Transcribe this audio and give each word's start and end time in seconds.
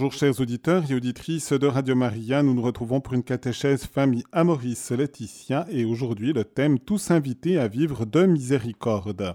Bonjour 0.00 0.18
chers 0.18 0.40
auditeurs 0.40 0.90
et 0.90 0.94
auditrices 0.94 1.52
de 1.52 1.66
Radio 1.66 1.94
Maria, 1.94 2.42
nous 2.42 2.54
nous 2.54 2.62
retrouvons 2.62 3.02
pour 3.02 3.12
une 3.12 3.22
catéchèse 3.22 3.84
famille 3.84 4.24
Amoris 4.32 4.92
Laetitia 4.92 5.66
et 5.70 5.84
aujourd'hui 5.84 6.32
le 6.32 6.42
thème 6.42 6.78
Tous 6.78 7.10
invités 7.10 7.58
à 7.58 7.68
vivre 7.68 8.06
de 8.06 8.24
miséricorde. 8.24 9.34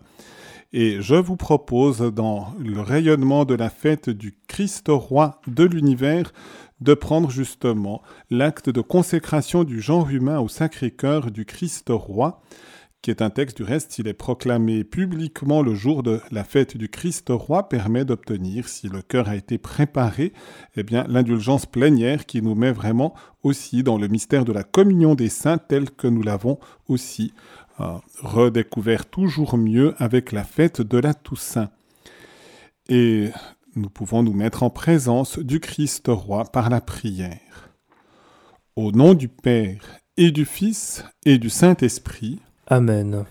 Et 0.73 1.04
je 1.04 1.13
vous 1.13 1.36
propose 1.36 1.99
dans 1.99 2.47
le 2.57 2.81
rayonnement 2.81 3.46
de 3.46 3.54
la 3.54 3.70
fête 3.70 4.09
du 4.09 4.39
Christ 4.47 4.88
roi 4.88 5.39
de 5.46 5.65
l'univers 5.65 6.34
de 6.82 6.95
prendre 6.95 7.29
justement 7.29 8.02
l'acte 8.32 8.71
de 8.71 8.82
consécration 8.82 9.66
du 9.66 9.82
genre 9.82 10.09
humain 10.09 10.39
au 10.39 10.47
Sacré-Cœur 10.47 11.29
du 11.29 11.45
Christ 11.45 11.89
roi 11.89 12.41
qui 13.06 13.12
est 13.12 13.22
un 13.22 13.30
texte 13.30 13.58
du 13.58 13.64
reste, 13.64 14.00
il 14.00 14.08
est 14.08 14.16
proclamé 14.16 14.84
publiquement 14.84 15.62
le 15.62 15.76
jour 15.76 16.02
de 16.02 16.22
la 16.32 16.44
fête 16.44 16.76
du 16.76 16.90
Christ 16.90 17.28
roi, 17.30 17.70
permet 17.70 18.04
d'obtenir, 18.04 18.68
si 18.68 18.90
le 18.90 19.04
cœur 19.04 19.30
a 19.30 19.36
été 19.36 19.60
préparé, 19.60 20.34
eh 20.76 20.82
bien 20.82 21.05
l'indulgence 21.08 21.68
plénière 21.68 22.26
qui 22.26 22.41
nous 22.41 22.55
met 22.55 22.72
vraiment 22.72 23.13
aussi 23.44 23.84
dans 23.84 23.99
le 23.99 24.08
mystère 24.08 24.44
de 24.44 24.52
la 24.52 24.63
communion 24.63 25.13
des 25.13 25.30
saints 25.30 25.60
tel 25.60 25.91
que 25.91 26.08
nous 26.08 26.23
l'avons 26.23 26.58
aussi 26.88 27.32
euh, 27.80 27.94
redécouvert 28.23 29.05
toujours 29.05 29.55
mieux 29.55 29.94
avec 29.99 30.32
la 30.32 30.44
fête 30.44 30.82
de 30.82 30.98
la 30.98 31.13
Toussaint. 31.13 31.70
Et 32.90 33.30
nous 33.76 33.91
pouvons 33.91 34.24
nous 34.24 34.34
mettre 34.34 34.63
en 34.63 34.72
présence 34.72 35.38
du 35.38 35.60
Christ 35.60 36.08
roi 36.08 36.46
par 36.46 36.72
la 36.72 36.82
prière. 36.82 37.70
Au 38.76 38.91
nom 38.91 39.13
du 39.13 39.27
Père 39.27 39.99
et 40.18 40.32
du 40.32 40.44
Fils 40.44 41.05
et 41.24 41.38
du 41.38 41.52
Saint-Esprit, 41.52 42.40
Amen. 42.68 43.26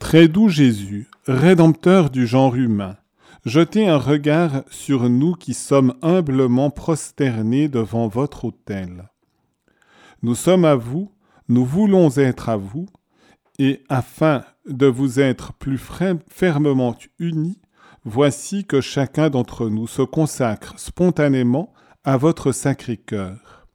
Très 0.00 0.26
doux 0.26 0.48
Jésus, 0.48 1.08
Rédempteur 1.26 2.10
du 2.10 2.26
genre 2.26 2.56
humain, 2.56 2.96
jetez 3.44 3.86
un 3.86 3.98
regard 3.98 4.64
sur 4.68 5.08
nous 5.08 5.34
qui 5.34 5.54
sommes 5.54 5.94
humblement 6.02 6.70
prosternés 6.70 7.68
devant 7.68 8.08
votre 8.08 8.46
autel. 8.46 9.08
Nous 10.22 10.34
sommes 10.34 10.64
à 10.64 10.74
vous, 10.74 11.12
nous 11.48 11.64
voulons 11.64 12.10
être 12.16 12.48
à 12.48 12.56
vous, 12.56 12.86
et 13.60 13.84
afin 13.88 14.42
de 14.66 14.86
vous 14.86 15.20
être 15.20 15.52
plus 15.52 15.80
fermement 16.28 16.96
unis, 17.20 17.60
voici 18.04 18.64
que 18.64 18.80
chacun 18.80 19.30
d'entre 19.30 19.68
nous 19.68 19.86
se 19.86 20.02
consacre 20.02 20.74
spontanément 20.78 21.72
à 22.02 22.16
votre 22.16 22.50
sacré 22.50 22.96
cœur. 22.96 23.68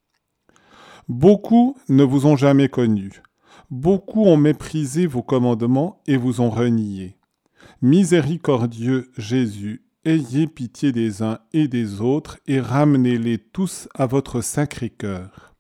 Beaucoup 1.08 1.78
ne 1.88 2.04
vous 2.04 2.26
ont 2.26 2.36
jamais 2.36 2.68
connu, 2.68 3.22
Beaucoup 3.72 4.26
ont 4.26 4.38
méprisé 4.38 5.08
vos 5.08 5.24
commandements 5.24 6.02
et 6.06 6.18
vous 6.18 6.40
ont 6.40 6.50
renié. 6.50 7.18
Miséricordieux 7.82 9.12
Jésus, 9.18 9.84
ayez 10.06 10.46
pitié 10.48 10.92
des 10.92 11.24
uns 11.24 11.40
et 11.52 11.68
des 11.68 12.00
autres 12.00 12.40
et 12.48 12.60
ramenez-les 12.60 13.40
tous 13.40 13.90
à 13.96 14.06
votre 14.06 14.42
sacré 14.42 14.90
cœur. 14.90 15.56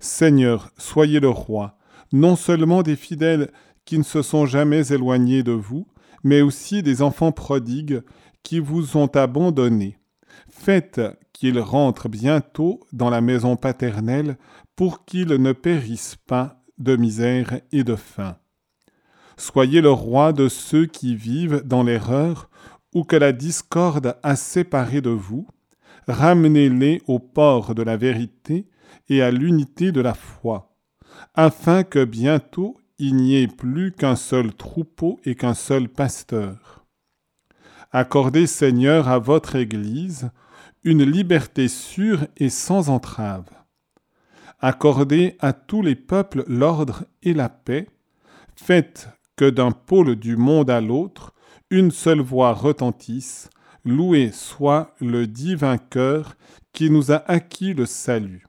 Seigneur, 0.00 0.70
soyez 0.76 1.18
le 1.18 1.30
roi, 1.30 1.78
non 2.12 2.36
seulement 2.36 2.82
des 2.82 2.96
fidèles 2.96 3.50
qui 3.86 3.98
ne 3.98 4.02
se 4.02 4.20
sont 4.20 4.44
jamais 4.44 4.92
éloignés 4.92 5.42
de 5.42 5.52
vous, 5.52 5.86
mais 6.22 6.42
aussi 6.42 6.82
des 6.82 7.00
enfants 7.00 7.32
prodigues 7.32 8.02
qui 8.42 8.58
vous 8.58 8.98
ont 8.98 9.06
abandonnés. 9.06 9.98
Faites 10.50 11.00
qu'ils 11.32 11.58
rentrent 11.58 12.08
bientôt 12.08 12.80
dans 12.92 13.08
la 13.08 13.22
maison 13.22 13.56
paternelle 13.56 14.36
pour 14.76 15.04
qu'ils 15.04 15.28
ne 15.28 15.52
périssent 15.52 16.18
pas 16.26 16.63
de 16.78 16.96
misère 16.96 17.60
et 17.72 17.84
de 17.84 17.96
faim. 17.96 18.36
Soyez 19.36 19.80
le 19.80 19.90
roi 19.90 20.32
de 20.32 20.48
ceux 20.48 20.86
qui 20.86 21.16
vivent 21.16 21.62
dans 21.64 21.82
l'erreur 21.82 22.50
ou 22.94 23.04
que 23.04 23.16
la 23.16 23.32
discorde 23.32 24.16
a 24.22 24.36
séparés 24.36 25.00
de 25.00 25.10
vous, 25.10 25.46
ramenez-les 26.06 27.02
au 27.06 27.18
port 27.18 27.74
de 27.74 27.82
la 27.82 27.96
vérité 27.96 28.68
et 29.08 29.22
à 29.22 29.30
l'unité 29.30 29.90
de 29.90 30.00
la 30.00 30.14
foi, 30.14 30.76
afin 31.34 31.82
que 31.82 32.04
bientôt 32.04 32.76
il 32.98 33.16
n'y 33.16 33.36
ait 33.36 33.48
plus 33.48 33.90
qu'un 33.90 34.14
seul 34.14 34.54
troupeau 34.54 35.18
et 35.24 35.34
qu'un 35.34 35.54
seul 35.54 35.88
pasteur. 35.88 36.84
Accordez, 37.90 38.46
Seigneur, 38.46 39.08
à 39.08 39.18
votre 39.18 39.56
Église 39.56 40.30
une 40.84 41.02
liberté 41.02 41.66
sûre 41.66 42.26
et 42.36 42.50
sans 42.50 42.90
entrave 42.90 43.48
accordez 44.64 45.36
à 45.40 45.52
tous 45.52 45.82
les 45.82 45.94
peuples 45.94 46.42
l'ordre 46.46 47.04
et 47.22 47.34
la 47.34 47.50
paix, 47.50 47.86
faites 48.56 49.10
que 49.36 49.50
d'un 49.50 49.72
pôle 49.72 50.16
du 50.16 50.38
monde 50.38 50.70
à 50.70 50.80
l'autre, 50.80 51.34
une 51.68 51.90
seule 51.90 52.22
voix 52.22 52.54
retentisse, 52.54 53.50
loué 53.84 54.30
soit 54.32 54.94
le 55.00 55.26
divin 55.26 55.76
cœur 55.76 56.36
qui 56.72 56.88
nous 56.88 57.12
a 57.12 57.16
acquis 57.30 57.74
le 57.74 57.84
salut. 57.84 58.46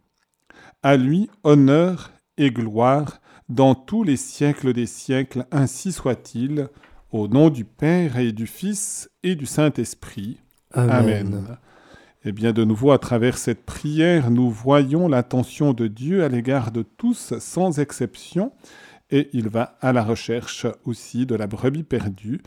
À 0.84 0.96
lui 0.96 1.30
honneur 1.44 2.12
et 2.38 2.50
gloire 2.50 3.20
dans 3.50 3.76
tous 3.76 4.04
les 4.04 4.18
siècles 4.18 4.72
des 4.72 4.86
siècles, 4.86 5.46
ainsi 5.52 5.92
soit-il, 5.92 6.70
au 7.12 7.28
nom 7.28 7.50
du 7.50 7.66
Père 7.66 8.18
et 8.18 8.32
du 8.32 8.48
Fils 8.48 9.10
et 9.22 9.36
du 9.36 9.46
Saint-Esprit. 9.46 10.38
Amen. 10.72 11.58
Eh 12.28 12.32
bien, 12.32 12.54
de 12.54 12.64
nouveau, 12.64 12.92
à 12.92 12.98
travers 12.98 13.38
cette 13.38 13.66
prière, 13.66 14.32
nous 14.32 14.50
voyons 14.50 15.08
l'attention 15.08 15.74
de 15.74 15.86
Dieu 15.86 16.24
à 16.24 16.28
l'égard 16.28 16.72
de 16.72 16.82
tous, 16.82 17.38
sans 17.38 17.80
exception, 17.80 18.52
et 19.12 19.30
il 19.34 19.48
va 19.48 19.78
à 19.80 19.94
la 19.94 20.04
recherche 20.04 20.66
aussi 20.86 21.28
de 21.28 21.36
la 21.36 21.46
brebis 21.46 21.84
perdue, 21.84 22.42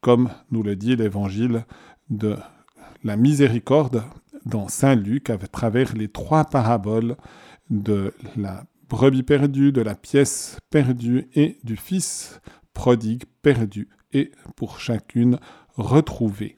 comme 0.00 0.30
nous 0.52 0.62
le 0.62 0.76
dit 0.76 0.94
l'évangile 0.94 1.66
de 2.08 2.36
la 3.02 3.16
miséricorde 3.16 4.04
dans 4.44 4.68
Saint 4.68 4.94
Luc, 4.94 5.28
à 5.28 5.38
travers 5.38 5.94
les 5.94 6.06
trois 6.06 6.44
paraboles 6.44 7.16
de 7.68 8.14
la 8.36 8.64
brebis 8.88 9.24
perdue, 9.24 9.72
de 9.72 9.82
la 9.82 9.96
pièce 9.96 10.58
perdue 10.70 11.28
et 11.34 11.58
du 11.64 11.76
fils 11.76 12.40
prodigue 12.74 13.24
perdu, 13.42 13.88
et 14.12 14.30
pour 14.54 14.78
chacune 14.78 15.40
retrouvée 15.74 16.54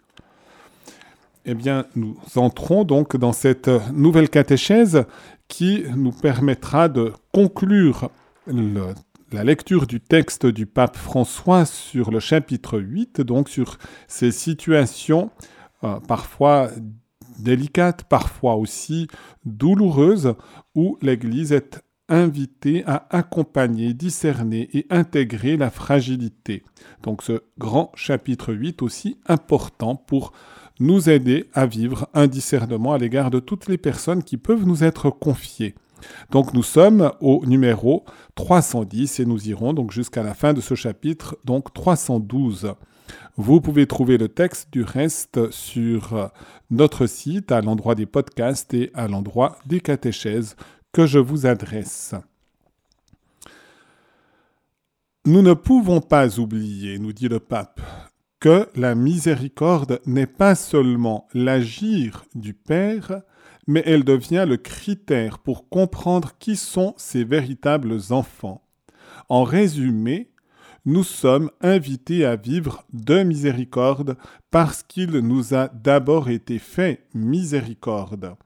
eh 1.51 1.55
bien, 1.55 1.87
nous 1.97 2.15
entrons 2.37 2.85
donc 2.85 3.17
dans 3.17 3.33
cette 3.33 3.71
nouvelle 3.95 4.29
catéchèse 4.29 5.07
qui 5.49 5.83
nous 5.97 6.13
permettra 6.13 6.91
de 6.91 7.15
conclure 7.33 8.11
la 9.33 9.45
lecture 9.45 9.87
du 9.87 9.99
texte 9.99 10.45
du 10.45 10.67
pape 10.67 10.99
François 10.99 11.65
sur 11.65 12.11
le 12.11 12.21
chapitre 12.21 12.79
8, 12.79 13.23
donc 13.23 13.49
sur 13.49 13.79
ces 14.09 14.31
situations 14.31 15.31
euh, 15.85 15.99
parfois 16.01 16.69
délicates, 17.39 18.05
parfois 18.05 18.57
aussi 18.57 19.09
douloureuses, 19.47 20.35
où 20.75 20.99
l'Église 21.01 21.53
est 21.53 21.83
invitée 22.11 22.85
à 22.87 23.07
accompagner, 23.09 23.95
discerner 23.95 24.69
et 24.75 24.87
intégrer 24.91 25.57
la 25.57 25.71
fragilité. 25.71 26.63
Donc 27.03 27.23
ce 27.23 27.41
grand 27.57 27.91
chapitre 27.95 28.53
8 28.53 28.83
aussi 28.83 29.19
important 29.27 29.97
pour 29.97 30.33
nous 30.81 31.09
aider 31.09 31.49
à 31.53 31.67
vivre 31.67 32.09
un 32.15 32.27
discernement 32.27 32.93
à 32.93 32.99
l'égard 32.99 33.31
de 33.31 33.41
toutes 33.41 33.69
les 33.69 33.79
personnes 33.79 34.23
qui 34.23 34.37
peuvent 34.37 34.65
nous 34.65 34.85
être 34.85 35.11
confiées. 35.11 35.75
Donc 36.31 36.55
nous 36.55 36.63
sommes 36.63 37.13
au 37.21 37.45
numéro 37.47 38.05
310 38.37 39.21
et 39.21 39.25
nous 39.25 39.49
irons 39.49 39.73
donc 39.73 39.91
jusqu'à 39.91 40.23
la 40.23 40.35
fin 40.35 40.53
de 40.53 40.61
ce 40.61 40.75
chapitre, 40.75 41.37
donc 41.45 41.73
312. 41.73 42.75
Vous 43.37 43.61
pouvez 43.61 43.87
trouver 43.87 44.19
le 44.19 44.29
texte 44.29 44.69
du 44.73 44.83
reste 44.83 45.51
sur 45.51 46.31
notre 46.71 47.07
site 47.07 47.53
à 47.53 47.61
l'endroit 47.61 47.95
des 47.95 48.07
podcasts 48.07 48.75
et 48.75 48.91
à 48.95 49.09
l'endroit 49.09 49.59
des 49.67 49.81
catéchèses 49.81 50.57
que 50.93 51.07
je 51.07 51.19
vous 51.19 51.47
adresse. 51.47 52.15
Nous 55.25 55.43
ne 55.43 55.53
pouvons 55.53 56.01
pas 56.01 56.39
oublier, 56.39 56.99
nous 56.99 57.13
dit 57.13 57.29
le 57.29 57.39
pape, 57.39 57.81
que 58.41 58.69
la 58.77 58.95
miséricorde 58.95 60.01
n'est 60.07 60.27
pas 60.27 60.55
seulement 60.55 61.27
l'agir 61.35 62.25
du 62.35 62.55
Père, 62.55 63.23
mais 63.67 63.83
elle 63.85 64.05
devient 64.05 64.47
le 64.49 64.57
critère 64.57 65.39
pour 65.39 65.69
comprendre 65.69 66.35
qui 66.39 66.57
sont 66.57 66.95
ses 66.97 67.25
véritables 67.25 67.99
enfants. 68.11 68.63
En 69.29 69.43
résumé, 69.43 70.31
nous 70.85 71.05
sommes 71.05 71.51
invités 71.61 72.25
à 72.25 72.37
vivre 72.37 72.85
de 72.93 73.23
miséricorde 73.23 74.17
parce 74.51 74.83
qu'il 74.83 75.11
nous 75.11 75.55
a 75.55 75.69
d'abord 75.69 76.31
été 76.31 76.59
fait 76.59 77.05
miséricorde. 77.15 78.37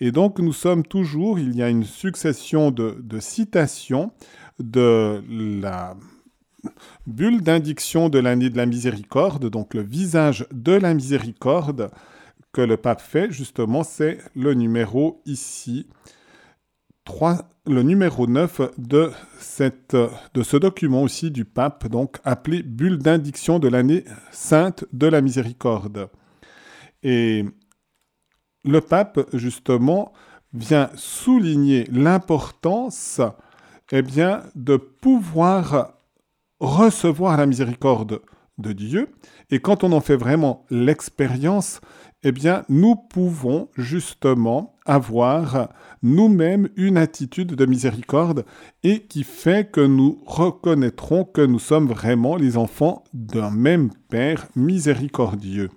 Et 0.00 0.12
donc 0.12 0.38
nous 0.38 0.52
sommes 0.52 0.84
toujours, 0.84 1.38
il 1.38 1.56
y 1.56 1.62
a 1.62 1.68
une 1.68 1.84
succession 1.84 2.70
de, 2.70 2.96
de 3.02 3.18
citations 3.18 4.12
de 4.58 5.22
la 5.60 5.94
bulle 7.06 7.42
d'indiction 7.42 8.08
de 8.08 8.18
l'année 8.18 8.50
de 8.50 8.56
la 8.56 8.66
miséricorde, 8.66 9.48
donc 9.50 9.74
le 9.74 9.82
visage 9.82 10.46
de 10.52 10.72
la 10.72 10.94
miséricorde 10.94 11.90
que 12.52 12.60
le 12.60 12.76
pape 12.76 13.00
fait, 13.00 13.32
justement, 13.32 13.82
c'est 13.82 14.18
le 14.34 14.54
numéro 14.54 15.20
ici, 15.26 15.88
3, 17.04 17.38
le 17.66 17.82
numéro 17.82 18.26
9 18.26 18.60
de, 18.78 19.10
de 20.34 20.42
ce 20.42 20.56
document 20.56 21.02
aussi 21.02 21.30
du 21.30 21.44
pape, 21.44 21.88
donc 21.88 22.18
appelé 22.24 22.62
bulle 22.62 22.98
d'indiction 22.98 23.58
de 23.58 23.68
l'année 23.68 24.04
sainte 24.30 24.84
de 24.92 25.06
la 25.06 25.20
miséricorde. 25.20 26.08
Et 27.02 27.44
le 28.64 28.80
pape, 28.80 29.20
justement, 29.34 30.12
vient 30.52 30.90
souligner 30.94 31.84
l'importance 31.90 33.20
eh 33.92 34.02
bien, 34.02 34.42
de 34.54 34.76
pouvoir 34.76 35.93
recevoir 36.60 37.36
la 37.36 37.46
miséricorde 37.46 38.20
de 38.58 38.72
Dieu. 38.72 39.08
Et 39.50 39.60
quand 39.60 39.84
on 39.84 39.92
en 39.92 40.00
fait 40.00 40.16
vraiment 40.16 40.64
l'expérience, 40.70 41.80
eh 42.22 42.32
bien, 42.32 42.64
nous 42.68 42.96
pouvons 42.96 43.68
justement 43.76 44.74
avoir 44.86 45.68
nous-mêmes 46.02 46.68
une 46.76 46.96
attitude 46.96 47.54
de 47.54 47.66
miséricorde 47.66 48.44
et 48.82 49.00
qui 49.00 49.24
fait 49.24 49.70
que 49.70 49.80
nous 49.80 50.22
reconnaîtrons 50.26 51.24
que 51.24 51.42
nous 51.42 51.58
sommes 51.58 51.88
vraiment 51.88 52.36
les 52.36 52.56
enfants 52.56 53.04
d'un 53.12 53.50
même 53.50 53.90
Père 54.08 54.46
miséricordieux. 54.56 55.70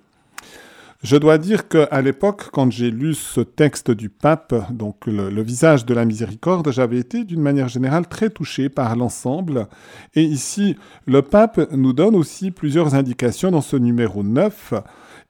Je 1.04 1.16
dois 1.16 1.38
dire 1.38 1.68
qu'à 1.68 2.02
l'époque, 2.02 2.50
quand 2.52 2.72
j'ai 2.72 2.90
lu 2.90 3.14
ce 3.14 3.42
texte 3.42 3.92
du 3.92 4.10
pape, 4.10 4.56
donc 4.72 5.06
le, 5.06 5.44
visage 5.44 5.86
de 5.86 5.94
la 5.94 6.06
miséricorde, 6.06 6.72
j'avais 6.72 6.98
été 6.98 7.24
d'une 7.24 7.42
manière 7.42 7.68
générale 7.68 8.08
très 8.08 8.32
touché 8.32 8.68
par 8.68 8.96
l'ensemble. 8.96 9.68
Et 10.16 10.24
ici, 10.24 10.76
le 11.06 11.22
pape 11.22 11.72
nous 11.72 11.94
donne 11.94 12.16
aussi 12.16 12.50
plusieurs 12.50 12.96
indications 12.96 13.52
dans 13.52 13.62
ce 13.62 13.78
numéro 13.78 14.24
9 14.24 14.74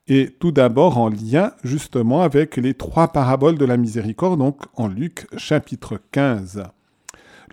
et 0.07 0.29
tout 0.39 0.53
d'abord 0.53 0.97
en 0.97 1.09
lien 1.09 1.51
justement 1.65 2.21
avec 2.21 2.55
les 2.55 2.73
trois 2.73 3.09
paraboles 3.09 3.57
de 3.57 3.65
la 3.65 3.75
miséricorde, 3.75 4.39
donc 4.39 4.61
en 4.75 4.87
Luc 4.87 5.27
chapitre 5.37 5.99
15. 6.13 6.63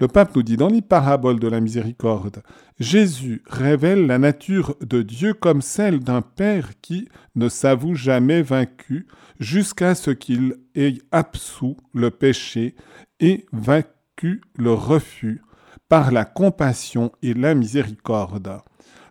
Le 0.01 0.09
pape 0.09 0.35
nous 0.35 0.43
dit 0.43 0.57
dans 0.57 0.69
les 0.69 0.83
paraboles 0.83 1.39
de 1.39 1.47
la 1.47 1.61
miséricorde, 1.61 2.43
Jésus 2.81 3.43
révèle 3.47 4.07
la 4.07 4.19
nature 4.19 4.75
de 4.81 5.03
Dieu 5.03 5.35
comme 5.35 5.63
celle 5.63 6.01
d'un 6.01 6.23
Père 6.23 6.71
qui 6.81 7.09
ne 7.37 7.49
s'avoue 7.49 7.95
jamais 7.95 8.43
vaincu 8.43 9.07
jusqu'à 9.39 9.95
ce 9.95 10.11
qu'il 10.11 10.57
ait 10.75 10.99
absous 11.13 11.77
le 11.93 12.11
péché 12.11 12.75
et 13.21 13.47
vaincu 13.53 14.43
le 14.57 14.73
refus 14.73 15.43
par 15.89 16.11
la 16.11 16.25
compassion 16.25 17.13
et 17.23 17.35
la 17.35 17.55
miséricorde. 17.55 18.59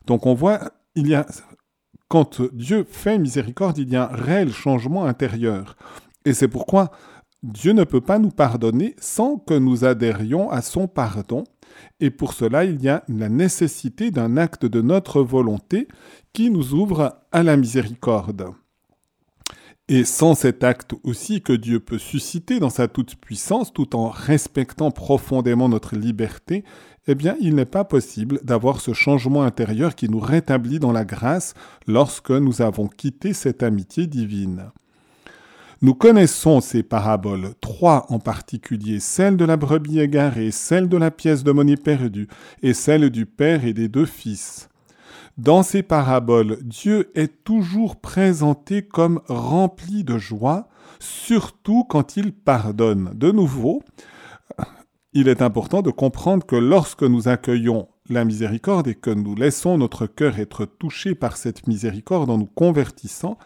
Donc 0.05 0.25
on 0.25 0.33
voit, 0.33 0.73
il 0.95 1.07
y 1.07 1.15
a 1.15 1.25
quand 2.09 2.41
Dieu 2.53 2.85
fait 2.87 3.17
miséricorde, 3.17 3.77
il 3.77 3.89
y 3.89 3.95
a 3.95 4.11
un 4.11 4.15
réel 4.15 4.51
changement 4.51 5.05
intérieur. 5.05 5.77
Et 6.25 6.33
c'est 6.33 6.47
pourquoi 6.47 6.91
Dieu 7.43 7.73
ne 7.73 7.83
peut 7.83 8.01
pas 8.01 8.19
nous 8.19 8.31
pardonner 8.31 8.95
sans 8.99 9.37
que 9.37 9.53
nous 9.53 9.83
adhérions 9.83 10.49
à 10.49 10.61
son 10.61 10.87
pardon. 10.87 11.43
Et 11.99 12.09
pour 12.09 12.33
cela, 12.33 12.63
il 12.63 12.81
y 12.81 12.87
a 12.87 13.03
la 13.09 13.27
nécessité 13.27 14.11
d'un 14.11 14.37
acte 14.37 14.65
de 14.65 14.81
notre 14.81 15.21
volonté 15.21 15.89
qui 16.31 16.49
nous 16.49 16.73
ouvre 16.73 17.19
à 17.33 17.43
la 17.43 17.57
miséricorde. 17.57 18.53
Et 19.89 20.05
sans 20.05 20.33
cet 20.33 20.63
acte 20.63 20.93
aussi 21.03 21.41
que 21.41 21.51
Dieu 21.51 21.81
peut 21.81 21.97
susciter 21.97 22.61
dans 22.61 22.69
sa 22.69 22.87
toute-puissance, 22.87 23.73
tout 23.73 23.97
en 23.97 24.07
respectant 24.07 24.91
profondément 24.91 25.67
notre 25.67 25.97
liberté, 25.97 26.63
eh 27.07 27.15
bien, 27.15 27.35
il 27.41 27.55
n'est 27.55 27.65
pas 27.65 27.83
possible 27.83 28.39
d'avoir 28.43 28.79
ce 28.79 28.93
changement 28.93 29.43
intérieur 29.43 29.95
qui 29.95 30.07
nous 30.07 30.21
rétablit 30.21 30.79
dans 30.79 30.93
la 30.93 31.03
grâce 31.03 31.53
lorsque 31.85 32.31
nous 32.31 32.61
avons 32.61 32.87
quitté 32.87 33.33
cette 33.33 33.61
amitié 33.61 34.07
divine. 34.07 34.71
Nous 35.83 35.95
connaissons 35.95 36.61
ces 36.61 36.81
paraboles, 36.81 37.55
trois 37.59 38.05
en 38.07 38.17
particulier, 38.17 39.01
celle 39.01 39.35
de 39.35 39.43
la 39.43 39.57
brebis 39.57 39.99
égarée, 39.99 40.49
celle 40.51 40.87
de 40.87 40.95
la 40.95 41.11
pièce 41.11 41.43
de 41.43 41.51
monnaie 41.51 41.75
perdue 41.75 42.29
et 42.61 42.73
celle 42.73 43.09
du 43.09 43.25
Père 43.25 43.65
et 43.65 43.73
des 43.73 43.89
deux 43.89 44.05
fils. 44.05 44.69
Dans 45.37 45.61
ces 45.61 45.83
paraboles, 45.83 46.59
Dieu 46.63 47.11
est 47.15 47.43
toujours 47.43 47.97
présenté 47.97 48.81
comme 48.81 49.19
rempli 49.27 50.05
de 50.05 50.17
joie, 50.17 50.69
surtout 51.01 51.83
quand 51.83 52.15
il 52.15 52.31
pardonne. 52.31 53.11
De 53.13 53.33
nouveau, 53.33 53.83
il 55.11 55.27
est 55.27 55.41
important 55.41 55.81
de 55.81 55.91
comprendre 55.91 56.45
que 56.45 56.55
lorsque 56.55 57.03
nous 57.03 57.27
accueillons 57.27 57.89
la 58.09 58.23
miséricorde 58.23 58.87
et 58.87 58.95
que 58.95 59.09
nous 59.09 59.35
laissons 59.35 59.77
notre 59.77 60.07
cœur 60.07 60.39
être 60.39 60.65
touché 60.65 61.13
par 61.13 61.35
cette 61.35 61.67
miséricorde 61.67 62.29
en 62.29 62.37
nous 62.37 62.45
convertissant, 62.45 63.37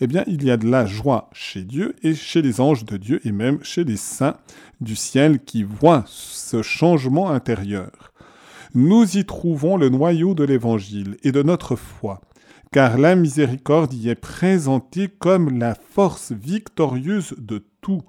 eh 0.00 0.06
bien, 0.06 0.24
il 0.26 0.44
y 0.44 0.50
a 0.50 0.56
de 0.56 0.68
la 0.68 0.86
joie 0.86 1.30
chez 1.32 1.62
Dieu 1.62 1.94
et 2.02 2.14
chez 2.14 2.42
les 2.42 2.60
anges 2.60 2.84
de 2.84 2.96
Dieu 2.96 3.20
et 3.24 3.32
même 3.32 3.62
chez 3.62 3.84
les 3.84 3.96
saints 3.96 4.36
du 4.80 4.96
ciel 4.96 5.40
qui 5.40 5.62
voient 5.62 6.04
ce 6.06 6.62
changement 6.62 7.30
intérieur 7.30 8.12
nous 8.74 9.16
y 9.16 9.24
trouvons 9.24 9.76
le 9.76 9.88
noyau 9.88 10.34
de 10.34 10.42
l'Évangile 10.42 11.16
et 11.22 11.30
de 11.30 11.44
notre 11.44 11.76
foi, 11.76 12.20
car 12.72 12.98
la 12.98 13.14
miséricorde 13.14 13.94
y 13.94 14.08
est 14.08 14.16
présentée 14.16 15.08
comme 15.08 15.58
la 15.58 15.76
force 15.76 16.32
victorieuse 16.32 17.36
de 17.38 17.64
tout, 17.80 18.02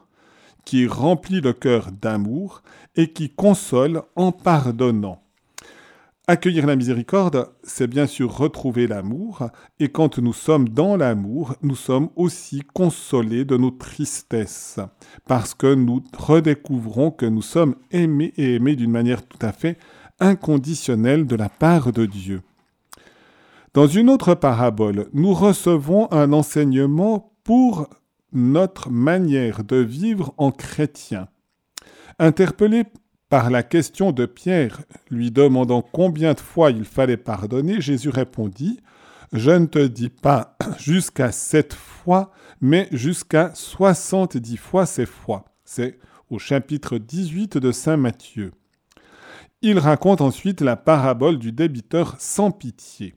qui 0.66 0.88
remplit 0.88 1.42
le 1.42 1.54
cœur 1.54 1.92
d'amour 1.92 2.64
et 2.96 3.14
qui 3.14 3.30
console 3.30 4.02
en 4.16 4.32
pardonnant. 4.32 5.22
Accueillir 6.28 6.66
la 6.66 6.76
miséricorde, 6.76 7.52
c'est 7.62 7.86
bien 7.86 8.08
sûr 8.08 8.36
retrouver 8.36 8.88
l'amour, 8.88 9.48
et 9.80 9.90
quand 9.90 10.18
nous 10.18 10.34
sommes 10.34 10.70
dans 10.70 10.98
l'amour, 10.98 11.54
nous 11.62 11.76
sommes 11.76 12.10
aussi 12.16 12.64
consolés 12.74 13.46
de 13.46 13.58
nos 13.58 13.70
tristesses, 13.70 14.80
parce 15.28 15.54
que 15.54 15.76
nous 15.76 16.04
redécouvrons 16.18 17.12
que 17.12 17.28
nous 17.28 17.44
sommes 17.44 17.76
aimés 17.92 18.34
et 18.38 18.56
aimés 18.56 18.76
d'une 18.76 18.90
manière 18.90 19.24
tout 19.28 19.38
à 19.40 19.52
fait 19.52 19.78
inconditionnel 20.20 21.28
de 21.28 21.36
la 21.36 21.48
part 21.48 21.92
de 21.92 22.08
Dieu. 22.08 22.42
Dans 23.76 23.86
une 23.86 24.10
autre 24.10 24.34
parabole, 24.34 25.10
nous 25.14 25.34
recevons 25.36 26.12
un 26.12 26.34
enseignement 26.34 27.34
pour 27.44 27.88
notre 28.34 28.90
manière 28.90 29.64
de 29.64 29.76
vivre 29.76 30.34
en 30.38 30.50
chrétien. 30.50 31.28
Interpellé 32.18 32.86
par 33.30 33.50
la 33.50 33.64
question 33.64 34.12
de 34.12 34.26
Pierre, 34.26 34.82
lui 35.10 35.32
demandant 35.32 35.82
combien 35.82 36.34
de 36.34 36.40
fois 36.40 36.72
il 36.72 36.86
fallait 36.86 37.18
pardonner, 37.18 37.82
Jésus 37.82 38.10
répondit 38.10 38.80
Je 39.34 39.52
ne 39.52 39.66
te 39.66 39.86
dis 39.86 40.10
pas 40.10 40.58
jusqu'à 40.78 41.32
sept 41.32 41.74
fois, 41.74 42.32
mais 42.62 42.88
jusqu'à 42.92 43.54
soixante-dix 43.56 44.58
fois 44.58 44.86
ces 44.86 45.06
fois. 45.06 45.46
C'est 45.64 46.00
au 46.30 46.40
chapitre 46.40 46.98
18 46.98 47.58
de 47.58 47.72
Saint 47.72 47.98
Matthieu. 47.98 48.52
Il 49.62 49.80
raconte 49.80 50.22
ensuite 50.22 50.62
la 50.62 50.76
parabole 50.76 51.40
du 51.40 51.52
débiteur 51.52 52.16
sans 52.20 52.52
pitié. 52.52 53.16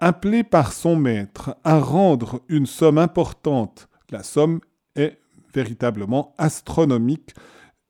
Appelé 0.00 0.42
par 0.42 0.72
son 0.72 0.96
maître 0.96 1.56
à 1.64 1.78
rendre 1.78 2.42
une 2.48 2.66
somme 2.66 2.98
importante, 2.98 3.88
la 4.10 4.22
somme 4.22 4.60
est 4.96 5.18
véritablement 5.54 6.34
astronomique, 6.38 7.34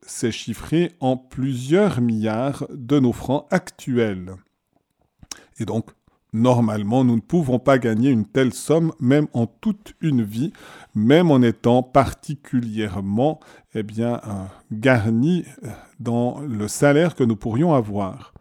c'est 0.06 0.32
chiffré 0.32 0.92
en 1.00 1.16
plusieurs 1.16 2.00
milliards 2.00 2.66
de 2.70 2.98
nos 2.98 3.12
francs 3.12 3.46
actuels. 3.50 4.34
Et 5.58 5.64
donc, 5.64 5.90
Normalement, 6.34 7.04
nous 7.04 7.16
ne 7.16 7.20
pouvons 7.20 7.58
pas 7.58 7.78
gagner 7.78 8.08
une 8.08 8.24
telle 8.24 8.54
somme, 8.54 8.92
même 9.00 9.26
en 9.34 9.46
toute 9.46 9.92
une 10.00 10.22
vie, 10.22 10.54
même 10.94 11.30
en 11.30 11.42
étant 11.42 11.82
particulièrement 11.82 13.38
eh 13.74 13.82
bien, 13.82 14.14
euh, 14.14 14.44
garni 14.70 15.44
euh, 15.62 15.68
dans 16.00 16.40
le 16.40 16.68
salaire 16.68 17.14
que 17.16 17.24
nous 17.24 17.36
pourrions 17.36 17.74
avoir. 17.74 18.32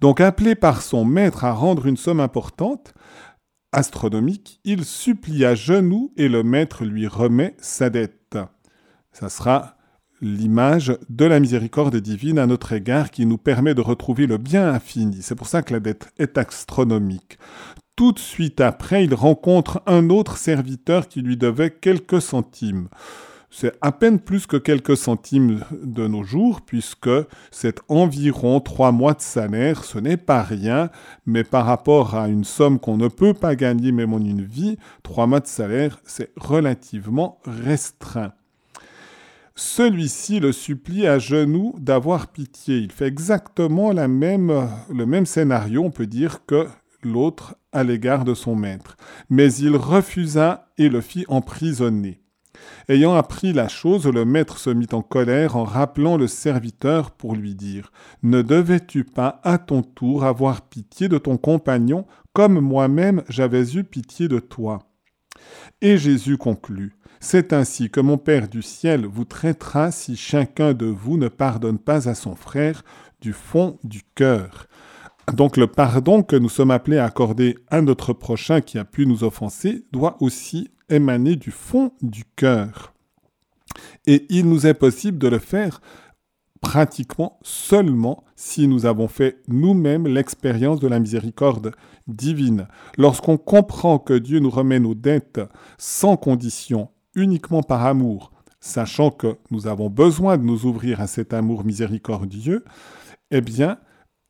Donc, 0.00 0.20
appelé 0.20 0.56
par 0.56 0.82
son 0.82 1.04
maître 1.04 1.44
à 1.44 1.52
rendre 1.52 1.86
une 1.86 1.96
somme 1.96 2.18
importante, 2.18 2.92
astronomique, 3.70 4.58
il 4.64 4.84
supplie 4.84 5.44
à 5.44 5.54
genoux 5.54 6.12
et 6.16 6.28
le 6.28 6.42
maître 6.42 6.84
lui 6.84 7.06
remet 7.06 7.54
sa 7.58 7.88
dette. 7.88 8.36
Ça 9.12 9.28
sera 9.28 9.75
l'image 10.20 10.96
de 11.08 11.24
la 11.24 11.40
miséricorde 11.40 11.96
divine 11.96 12.38
à 12.38 12.46
notre 12.46 12.72
égard 12.72 13.10
qui 13.10 13.26
nous 13.26 13.38
permet 13.38 13.74
de 13.74 13.80
retrouver 13.80 14.26
le 14.26 14.38
bien 14.38 14.68
infini. 14.72 15.18
C'est 15.20 15.34
pour 15.34 15.48
ça 15.48 15.62
que 15.62 15.72
la 15.72 15.80
dette 15.80 16.08
est 16.18 16.38
astronomique. 16.38 17.38
Tout 17.96 18.12
de 18.12 18.18
suite 18.18 18.60
après, 18.60 19.04
il 19.04 19.14
rencontre 19.14 19.82
un 19.86 20.10
autre 20.10 20.36
serviteur 20.36 21.08
qui 21.08 21.22
lui 21.22 21.36
devait 21.36 21.70
quelques 21.70 22.20
centimes. 22.20 22.88
C'est 23.50 23.72
à 23.80 23.90
peine 23.90 24.18
plus 24.18 24.46
que 24.46 24.58
quelques 24.58 24.98
centimes 24.98 25.60
de 25.82 26.06
nos 26.06 26.24
jours, 26.24 26.60
puisque 26.60 27.08
c'est 27.50 27.80
environ 27.88 28.60
trois 28.60 28.92
mois 28.92 29.14
de 29.14 29.22
salaire, 29.22 29.84
ce 29.84 29.98
n'est 29.98 30.18
pas 30.18 30.42
rien, 30.42 30.90
mais 31.24 31.42
par 31.42 31.64
rapport 31.64 32.16
à 32.16 32.28
une 32.28 32.44
somme 32.44 32.78
qu'on 32.78 32.98
ne 32.98 33.08
peut 33.08 33.32
pas 33.32 33.56
gagner 33.56 33.92
même 33.92 34.12
en 34.12 34.18
une 34.18 34.42
vie, 34.42 34.76
trois 35.02 35.26
mois 35.26 35.40
de 35.40 35.46
salaire, 35.46 36.00
c'est 36.04 36.32
relativement 36.36 37.38
restreint. 37.46 38.32
Celui-ci 39.58 40.38
le 40.38 40.52
supplie 40.52 41.06
à 41.06 41.18
genoux 41.18 41.74
d'avoir 41.78 42.26
pitié. 42.26 42.76
Il 42.76 42.92
fait 42.92 43.06
exactement 43.06 43.90
le 43.90 45.06
même 45.06 45.26
scénario, 45.26 45.82
on 45.82 45.90
peut 45.90 46.06
dire, 46.06 46.44
que 46.44 46.68
l'autre 47.02 47.56
à 47.72 47.82
l'égard 47.82 48.26
de 48.26 48.34
son 48.34 48.54
maître. 48.54 48.98
Mais 49.30 49.50
il 49.54 49.74
refusa 49.76 50.68
et 50.76 50.90
le 50.90 51.00
fit 51.00 51.24
emprisonner. 51.28 52.20
Ayant 52.88 53.14
appris 53.14 53.54
la 53.54 53.68
chose, 53.68 54.06
le 54.06 54.26
maître 54.26 54.58
se 54.58 54.68
mit 54.68 54.88
en 54.92 55.00
colère 55.00 55.56
en 55.56 55.64
rappelant 55.64 56.18
le 56.18 56.26
serviteur 56.26 57.12
pour 57.12 57.34
lui 57.34 57.54
dire 57.54 57.92
Ne 58.22 58.42
devais-tu 58.42 59.04
pas 59.04 59.40
à 59.42 59.56
ton 59.56 59.82
tour 59.82 60.24
avoir 60.24 60.68
pitié 60.68 61.08
de 61.08 61.16
ton 61.16 61.38
compagnon 61.38 62.06
comme 62.34 62.60
moi-même 62.60 63.22
j'avais 63.30 63.72
eu 63.72 63.84
pitié 63.84 64.28
de 64.28 64.38
toi? 64.38 64.80
Et 65.80 65.96
Jésus 65.96 66.36
conclut 66.36 66.95
C'est 67.20 67.52
ainsi 67.52 67.90
que 67.90 68.00
mon 68.00 68.18
Père 68.18 68.48
du 68.48 68.62
ciel 68.62 69.06
vous 69.06 69.24
traitera 69.24 69.90
si 69.90 70.16
chacun 70.16 70.74
de 70.74 70.86
vous 70.86 71.16
ne 71.16 71.28
pardonne 71.28 71.78
pas 71.78 72.08
à 72.08 72.14
son 72.14 72.34
frère 72.34 72.82
du 73.20 73.32
fond 73.32 73.78
du 73.84 74.02
cœur. 74.14 74.66
Donc 75.32 75.56
le 75.56 75.66
pardon 75.66 76.22
que 76.22 76.36
nous 76.36 76.48
sommes 76.48 76.70
appelés 76.70 76.98
à 76.98 77.04
accorder 77.04 77.56
à 77.68 77.80
notre 77.80 78.12
prochain 78.12 78.60
qui 78.60 78.78
a 78.78 78.84
pu 78.84 79.06
nous 79.06 79.24
offenser 79.24 79.84
doit 79.92 80.16
aussi 80.20 80.70
émaner 80.88 81.36
du 81.36 81.50
fond 81.50 81.92
du 82.00 82.24
cœur. 82.36 82.94
Et 84.06 84.26
il 84.30 84.48
nous 84.48 84.66
est 84.66 84.74
possible 84.74 85.18
de 85.18 85.28
le 85.28 85.38
faire 85.38 85.80
pratiquement 86.60 87.38
seulement 87.42 88.24
si 88.34 88.68
nous 88.68 88.86
avons 88.86 89.08
fait 89.08 89.42
nous-mêmes 89.48 90.06
l'expérience 90.06 90.80
de 90.80 90.88
la 90.88 91.00
miséricorde 91.00 91.72
divine. 92.06 92.68
Lorsqu'on 92.96 93.36
comprend 93.36 93.98
que 93.98 94.14
Dieu 94.14 94.38
nous 94.38 94.50
remet 94.50 94.80
nos 94.80 94.94
dettes 94.94 95.40
sans 95.78 96.16
condition, 96.16 96.88
uniquement 97.16 97.62
par 97.62 97.84
amour, 97.84 98.30
sachant 98.60 99.10
que 99.10 99.38
nous 99.50 99.66
avons 99.66 99.90
besoin 99.90 100.36
de 100.36 100.44
nous 100.44 100.66
ouvrir 100.66 101.00
à 101.00 101.08
cet 101.08 101.34
amour 101.34 101.64
miséricordieux, 101.64 102.64
eh 103.32 103.40
bien, 103.40 103.78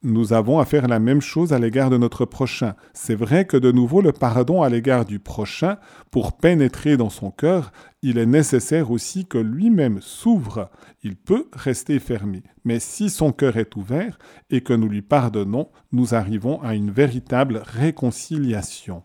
nous 0.02 0.32
avons 0.32 0.60
à 0.60 0.64
faire 0.64 0.86
la 0.86 1.00
même 1.00 1.20
chose 1.20 1.52
à 1.52 1.58
l'égard 1.58 1.90
de 1.90 1.96
notre 1.96 2.24
prochain. 2.26 2.74
C'est 2.92 3.14
vrai 3.14 3.44
que 3.44 3.56
de 3.56 3.72
nouveau, 3.72 4.00
le 4.00 4.12
pardon 4.12 4.62
à 4.62 4.68
l'égard 4.68 5.04
du 5.04 5.18
prochain, 5.18 5.78
pour 6.10 6.36
pénétrer 6.36 6.96
dans 6.96 7.10
son 7.10 7.30
cœur, 7.30 7.72
il 8.02 8.18
est 8.18 8.26
nécessaire 8.26 8.90
aussi 8.90 9.26
que 9.26 9.38
lui-même 9.38 10.00
s'ouvre. 10.00 10.70
Il 11.02 11.16
peut 11.16 11.48
rester 11.52 11.98
fermé. 11.98 12.44
Mais 12.64 12.78
si 12.78 13.10
son 13.10 13.32
cœur 13.32 13.56
est 13.56 13.74
ouvert 13.74 14.18
et 14.48 14.60
que 14.60 14.74
nous 14.74 14.88
lui 14.88 15.02
pardonnons, 15.02 15.70
nous 15.92 16.14
arrivons 16.14 16.62
à 16.62 16.74
une 16.74 16.90
véritable 16.90 17.62
réconciliation. 17.64 19.02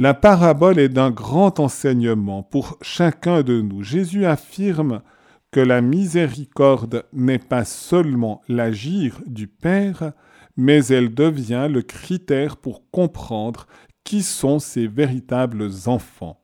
La 0.00 0.14
parabole 0.14 0.78
est 0.78 0.88
d'un 0.88 1.10
grand 1.10 1.60
enseignement 1.60 2.42
pour 2.42 2.78
chacun 2.80 3.42
de 3.42 3.60
nous. 3.60 3.82
Jésus 3.82 4.24
affirme 4.24 5.02
que 5.50 5.60
la 5.60 5.82
miséricorde 5.82 7.04
n'est 7.12 7.38
pas 7.38 7.66
seulement 7.66 8.40
l'agir 8.48 9.20
du 9.26 9.46
Père, 9.46 10.14
mais 10.56 10.86
elle 10.86 11.14
devient 11.14 11.68
le 11.70 11.82
critère 11.82 12.56
pour 12.56 12.90
comprendre 12.90 13.66
qui 14.02 14.22
sont 14.22 14.58
ses 14.58 14.86
véritables 14.86 15.68
enfants. 15.84 16.40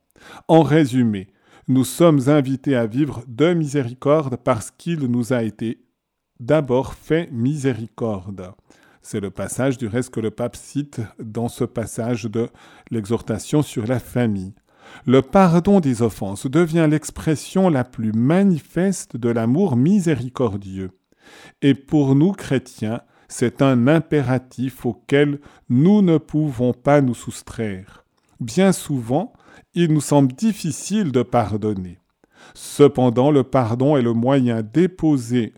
En 0.47 0.61
résumé, 0.61 1.25
nous 1.67 1.83
sommes 1.83 2.29
invités 2.29 2.75
à 2.75 2.85
vivre 2.85 3.23
de 3.27 3.55
miséricorde 3.55 4.37
parce 4.37 4.69
qu'il 4.69 4.99
nous 5.07 5.33
a 5.33 5.41
été 5.41 5.83
d'abord 6.39 6.93
fait 6.93 7.27
miséricorde. 7.31 8.51
C'est 9.09 9.21
le 9.21 9.29
passage 9.29 9.77
du 9.77 9.87
reste 9.87 10.09
que 10.09 10.19
le 10.19 10.31
pape 10.31 10.57
cite 10.57 10.99
dans 11.17 11.47
ce 11.47 11.63
passage 11.63 12.25
de 12.25 12.49
l'exhortation 12.91 13.61
sur 13.61 13.87
la 13.87 13.99
famille. 13.99 14.53
Le 15.05 15.21
pardon 15.21 15.79
des 15.79 16.01
offenses 16.01 16.45
devient 16.45 16.89
l'expression 16.91 17.69
la 17.69 17.85
plus 17.85 18.11
manifeste 18.11 19.15
de 19.15 19.29
l'amour 19.29 19.77
miséricordieux. 19.77 20.91
Et 21.61 21.73
pour 21.73 22.15
nous 22.15 22.33
chrétiens, 22.33 22.99
c'est 23.29 23.61
un 23.61 23.87
impératif 23.87 24.85
auquel 24.85 25.39
nous 25.69 26.01
ne 26.01 26.17
pouvons 26.17 26.73
pas 26.73 26.99
nous 26.99 27.15
soustraire. 27.15 28.03
Bien 28.41 28.73
souvent, 28.73 29.31
il 29.73 29.93
nous 29.93 30.01
semble 30.01 30.33
difficile 30.33 31.13
de 31.13 31.23
pardonner. 31.23 31.97
Cependant, 32.53 33.31
le 33.31 33.43
pardon 33.43 33.95
est 33.95 34.01
le 34.01 34.11
moyen 34.11 34.63
déposé 34.63 35.53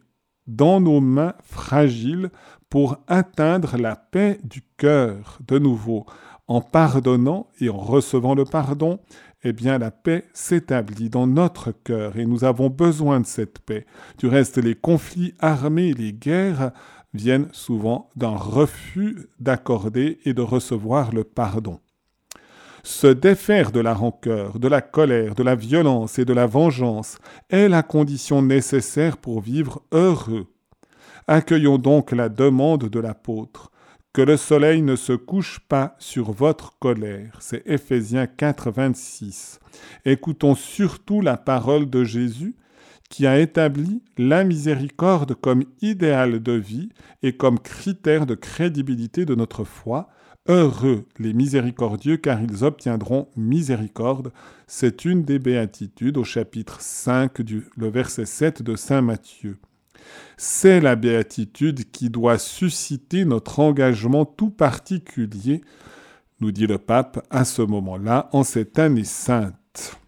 dans 0.46 0.79
nos 0.79 1.01
mains 1.01 1.34
fragiles 1.44 2.29
pour 2.69 2.97
atteindre 3.07 3.77
la 3.77 3.95
paix 3.95 4.39
du 4.43 4.61
cœur. 4.77 5.39
De 5.47 5.59
nouveau, 5.59 6.05
en 6.47 6.61
pardonnant 6.61 7.47
et 7.59 7.69
en 7.69 7.77
recevant 7.77 8.35
le 8.35 8.45
pardon, 8.45 8.99
eh 9.43 9.53
bien 9.53 9.77
la 9.77 9.91
paix 9.91 10.25
s'établit 10.33 11.09
dans 11.09 11.27
notre 11.27 11.71
cœur 11.71 12.17
et 12.17 12.25
nous 12.25 12.43
avons 12.43 12.69
besoin 12.69 13.19
de 13.19 13.25
cette 13.25 13.59
paix. 13.59 13.85
Du 14.17 14.27
reste, 14.27 14.57
les 14.57 14.75
conflits 14.75 15.33
armés, 15.39 15.93
les 15.93 16.13
guerres 16.13 16.71
viennent 17.13 17.47
souvent 17.51 18.09
d'un 18.15 18.35
refus 18.35 19.29
d'accorder 19.39 20.19
et 20.25 20.33
de 20.33 20.41
recevoir 20.41 21.13
le 21.13 21.23
pardon. 21.23 21.79
Se 22.83 23.07
défaire 23.07 23.71
de 23.71 23.79
la 23.79 23.93
rancœur, 23.93 24.59
de 24.59 24.67
la 24.67 24.81
colère, 24.81 25.35
de 25.35 25.43
la 25.43 25.55
violence 25.55 26.17
et 26.17 26.25
de 26.25 26.33
la 26.33 26.45
vengeance 26.45 27.17
est 27.49 27.67
la 27.67 27.83
condition 27.83 28.41
nécessaire 28.41 29.17
pour 29.17 29.41
vivre 29.41 29.81
heureux. 29.91 30.47
Accueillons 31.31 31.77
donc 31.77 32.12
la 32.12 32.27
demande 32.27 32.89
de 32.89 33.00
l'apôtre 33.00 33.71
que 34.13 34.24
le 34.24 34.36
soleil 34.36 34.81
ne 34.81 34.95
se 34.95 35.13
couche 35.13 35.59
pas 35.59 35.95
sur 36.00 36.31
votre 36.31 36.79
colère. 36.79 37.38
C'est 37.39 37.62
Ephésiens 37.67 38.25
4, 38.25 38.71
26. 38.71 39.59
Écoutons 40.05 40.55
surtout 40.55 41.21
la 41.21 41.38
parole 41.38 41.88
de 41.88 42.03
Jésus 42.03 42.55
qui 43.12 43.27
a 43.27 43.38
établi 43.38 44.01
la 44.17 44.43
miséricorde 44.43 45.36
comme 45.36 45.65
idéal 45.83 46.41
de 46.41 46.53
vie 46.53 46.89
et 47.21 47.38
comme 47.38 47.59
critère 47.59 48.25
de 48.25 48.33
crédibilité 48.33 49.24
de 49.24 49.36
notre 49.36 49.65
foi. 49.65 50.09
Heureux 50.48 51.05
les 51.19 51.33
miséricordieux 51.33 52.17
car 52.17 52.41
ils 52.41 52.63
obtiendront 52.63 53.29
miséricorde. 53.36 54.31
C'est 54.65 55.05
une 55.05 55.21
des 55.21 55.38
béatitudes 55.38 56.17
au 56.17 56.24
chapitre 56.24 56.81
5 56.81 57.43
du 57.43 57.67
le 57.77 57.88
verset 57.88 58.25
7 58.25 58.63
de 58.63 58.75
Saint 58.75 59.03
Matthieu. 59.03 59.59
C'est 60.37 60.79
la 60.79 60.95
béatitude 60.95 61.91
qui 61.91 62.09
doit 62.09 62.37
susciter 62.37 63.25
notre 63.25 63.59
engagement 63.59 64.25
tout 64.25 64.49
particulier, 64.49 65.61
nous 66.39 66.51
dit 66.51 66.67
le 66.67 66.77
pape 66.77 67.25
à 67.29 67.45
ce 67.45 67.61
moment-là, 67.61 68.29
en 68.31 68.43
cette 68.43 68.79
année 68.79 69.03
sainte. 69.03 69.99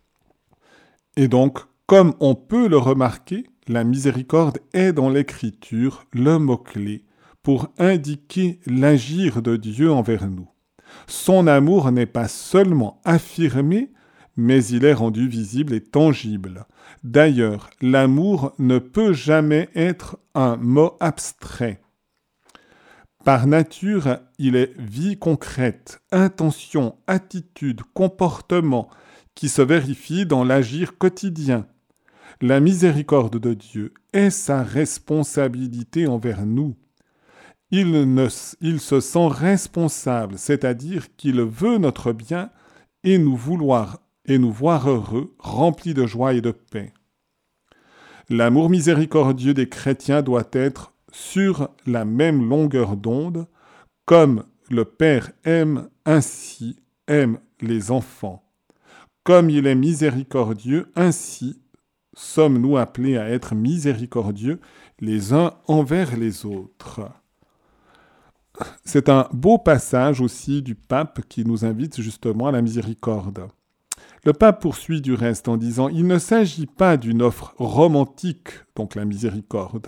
Et 1.17 1.27
donc, 1.27 1.59
comme 1.85 2.13
on 2.19 2.35
peut 2.35 2.67
le 2.67 2.77
remarquer, 2.77 3.45
la 3.67 3.83
miséricorde 3.83 4.59
est 4.73 4.93
dans 4.93 5.09
l'écriture 5.09 6.05
le 6.13 6.39
mot-clé 6.39 7.05
pour 7.43 7.69
indiquer 7.77 8.59
l'agir 8.65 9.41
de 9.41 9.55
Dieu 9.57 9.91
envers 9.91 10.27
nous. 10.27 10.47
Son 11.07 11.47
amour 11.47 11.91
n'est 11.91 12.05
pas 12.05 12.27
seulement 12.27 13.01
affirmé, 13.03 13.91
mais 14.41 14.65
il 14.65 14.85
est 14.85 14.93
rendu 14.93 15.27
visible 15.27 15.73
et 15.73 15.81
tangible. 15.81 16.65
D'ailleurs, 17.03 17.69
l'amour 17.79 18.53
ne 18.57 18.79
peut 18.79 19.13
jamais 19.13 19.69
être 19.75 20.17
un 20.33 20.57
mot 20.57 20.97
abstrait. 20.99 21.79
Par 23.23 23.45
nature, 23.45 24.17
il 24.39 24.55
est 24.55 24.73
vie 24.79 25.17
concrète, 25.17 26.01
intention, 26.11 26.95
attitude, 27.05 27.81
comportement 27.93 28.89
qui 29.35 29.47
se 29.47 29.61
vérifie 29.61 30.25
dans 30.25 30.43
l'agir 30.43 30.97
quotidien. 30.97 31.67
La 32.41 32.59
miséricorde 32.59 33.37
de 33.37 33.53
Dieu 33.53 33.93
est 34.11 34.31
sa 34.31 34.63
responsabilité 34.63 36.07
envers 36.07 36.47
nous. 36.47 36.75
Il, 37.69 38.17
se 38.79 38.99
sent 38.99 39.27
responsable, 39.27 40.39
c'est-à-dire 40.39 41.15
qu'il 41.15 41.41
veut 41.41 41.77
notre 41.77 42.11
bien 42.11 42.49
et 43.03 43.17
nous 43.17 43.35
vouloir 43.35 44.00
et 44.25 44.37
nous 44.37 44.51
voir 44.51 44.89
heureux, 44.89 45.35
remplis 45.39 45.93
de 45.93 46.05
joie 46.05 46.33
et 46.33 46.41
de 46.41 46.51
paix. 46.51 46.93
L'amour 48.29 48.69
miséricordieux 48.69 49.53
des 49.53 49.67
chrétiens 49.67 50.21
doit 50.21 50.47
être 50.53 50.93
sur 51.11 51.69
la 51.85 52.05
même 52.05 52.47
longueur 52.47 52.95
d'onde, 52.95 53.47
comme 54.05 54.45
le 54.69 54.85
Père 54.85 55.31
aime 55.43 55.89
ainsi 56.05 56.77
aime 57.07 57.39
les 57.59 57.91
enfants. 57.91 58.43
Comme 59.23 59.49
il 59.49 59.67
est 59.67 59.75
miséricordieux, 59.75 60.91
ainsi 60.95 61.61
sommes-nous 62.13 62.77
appelés 62.77 63.17
à 63.17 63.29
être 63.29 63.53
miséricordieux 63.53 64.59
les 64.99 65.33
uns 65.33 65.53
envers 65.67 66.15
les 66.17 66.45
autres. 66.45 67.01
C'est 68.83 69.09
un 69.09 69.27
beau 69.31 69.57
passage 69.57 70.21
aussi 70.21 70.61
du 70.61 70.75
pape 70.75 71.21
qui 71.27 71.45
nous 71.45 71.65
invite 71.65 72.01
justement 72.01 72.47
à 72.47 72.51
la 72.51 72.61
miséricorde. 72.61 73.47
Le 74.23 74.33
pape 74.33 74.61
poursuit 74.61 75.01
du 75.01 75.15
reste 75.15 75.47
en 75.47 75.57
disant 75.57 75.89
Il 75.89 76.05
ne 76.05 76.19
s'agit 76.19 76.67
pas 76.67 76.95
d'une 76.95 77.23
offre 77.23 77.55
romantique, 77.57 78.49
donc 78.75 78.93
la 78.93 79.03
miséricorde, 79.03 79.87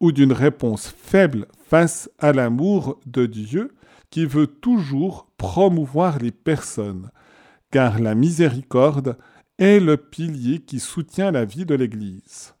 ou 0.00 0.12
d'une 0.12 0.32
réponse 0.32 0.88
faible 0.88 1.46
face 1.68 2.10
à 2.18 2.32
l'amour 2.32 2.98
de 3.04 3.26
Dieu 3.26 3.74
qui 4.08 4.24
veut 4.24 4.46
toujours 4.46 5.28
promouvoir 5.36 6.18
les 6.18 6.30
personnes, 6.30 7.10
car 7.70 7.98
la 7.98 8.14
miséricorde 8.14 9.18
est 9.58 9.80
le 9.80 9.98
pilier 9.98 10.60
qui 10.60 10.80
soutient 10.80 11.30
la 11.30 11.44
vie 11.44 11.66
de 11.66 11.74
l'Église. 11.74 12.54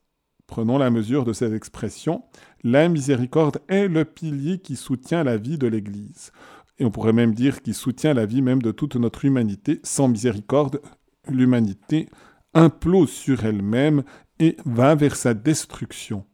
Prenons 0.46 0.78
la 0.78 0.90
mesure 0.90 1.24
de 1.24 1.32
cette 1.32 1.52
expression. 1.52 2.24
La 2.62 2.88
miséricorde 2.88 3.58
est 3.68 3.88
le 3.88 4.04
pilier 4.04 4.58
qui 4.58 4.76
soutient 4.76 5.24
la 5.24 5.38
vie 5.38 5.58
de 5.58 5.66
l'Église. 5.66 6.30
Et 6.78 6.84
on 6.84 6.90
pourrait 6.90 7.12
même 7.12 7.34
dire 7.34 7.62
qu'il 7.62 7.74
soutient 7.74 8.14
la 8.14 8.26
vie 8.26 8.42
même 8.42 8.62
de 8.62 8.70
toute 8.70 8.96
notre 8.96 9.24
humanité. 9.24 9.80
Sans 9.82 10.08
miséricorde, 10.08 10.80
l'humanité 11.28 12.08
implose 12.54 13.10
sur 13.10 13.44
elle-même 13.44 14.02
et 14.38 14.56
va 14.64 14.94
vers 14.94 15.16
sa 15.16 15.34
destruction. 15.34 16.24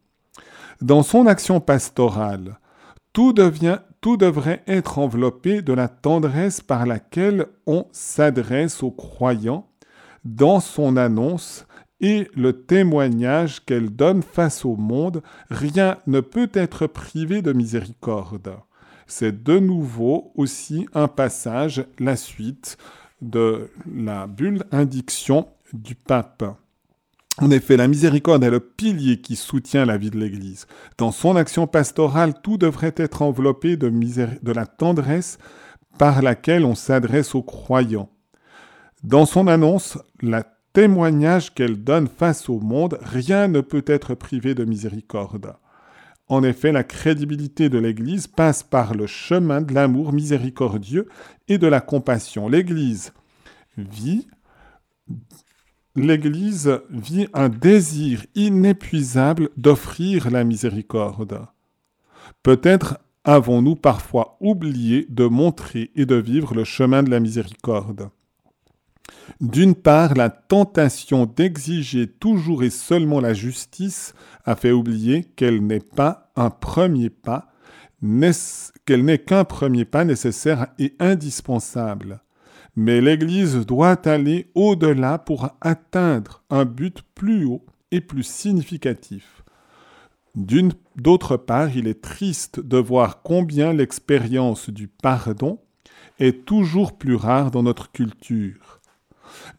Dans 0.81 1.03
son 1.03 1.27
action 1.27 1.59
pastorale, 1.59 2.59
tout, 3.13 3.33
devient, 3.33 3.79
tout 4.01 4.17
devrait 4.17 4.63
être 4.67 4.99
enveloppé 4.99 5.61
de 5.61 5.73
la 5.73 5.87
tendresse 5.87 6.61
par 6.61 6.85
laquelle 6.85 7.45
on 7.67 7.87
s'adresse 7.91 8.83
aux 8.83 8.91
croyants, 8.91 9.69
dans 10.25 10.59
son 10.59 10.97
annonce 10.97 11.65
et 11.99 12.27
le 12.35 12.65
témoignage 12.65 13.63
qu'elle 13.63 13.89
donne 13.89 14.23
face 14.23 14.65
au 14.65 14.75
monde, 14.75 15.21
rien 15.49 15.97
ne 16.07 16.19
peut 16.19 16.49
être 16.53 16.87
privé 16.87 17.41
de 17.41 17.53
miséricorde. 17.53 18.57
C'est 19.07 19.43
de 19.43 19.59
nouveau 19.59 20.31
aussi 20.35 20.87
un 20.93 21.07
passage, 21.07 21.85
la 21.99 22.15
suite 22.15 22.77
de 23.23 23.71
la 23.93 24.27
bulle 24.27 24.63
indiction 24.71 25.47
du 25.73 25.95
pape. 25.95 26.43
En 27.39 27.49
effet, 27.49 27.77
la 27.77 27.87
miséricorde 27.87 28.43
est 28.43 28.51
le 28.51 28.59
pilier 28.59 29.19
qui 29.19 29.35
soutient 29.35 29.85
la 29.85 29.97
vie 29.97 30.11
de 30.11 30.19
l'Église. 30.19 30.67
Dans 30.99 31.11
son 31.11 31.35
action 31.35 31.65
pastorale, 31.65 32.35
tout 32.43 32.57
devrait 32.57 32.93
être 32.95 33.23
enveloppé 33.23 33.75
de, 33.75 33.89
de 33.89 34.51
la 34.51 34.67
tendresse 34.67 35.39
par 35.97 36.21
laquelle 36.21 36.65
on 36.65 36.75
s'adresse 36.75 37.33
aux 37.33 37.41
croyants. 37.41 38.09
Dans 39.03 39.25
son 39.25 39.47
annonce, 39.47 39.97
le 40.21 40.41
témoignage 40.73 41.53
qu'elle 41.53 41.83
donne 41.83 42.07
face 42.07 42.49
au 42.49 42.59
monde, 42.59 42.99
rien 43.01 43.47
ne 43.47 43.61
peut 43.61 43.83
être 43.87 44.13
privé 44.13 44.53
de 44.53 44.65
miséricorde. 44.65 45.55
En 46.27 46.43
effet, 46.43 46.71
la 46.71 46.83
crédibilité 46.83 47.69
de 47.69 47.77
l'Église 47.77 48.27
passe 48.27 48.63
par 48.63 48.93
le 48.93 49.07
chemin 49.07 49.61
de 49.61 49.73
l'amour 49.73 50.13
miséricordieux 50.13 51.07
et 51.47 51.57
de 51.57 51.67
la 51.67 51.81
compassion. 51.81 52.47
L'Église 52.47 53.11
vit 53.75 54.27
un 57.33 57.49
désir 57.49 58.25
inépuisable 58.35 59.49
d'offrir 59.57 60.31
la 60.31 60.43
miséricorde. 60.43 61.45
Peut-être 62.41 62.99
avons-nous 63.25 63.75
parfois 63.75 64.37
oublié 64.39 65.05
de 65.09 65.25
montrer 65.25 65.91
et 65.95 66.05
de 66.05 66.15
vivre 66.15 66.55
le 66.55 66.63
chemin 66.63 67.03
de 67.03 67.09
la 67.09 67.19
miséricorde. 67.19 68.09
D'une 69.41 69.75
part, 69.75 70.13
la 70.15 70.29
tentation 70.29 71.25
d'exiger 71.25 72.07
toujours 72.07 72.63
et 72.63 72.69
seulement 72.69 73.19
la 73.19 73.33
justice 73.33 74.13
a 74.45 74.55
fait 74.55 74.71
oublier 74.71 75.23
qu'elle 75.35 75.65
n'est 75.65 75.79
pas 75.79 76.31
un 76.35 76.49
premier 76.49 77.09
pas, 77.09 77.51
qu'elle 78.85 79.05
n'est 79.05 79.19
qu'un 79.19 79.43
premier 79.43 79.85
pas 79.85 80.05
nécessaire 80.05 80.67
et 80.79 80.95
indispensable. 80.99 82.21
Mais 82.75 83.01
l'Église 83.01 83.65
doit 83.65 84.07
aller 84.07 84.49
au-delà 84.55 85.19
pour 85.19 85.49
atteindre 85.61 86.43
un 86.49 86.65
but 86.65 87.03
plus 87.15 87.45
haut 87.45 87.65
et 87.91 88.01
plus 88.01 88.23
significatif. 88.23 89.43
D'autre 90.95 91.37
part, 91.37 91.75
il 91.77 91.87
est 91.87 92.01
triste 92.01 92.59
de 92.59 92.77
voir 92.77 93.21
combien 93.21 93.71
l'expérience 93.71 94.71
du 94.71 94.87
pardon 94.87 95.59
est 96.19 96.45
toujours 96.45 96.97
plus 96.97 97.15
rare 97.15 97.51
dans 97.51 97.61
notre 97.61 97.91
culture. 97.91 98.81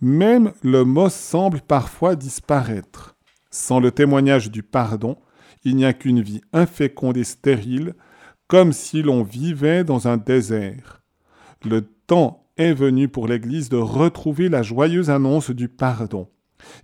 Même 0.01 0.53
le 0.63 0.85
mot 0.85 1.09
semble 1.09 1.61
parfois 1.61 2.17
disparaître. 2.17 3.17
Sans 3.51 3.81
le 3.81 3.91
témoignage 3.91 4.51
du 4.51 4.63
pardon, 4.63 5.17
il 5.65 5.77
n'y 5.77 5.85
a 5.85 5.93
qu'une 5.93 6.21
vie 6.21 6.41
inféconde 6.53 7.17
et 7.17 7.25
stérile, 7.25 7.95
comme 8.49 8.73
si 8.73 9.03
l'on 9.03 9.23
vivait 9.23 9.85
dans 9.85 10.09
un 10.09 10.17
désert. 10.17 11.03
Le 11.65 11.83
temps 12.07 12.47
est 12.57 12.75
venu 12.75 13.09
pour 13.09 13.27
l'Église 13.27 13.69
de 13.69 13.77
retrouver 13.77 14.49
la 14.49 14.63
joyeuse 14.63 15.11
annonce 15.11 15.51
du 15.51 15.69
pardon. 15.69 16.29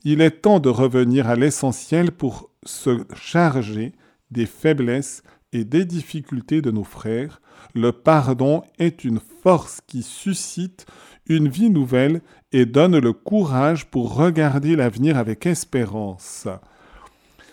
Il 0.04 0.20
est 0.20 0.42
temps 0.42 0.60
de 0.60 0.68
revenir 0.68 1.28
à 1.28 1.36
l'essentiel 1.36 2.12
pour 2.12 2.50
se 2.64 3.04
charger 3.14 3.92
des 4.30 4.46
faiblesses 4.46 5.22
et 5.52 5.64
des 5.64 5.84
difficultés 5.84 6.62
de 6.62 6.70
nos 6.70 6.84
frères. 6.84 7.40
Le 7.74 7.92
pardon 7.92 8.62
est 8.78 9.04
une 9.04 9.20
force 9.42 9.80
qui 9.86 10.02
suscite 10.02 10.86
une 11.26 11.48
vie 11.48 11.70
nouvelle 11.70 12.20
et 12.52 12.66
donne 12.66 12.98
le 12.98 13.12
courage 13.12 13.86
pour 13.86 14.14
regarder 14.14 14.76
l'avenir 14.76 15.16
avec 15.16 15.46
espérance. 15.46 16.48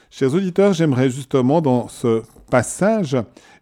Chers 0.10 0.34
auditeurs, 0.34 0.74
j'aimerais 0.74 1.10
justement 1.10 1.62
dans 1.62 1.88
ce 1.88 2.24
passage 2.50 3.18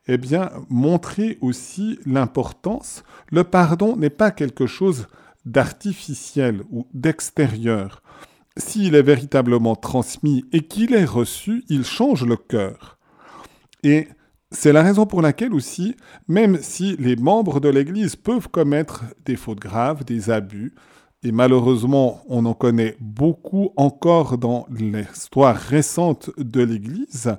eh 0.08 0.17
bien, 0.17 0.51
montrer 0.69 1.38
aussi 1.41 1.99
l'importance. 2.05 3.03
Le 3.31 3.43
pardon 3.43 3.95
n'est 3.95 4.10
pas 4.10 4.31
quelque 4.31 4.67
chose 4.67 5.08
d'artificiel 5.45 6.62
ou 6.71 6.88
d'extérieur. 6.93 8.01
S'il 8.58 8.95
est 8.95 9.01
véritablement 9.01 9.75
transmis 9.75 10.45
et 10.53 10.62
qu'il 10.62 10.93
est 10.93 11.05
reçu, 11.05 11.65
il 11.69 11.84
change 11.84 12.25
le 12.25 12.38
cœur. 12.38 12.97
Et 13.84 14.08
c'est 14.55 14.73
la 14.73 14.81
raison 14.81 15.05
pour 15.05 15.21
laquelle 15.21 15.53
aussi, 15.53 15.95
même 16.27 16.57
si 16.61 16.95
les 16.97 17.15
membres 17.15 17.59
de 17.59 17.69
l'Église 17.69 18.15
peuvent 18.15 18.49
commettre 18.49 19.03
des 19.25 19.35
fautes 19.35 19.59
graves, 19.59 20.03
des 20.05 20.29
abus, 20.29 20.73
et 21.23 21.31
malheureusement 21.31 22.21
on 22.27 22.45
en 22.45 22.53
connaît 22.53 22.95
beaucoup 22.99 23.71
encore 23.75 24.37
dans 24.37 24.65
l'histoire 24.69 25.55
récente 25.55 26.31
de 26.37 26.61
l'Église, 26.61 27.35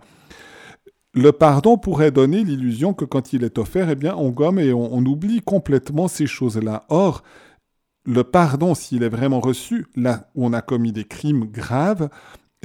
le 1.16 1.32
pardon 1.32 1.78
pourrait 1.78 2.10
donner 2.10 2.44
l'illusion 2.44 2.92
que 2.92 3.06
quand 3.06 3.32
il 3.32 3.42
est 3.42 3.56
offert, 3.56 3.88
eh 3.88 3.94
bien, 3.94 4.14
on 4.16 4.28
gomme 4.28 4.58
et 4.58 4.74
on, 4.74 4.98
oublie 4.98 5.40
complètement 5.40 6.08
ces 6.08 6.26
choses-là. 6.26 6.84
Or, 6.90 7.22
le 8.04 8.22
pardon, 8.22 8.74
s'il 8.74 9.02
est 9.02 9.08
vraiment 9.08 9.40
reçu, 9.40 9.86
là 9.96 10.28
où 10.34 10.44
on 10.44 10.52
a 10.52 10.60
commis 10.60 10.92
des 10.92 11.04
crimes 11.04 11.46
graves, 11.46 12.10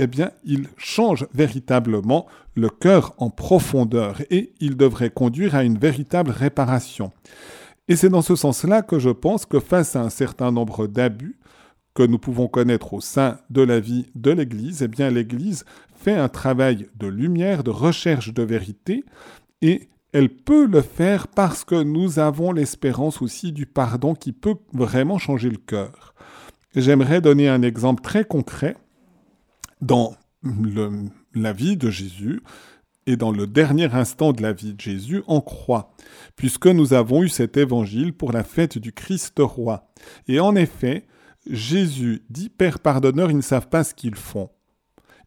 eh 0.01 0.07
bien, 0.07 0.31
il 0.43 0.67
change 0.77 1.27
véritablement 1.31 2.25
le 2.55 2.69
cœur 2.69 3.13
en 3.19 3.29
profondeur 3.29 4.19
et 4.31 4.51
il 4.59 4.75
devrait 4.75 5.11
conduire 5.11 5.53
à 5.53 5.63
une 5.63 5.77
véritable 5.77 6.31
réparation. 6.31 7.11
Et 7.87 7.95
c'est 7.95 8.09
dans 8.09 8.23
ce 8.23 8.35
sens-là 8.35 8.81
que 8.81 8.97
je 8.97 9.11
pense 9.11 9.45
que 9.45 9.59
face 9.59 9.95
à 9.95 10.01
un 10.01 10.09
certain 10.09 10.51
nombre 10.51 10.87
d'abus 10.87 11.37
que 11.93 12.01
nous 12.01 12.17
pouvons 12.17 12.47
connaître 12.47 12.95
au 12.95 12.99
sein 12.99 13.37
de 13.51 13.61
la 13.61 13.79
vie 13.79 14.07
de 14.15 14.31
l'Église, 14.31 14.81
eh 14.81 14.87
bien, 14.87 15.11
l'Église 15.11 15.65
fait 15.93 16.15
un 16.15 16.29
travail 16.29 16.87
de 16.95 17.05
lumière, 17.05 17.63
de 17.63 17.69
recherche 17.69 18.33
de 18.33 18.41
vérité, 18.41 19.05
et 19.61 19.89
elle 20.13 20.29
peut 20.29 20.65
le 20.65 20.81
faire 20.81 21.27
parce 21.27 21.63
que 21.63 21.83
nous 21.83 22.17
avons 22.17 22.53
l'espérance 22.53 23.21
aussi 23.21 23.51
du 23.51 23.67
pardon 23.67 24.15
qui 24.15 24.31
peut 24.31 24.55
vraiment 24.73 25.19
changer 25.19 25.51
le 25.51 25.57
cœur. 25.57 26.15
J'aimerais 26.75 27.21
donner 27.21 27.49
un 27.49 27.61
exemple 27.61 28.01
très 28.01 28.25
concret 28.25 28.77
dans 29.81 30.15
la 31.33 31.53
vie 31.53 31.77
de 31.77 31.89
Jésus 31.89 32.41
et 33.07 33.15
dans 33.15 33.31
le 33.31 33.47
dernier 33.47 33.93
instant 33.93 34.31
de 34.31 34.41
la 34.41 34.53
vie 34.53 34.73
de 34.73 34.81
Jésus 34.81 35.23
en 35.27 35.41
croix, 35.41 35.93
puisque 36.35 36.67
nous 36.67 36.93
avons 36.93 37.23
eu 37.23 37.29
cet 37.29 37.57
évangile 37.57 38.13
pour 38.13 38.31
la 38.31 38.43
fête 38.43 38.77
du 38.77 38.93
Christ 38.93 39.35
roi. 39.39 39.91
Et 40.27 40.39
en 40.39 40.55
effet, 40.55 41.07
Jésus 41.49 42.23
dit 42.29 42.49
Père 42.49 42.79
pardonneur, 42.79 43.31
ils 43.31 43.37
ne 43.37 43.41
savent 43.41 43.69
pas 43.69 43.83
ce 43.83 43.93
qu'ils 43.93 44.15
font 44.15 44.49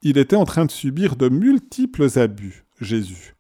il 0.05 0.19
était 0.19 0.37
en 0.37 0.45
train 0.45 0.67
de 0.67 0.71
subir 0.71 1.17
de 1.17 1.29
multiples 1.29 2.19
abus, 2.19 2.65
Jésus. 2.81 3.35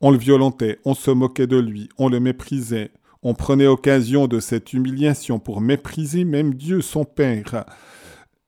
On 0.00 0.10
le 0.10 0.16
violentait, 0.16 0.78
on 0.86 0.94
se 0.94 1.10
moquait 1.10 1.46
de 1.46 1.58
lui, 1.58 1.90
on 1.98 2.08
le 2.08 2.18
méprisait, 2.18 2.90
on 3.22 3.34
prenait 3.34 3.66
occasion 3.66 4.26
de 4.26 4.40
cette 4.40 4.72
humiliation 4.72 5.38
pour 5.38 5.60
mépriser 5.60 6.24
même 6.24 6.54
Dieu, 6.54 6.80
son 6.80 7.04
Père. 7.04 7.66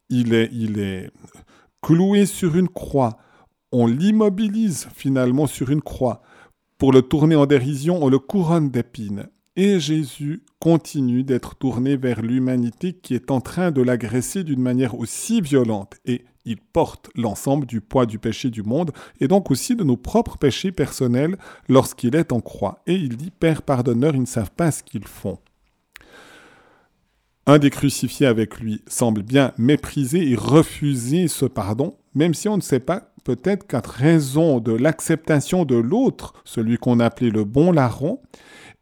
Il 0.08 0.32
est, 0.32 0.48
il 0.52 0.78
est 0.78 1.10
cloué 1.82 2.26
sur 2.26 2.56
une 2.56 2.68
croix. 2.68 3.18
On 3.72 3.86
l'immobilise 3.86 4.88
finalement 4.94 5.46
sur 5.46 5.70
une 5.70 5.82
croix. 5.82 6.22
Pour 6.78 6.92
le 6.92 7.02
tourner 7.02 7.34
en 7.34 7.46
dérision, 7.46 8.02
on 8.02 8.08
le 8.08 8.18
couronne 8.18 8.70
d'épines. 8.70 9.28
Et 9.56 9.80
Jésus 9.80 10.44
continue 10.60 11.24
d'être 11.24 11.56
tourné 11.56 11.96
vers 11.96 12.22
l'humanité 12.22 12.94
qui 12.94 13.14
est 13.14 13.30
en 13.30 13.40
train 13.40 13.70
de 13.70 13.82
l'agresser 13.82 14.44
d'une 14.44 14.62
manière 14.62 14.98
aussi 14.98 15.40
violente. 15.40 15.96
Et 16.06 16.24
il 16.44 16.56
porte 16.56 17.10
l'ensemble 17.14 17.66
du 17.66 17.80
poids 17.80 18.06
du 18.06 18.18
péché 18.18 18.50
du 18.50 18.62
monde 18.62 18.92
et 19.20 19.28
donc 19.28 19.50
aussi 19.50 19.76
de 19.76 19.84
nos 19.84 19.96
propres 19.96 20.38
péchés 20.38 20.72
personnels 20.72 21.36
lorsqu'il 21.68 22.16
est 22.16 22.32
en 22.32 22.40
croix. 22.40 22.80
Et 22.86 22.94
il 22.94 23.16
dit, 23.16 23.30
Père 23.30 23.62
pardonneur, 23.62 24.14
ils 24.14 24.22
ne 24.22 24.26
savent 24.26 24.50
pas 24.52 24.70
ce 24.70 24.82
qu'ils 24.82 25.06
font. 25.06 25.38
Un 27.46 27.58
des 27.58 27.70
crucifiés 27.70 28.26
avec 28.26 28.60
lui 28.60 28.82
semble 28.86 29.22
bien 29.22 29.52
mépriser 29.58 30.30
et 30.30 30.36
refuser 30.36 31.26
ce 31.26 31.44
pardon, 31.44 31.96
même 32.14 32.34
si 32.34 32.48
on 32.48 32.56
ne 32.56 32.62
sait 32.62 32.78
pas 32.78 33.12
peut-être 33.24 33.66
qu'à 33.66 33.82
raison 33.84 34.60
de 34.60 34.72
l'acceptation 34.72 35.64
de 35.64 35.74
l'autre, 35.74 36.34
celui 36.44 36.78
qu'on 36.78 37.00
appelait 37.00 37.30
le 37.30 37.44
bon 37.44 37.72
larron, 37.72 38.20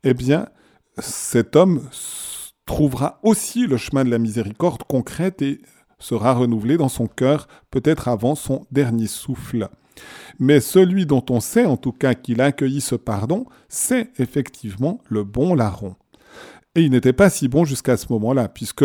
eh 0.05 0.13
bien, 0.13 0.47
cet 0.99 1.57
homme 1.57 1.89
trouvera 2.67 3.19
aussi 3.23 3.67
le 3.67 3.79
chemin 3.79 4.05
de 4.05 4.11
la 4.11 4.19
miséricorde 4.19 4.83
concrète 4.83 5.41
et 5.41 5.61
sera 5.99 6.35
renouvelé 6.35 6.77
dans 6.77 6.89
son 6.89 7.07
cœur, 7.07 7.49
peut-être 7.71 8.09
avant 8.09 8.35
son 8.35 8.67
dernier 8.71 9.07
souffle. 9.07 9.69
Mais 10.39 10.61
celui 10.61 11.07
dont 11.07 11.25
on 11.31 11.41
sait 11.41 11.65
en 11.67 11.77
tout 11.77 11.93
cas 11.93 12.15
qu'il 12.15 12.41
a 12.41 12.47
accueilli 12.47 12.81
ce 12.81 12.95
pardon, 12.95 13.47
c'est 13.69 14.11
effectivement 14.19 15.01
le 15.09 15.25
bon 15.25 15.55
larron. 15.55 15.97
Et 16.77 16.83
il 16.83 16.91
n'était 16.91 17.13
pas 17.13 17.31
si 17.31 17.49
bon 17.49 17.65
jusqu'à 17.65 17.97
ce 17.97 18.07
moment-là, 18.13 18.49
puisque 18.49 18.85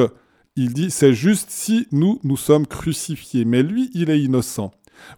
il 0.55 0.73
dit 0.73 0.89
c'est 0.89 1.13
juste 1.13 1.49
si 1.49 1.87
nous 1.91 2.19
nous 2.23 2.37
sommes 2.37 2.65
crucifiés, 2.65 3.45
mais 3.45 3.61
lui 3.61 3.91
il 3.93 4.09
est 4.09 4.21
innocent. 4.21 4.71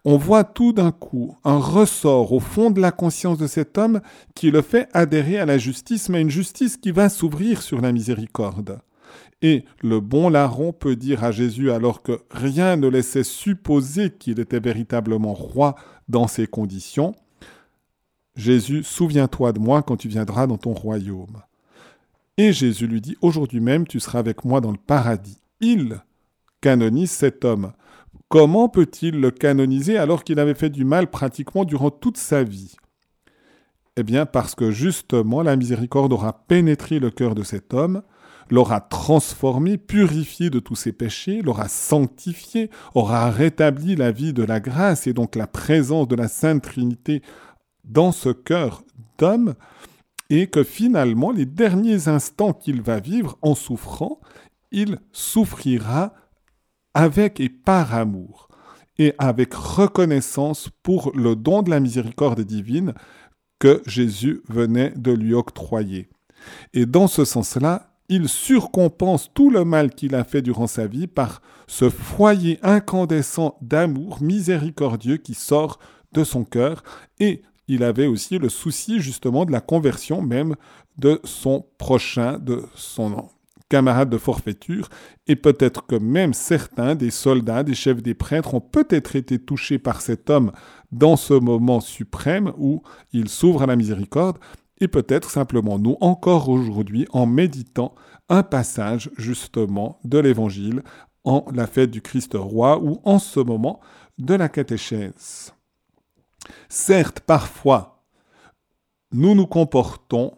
On 0.04 0.18
voit 0.18 0.44
tout 0.44 0.74
d'un 0.74 0.92
coup 0.92 1.38
un 1.44 1.60
ressort 1.60 2.34
au 2.34 2.40
fond 2.40 2.72
de 2.72 2.82
la 2.82 2.92
conscience 2.92 3.38
de 3.38 3.48
cet 3.48 3.78
homme 3.78 4.02
qui 4.36 4.52
le 4.52 4.62
fait 4.62 4.90
adhérer 4.94 5.38
à 5.38 5.46
la 5.46 5.58
justice, 5.58 6.10
mais 6.10 6.22
une 6.22 6.30
justice 6.30 6.78
qui 6.78 6.92
va 6.92 7.10
s'ouvrir 7.10 7.62
sur 7.62 7.80
la 7.80 7.92
miséricorde. 7.92 8.80
Et 9.42 9.66
le 9.84 10.00
bon 10.00 10.30
larron 10.30 10.74
peut 10.74 10.96
dire 10.96 11.24
à 11.24 11.32
Jésus, 11.32 11.72
alors 11.72 12.02
que 12.02 12.20
rien 12.32 12.76
ne 12.76 12.88
laissait 12.88 13.24
supposer 13.24 14.10
qu'il 14.10 14.40
était 14.40 14.60
véritablement 14.60 15.34
roi 15.34 15.76
dans 16.10 16.28
ces 16.28 16.48
conditions, 16.48 17.14
Jésus, 18.36 18.84
souviens-toi 18.84 19.54
de 19.54 19.60
moi 19.60 19.84
quand 19.84 19.98
tu 19.98 20.08
viendras 20.08 20.48
dans 20.48 20.58
ton 20.58 20.74
royaume. 20.74 21.42
Et 22.38 22.54
Jésus 22.54 22.88
lui 22.88 23.02
dit, 23.02 23.18
aujourd'hui 23.22 23.60
même 23.60 23.88
tu 23.88 24.00
seras 24.00 24.20
avec 24.20 24.46
moi 24.46 24.62
dans 24.62 24.72
le 24.72 24.78
paradis. 24.78 25.42
Il 25.60 26.02
canonise 26.62 27.12
cet 27.12 27.46
homme. 27.46 27.74
Comment 28.30 28.70
peut-il 28.70 29.20
le 29.20 29.32
canoniser 29.32 29.98
alors 29.98 30.24
qu'il 30.24 30.40
avait 30.40 30.54
fait 30.54 30.70
du 30.70 30.86
mal 30.86 31.10
pratiquement 31.10 31.66
durant 31.66 31.90
toute 31.90 32.18
sa 32.18 32.44
vie? 32.44 32.76
Eh 33.96 34.04
bien 34.04 34.26
parce 34.28 34.54
que 34.54 34.70
justement 34.70 35.42
la 35.42 35.56
miséricorde 35.56 36.14
aura 36.14 36.46
pénétré 36.48 37.00
le 37.00 37.10
cœur 37.10 37.34
de 37.34 37.44
cet 37.44 37.74
homme, 37.74 38.04
l'aura 38.52 38.82
transformé, 38.82 39.78
purifié 39.78 40.50
de 40.50 40.60
tous 40.60 40.76
ses 40.76 40.92
péchés, 40.92 41.42
l'aura 41.42 41.68
sanctifié, 41.68 42.70
aura 42.94 43.32
rétabli 43.32 43.96
la 43.96 44.12
vie 44.12 44.34
de 44.34 44.44
la 44.44 44.60
grâce 44.60 45.08
et 45.08 45.14
donc 45.14 45.36
la 45.36 45.48
présence 45.48 46.08
de 46.08 46.16
la 46.16 46.28
Sainte 46.28 46.64
Trinité 46.64 47.22
dans 47.86 48.12
ce 48.12 48.30
cœur 48.30 48.84
d'homme, 49.18 49.56
et 50.30 50.48
que 50.48 50.64
finalement, 50.64 51.32
les 51.32 51.46
derniers 51.46 52.08
instants 52.08 52.54
qu'il 52.54 52.82
va 52.82 53.00
vivre 53.00 53.38
en 53.42 53.56
souffrant, 53.56 54.20
il 54.72 55.00
souffrira 55.12 56.14
avec 56.94 57.40
et 57.40 57.50
par 57.50 57.94
amour, 57.94 58.50
et 58.98 59.14
avec 59.18 59.54
reconnaissance 59.54 60.70
pour 60.84 61.12
le 61.16 61.36
don 61.36 61.62
de 61.62 61.70
la 61.70 61.80
miséricorde 61.80 62.42
divine 62.42 62.94
que 63.60 63.82
Jésus 63.86 64.42
venait 64.50 64.92
de 64.96 65.12
lui 65.12 65.34
octroyer. 65.34 66.10
Et 66.74 66.86
dans 66.86 67.08
ce 67.08 67.26
sens-là, 67.26 67.92
il 68.10 68.30
surcompense 68.30 69.32
tout 69.34 69.50
le 69.50 69.66
mal 69.66 69.92
qu'il 69.92 70.16
a 70.16 70.24
fait 70.24 70.42
durant 70.42 70.68
sa 70.68 70.88
vie 70.88 71.08
par 71.08 71.42
ce 71.68 71.90
foyer 71.90 72.58
incandescent 72.64 73.58
d'amour 73.62 74.22
miséricordieux 74.22 75.18
qui 75.18 75.34
sort 75.34 75.80
de 76.14 76.24
son 76.24 76.46
cœur 76.46 76.84
et 77.20 77.42
il 77.68 77.84
avait 77.84 78.08
aussi 78.08 78.38
le 78.38 78.50
souci 78.50 79.00
justement 79.02 79.46
de 79.46 79.52
la 79.52 79.62
conversion 79.62 80.22
même 80.22 80.56
de 80.98 81.20
son 81.24 81.66
prochain, 81.78 82.40
de 82.40 82.64
son 82.76 83.30
camarade 83.70 84.10
de 84.10 84.18
forfaiture, 84.18 84.90
et 85.28 85.36
peut-être 85.36 85.86
que 85.86 85.96
même 85.96 86.34
certains 86.34 86.96
des 86.96 87.12
soldats, 87.12 87.64
des 87.64 87.76
chefs 87.76 88.02
des 88.02 88.14
prêtres 88.14 88.54
ont 88.54 88.62
peut-être 88.62 89.16
été 89.16 89.40
touchés 89.40 89.78
par 89.78 90.02
cet 90.02 90.30
homme 90.30 90.52
dans 90.92 91.18
ce 91.18 91.34
moment 91.34 91.82
suprême 91.82 92.54
où 92.58 92.82
il 93.12 93.28
s'ouvre 93.28 93.64
à 93.64 93.66
la 93.66 93.76
miséricorde, 93.76 94.38
et 94.80 94.88
peut-être 94.88 95.30
simplement 95.30 95.80
nous 95.80 95.98
encore 96.02 96.50
aujourd'hui 96.50 97.08
en 97.12 97.26
méditant 97.26 97.96
un 98.30 98.44
passage 98.44 99.10
justement 99.18 100.00
de 100.04 100.20
l'Évangile 100.20 100.84
en 101.24 101.46
la 101.54 101.68
fête 101.68 101.92
du 101.92 102.02
Christ 102.02 102.34
roi 102.36 102.80
ou 102.82 103.02
en 103.04 103.20
ce 103.20 103.40
moment 103.40 103.82
de 104.18 104.34
la 104.34 104.50
catéchèse. 104.50 105.54
Certes, 106.70 107.20
parfois, 107.20 108.04
nous 109.12 109.36
nous 109.36 109.48
comportons 109.48 110.38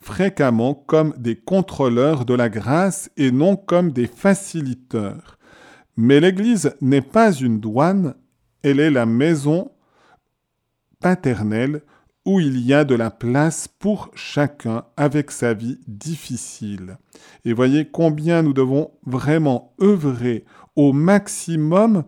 fréquemment 0.00 0.74
comme 0.74 1.14
des 1.16 1.36
contrôleurs 1.36 2.24
de 2.24 2.34
la 2.34 2.48
grâce 2.48 3.10
et 3.16 3.30
non 3.30 3.56
comme 3.56 3.92
des 3.92 4.06
faciliteurs. 4.06 5.38
Mais 5.96 6.20
l'Église 6.20 6.74
n'est 6.80 7.00
pas 7.00 7.32
une 7.32 7.60
douane, 7.60 8.14
elle 8.62 8.80
est 8.80 8.90
la 8.90 9.06
maison 9.06 9.70
paternelle 11.00 11.82
où 12.24 12.40
il 12.40 12.58
y 12.60 12.72
a 12.72 12.84
de 12.84 12.94
la 12.94 13.10
place 13.10 13.68
pour 13.68 14.10
chacun 14.14 14.84
avec 14.96 15.30
sa 15.30 15.54
vie 15.54 15.78
difficile. 15.86 16.96
Et 17.44 17.52
voyez 17.52 17.86
combien 17.86 18.42
nous 18.42 18.54
devons 18.54 18.92
vraiment 19.04 19.74
œuvrer 19.80 20.44
au 20.76 20.92
maximum 20.92 22.04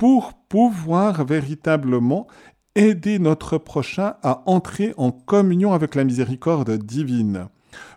pour 0.00 0.32
pouvoir 0.48 1.26
véritablement 1.26 2.26
aider 2.74 3.18
notre 3.18 3.58
prochain 3.58 4.14
à 4.22 4.42
entrer 4.46 4.94
en 4.96 5.10
communion 5.10 5.74
avec 5.74 5.94
la 5.94 6.04
miséricorde 6.04 6.70
divine. 6.78 7.48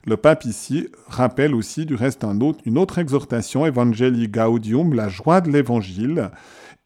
Le 0.06 0.18
pape 0.18 0.44
ici 0.44 0.90
rappelle 1.08 1.56
aussi 1.56 1.86
du 1.86 1.96
reste 1.96 2.26
un 2.26 2.42
autre, 2.42 2.60
une 2.66 2.78
autre 2.78 3.00
exhortation, 3.00 3.66
Evangelii 3.66 4.28
Gaudium, 4.28 4.94
la 4.94 5.08
joie 5.08 5.40
de 5.40 5.50
l'évangile. 5.50 6.30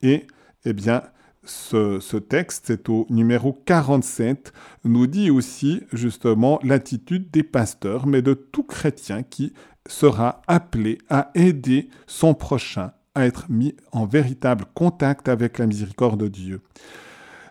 Et 0.03 0.27
eh 0.65 0.73
bien, 0.73 1.01
ce, 1.43 1.99
ce 1.99 2.17
texte, 2.17 2.65
c'est 2.67 2.87
au 2.87 3.07
numéro 3.09 3.53
47, 3.53 4.53
nous 4.83 5.07
dit 5.07 5.31
aussi 5.31 5.81
justement 5.93 6.59
l'attitude 6.61 7.31
des 7.31 7.41
pasteurs, 7.41 8.05
mais 8.05 8.21
de 8.21 8.35
tout 8.35 8.61
chrétien 8.61 9.23
qui 9.23 9.53
sera 9.87 10.43
appelé 10.45 10.99
à 11.09 11.31
aider 11.33 11.89
son 12.05 12.35
prochain 12.35 12.91
à 13.17 13.25
être 13.25 13.47
mis 13.49 13.75
en 13.91 14.05
véritable 14.05 14.65
contact 14.73 15.27
avec 15.27 15.57
la 15.57 15.65
miséricorde 15.65 16.19
de 16.19 16.27
Dieu. 16.27 16.61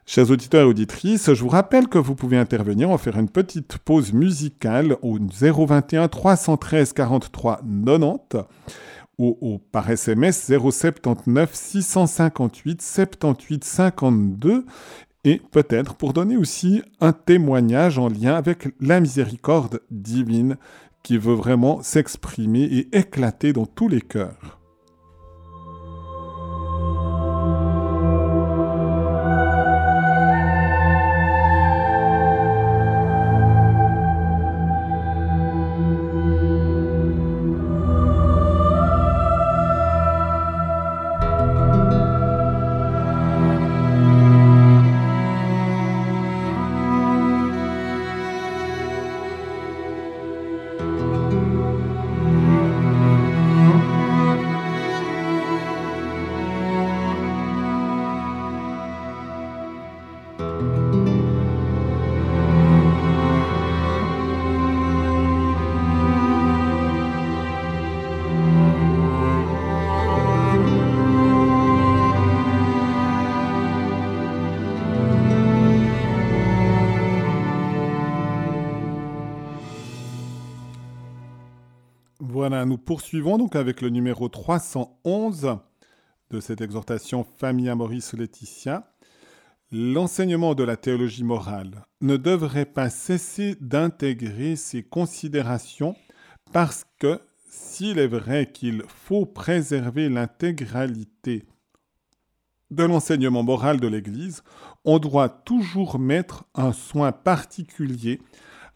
Chers 0.06 0.30
auditeurs 0.30 0.62
et 0.62 0.70
auditrices, 0.70 1.34
je 1.34 1.42
vous 1.42 1.48
rappelle 1.48 1.88
que 1.88 1.98
vous 1.98 2.14
pouvez 2.14 2.38
intervenir, 2.38 2.90
en 2.90 2.98
faire 2.98 3.18
une 3.18 3.28
petite 3.28 3.78
pause 3.78 4.12
musicale 4.12 4.96
au 5.02 5.18
021 5.18 6.06
313 6.06 6.92
43 6.92 7.60
90 7.84 8.44
ou, 9.18 9.60
par 9.72 9.90
SMS 9.90 10.46
079 10.46 11.52
658 11.52 12.82
78 12.82 13.64
52 13.64 14.66
et 15.24 15.42
peut-être 15.50 15.94
pour 15.96 16.12
donner 16.12 16.36
aussi 16.36 16.82
un 17.00 17.12
témoignage 17.12 17.98
en 17.98 18.08
lien 18.08 18.34
avec 18.34 18.68
la 18.80 19.00
miséricorde 19.00 19.80
divine 19.90 20.56
qui 21.02 21.18
veut 21.18 21.34
vraiment 21.34 21.82
s'exprimer 21.82 22.62
et 22.62 22.96
éclater 22.96 23.52
dans 23.52 23.66
tous 23.66 23.88
les 23.88 24.02
cœurs. 24.02 24.55
Poursuivons 82.86 83.36
donc 83.36 83.56
avec 83.56 83.80
le 83.80 83.88
numéro 83.88 84.28
311 84.28 85.58
de 86.30 86.38
cette 86.38 86.60
exhortation 86.60 87.26
Famille 87.36 87.68
Maurice 87.74 88.12
Laetitia. 88.12 88.94
L'enseignement 89.72 90.54
de 90.54 90.62
la 90.62 90.76
théologie 90.76 91.24
morale 91.24 91.84
ne 92.00 92.16
devrait 92.16 92.64
pas 92.64 92.88
cesser 92.88 93.56
d'intégrer 93.60 94.54
ces 94.54 94.84
considérations 94.84 95.96
parce 96.52 96.86
que 97.00 97.20
s'il 97.50 97.98
est 97.98 98.06
vrai 98.06 98.52
qu'il 98.52 98.84
faut 98.86 99.26
préserver 99.26 100.08
l'intégralité 100.08 101.44
de 102.70 102.84
l'enseignement 102.84 103.42
moral 103.42 103.80
de 103.80 103.88
l'Église, 103.88 104.44
on 104.84 105.00
doit 105.00 105.28
toujours 105.28 105.98
mettre 105.98 106.44
un 106.54 106.72
soin 106.72 107.10
particulier 107.10 108.20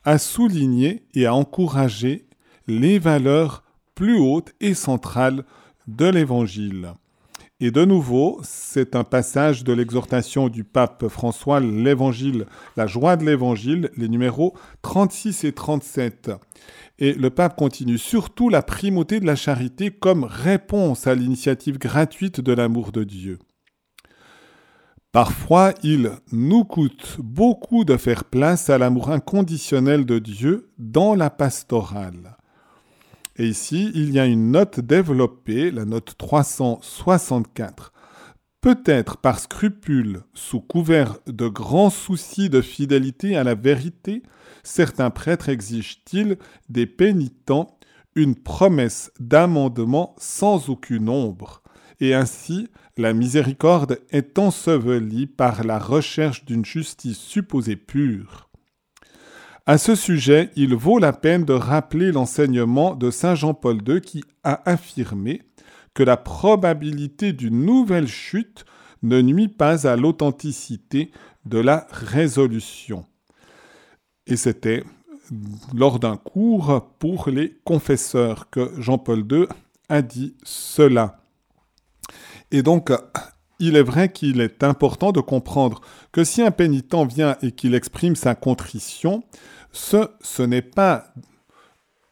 à 0.02 0.18
souligner 0.18 1.06
et 1.14 1.26
à 1.26 1.34
encourager 1.34 2.28
les 2.66 2.98
valeurs 2.98 3.62
plus 4.00 4.18
haute 4.18 4.54
et 4.62 4.72
centrale 4.72 5.44
de 5.86 6.06
l'Évangile. 6.06 6.94
Et 7.60 7.70
de 7.70 7.84
nouveau, 7.84 8.40
c'est 8.42 8.96
un 8.96 9.04
passage 9.04 9.62
de 9.62 9.74
l'exhortation 9.74 10.48
du 10.48 10.64
pape 10.64 11.08
François, 11.08 11.60
l'Évangile, 11.60 12.46
la 12.78 12.86
joie 12.86 13.16
de 13.16 13.26
l'Évangile, 13.26 13.90
les 13.98 14.08
numéros 14.08 14.56
36 14.80 15.44
et 15.44 15.52
37. 15.52 16.30
Et 16.98 17.12
le 17.12 17.28
pape 17.28 17.56
continue 17.56 17.98
surtout 17.98 18.48
la 18.48 18.62
primauté 18.62 19.20
de 19.20 19.26
la 19.26 19.36
charité 19.36 19.90
comme 19.90 20.24
réponse 20.24 21.06
à 21.06 21.14
l'initiative 21.14 21.76
gratuite 21.76 22.40
de 22.40 22.54
l'amour 22.54 22.92
de 22.92 23.04
Dieu. 23.04 23.38
Parfois, 25.12 25.74
il 25.82 26.12
nous 26.32 26.64
coûte 26.64 27.18
beaucoup 27.18 27.84
de 27.84 27.98
faire 27.98 28.24
place 28.24 28.70
à 28.70 28.78
l'amour 28.78 29.10
inconditionnel 29.10 30.06
de 30.06 30.18
Dieu 30.18 30.70
dans 30.78 31.14
la 31.14 31.28
pastorale. 31.28 32.38
Et 33.40 33.48
ici, 33.48 33.90
il 33.94 34.12
y 34.12 34.20
a 34.20 34.26
une 34.26 34.50
note 34.50 34.80
développée, 34.80 35.70
la 35.70 35.86
note 35.86 36.14
364. 36.18 37.90
Peut-être 38.60 39.16
par 39.16 39.40
scrupule, 39.40 40.24
sous 40.34 40.60
couvert 40.60 41.16
de 41.26 41.48
grands 41.48 41.88
soucis 41.88 42.50
de 42.50 42.60
fidélité 42.60 43.38
à 43.38 43.42
la 43.42 43.54
vérité, 43.54 44.22
certains 44.62 45.08
prêtres 45.08 45.48
exigent-ils 45.48 46.36
des 46.68 46.84
pénitents 46.84 47.78
une 48.14 48.34
promesse 48.34 49.10
d'amendement 49.18 50.14
sans 50.18 50.68
aucune 50.68 51.08
ombre, 51.08 51.62
et 51.98 52.12
ainsi 52.12 52.68
la 52.98 53.14
miséricorde 53.14 54.00
est 54.10 54.38
ensevelie 54.38 55.26
par 55.26 55.64
la 55.64 55.78
recherche 55.78 56.44
d'une 56.44 56.66
justice 56.66 57.16
supposée 57.16 57.76
pure. 57.76 58.49
À 59.66 59.78
ce 59.78 59.94
sujet, 59.94 60.50
il 60.56 60.74
vaut 60.74 60.98
la 60.98 61.12
peine 61.12 61.44
de 61.44 61.52
rappeler 61.52 62.12
l'enseignement 62.12 62.94
de 62.94 63.10
Saint 63.10 63.34
Jean-Paul 63.34 63.78
II 63.86 64.00
qui 64.00 64.24
a 64.42 64.68
affirmé 64.68 65.42
que 65.94 66.02
la 66.02 66.16
probabilité 66.16 67.32
d'une 67.32 67.64
nouvelle 67.64 68.08
chute 68.08 68.64
ne 69.02 69.20
nuit 69.20 69.48
pas 69.48 69.86
à 69.86 69.96
l'authenticité 69.96 71.10
de 71.44 71.58
la 71.58 71.86
résolution. 71.90 73.06
Et 74.26 74.36
c'était 74.36 74.84
lors 75.74 75.98
d'un 75.98 76.16
cours 76.16 76.90
pour 76.98 77.28
les 77.28 77.58
confesseurs 77.64 78.50
que 78.50 78.72
Jean-Paul 78.78 79.24
II 79.30 79.46
a 79.88 80.02
dit 80.02 80.36
cela. 80.42 81.20
Et 82.50 82.62
donc, 82.62 82.92
il 83.60 83.76
est 83.76 83.82
vrai 83.82 84.10
qu'il 84.10 84.40
est 84.40 84.64
important 84.64 85.12
de 85.12 85.20
comprendre 85.20 85.82
que 86.12 86.24
si 86.24 86.42
un 86.42 86.50
pénitent 86.50 87.06
vient 87.06 87.36
et 87.42 87.52
qu'il 87.52 87.74
exprime 87.74 88.16
sa 88.16 88.34
contrition, 88.34 89.22
ce, 89.70 90.42
n'est 90.42 90.62
pas 90.62 91.12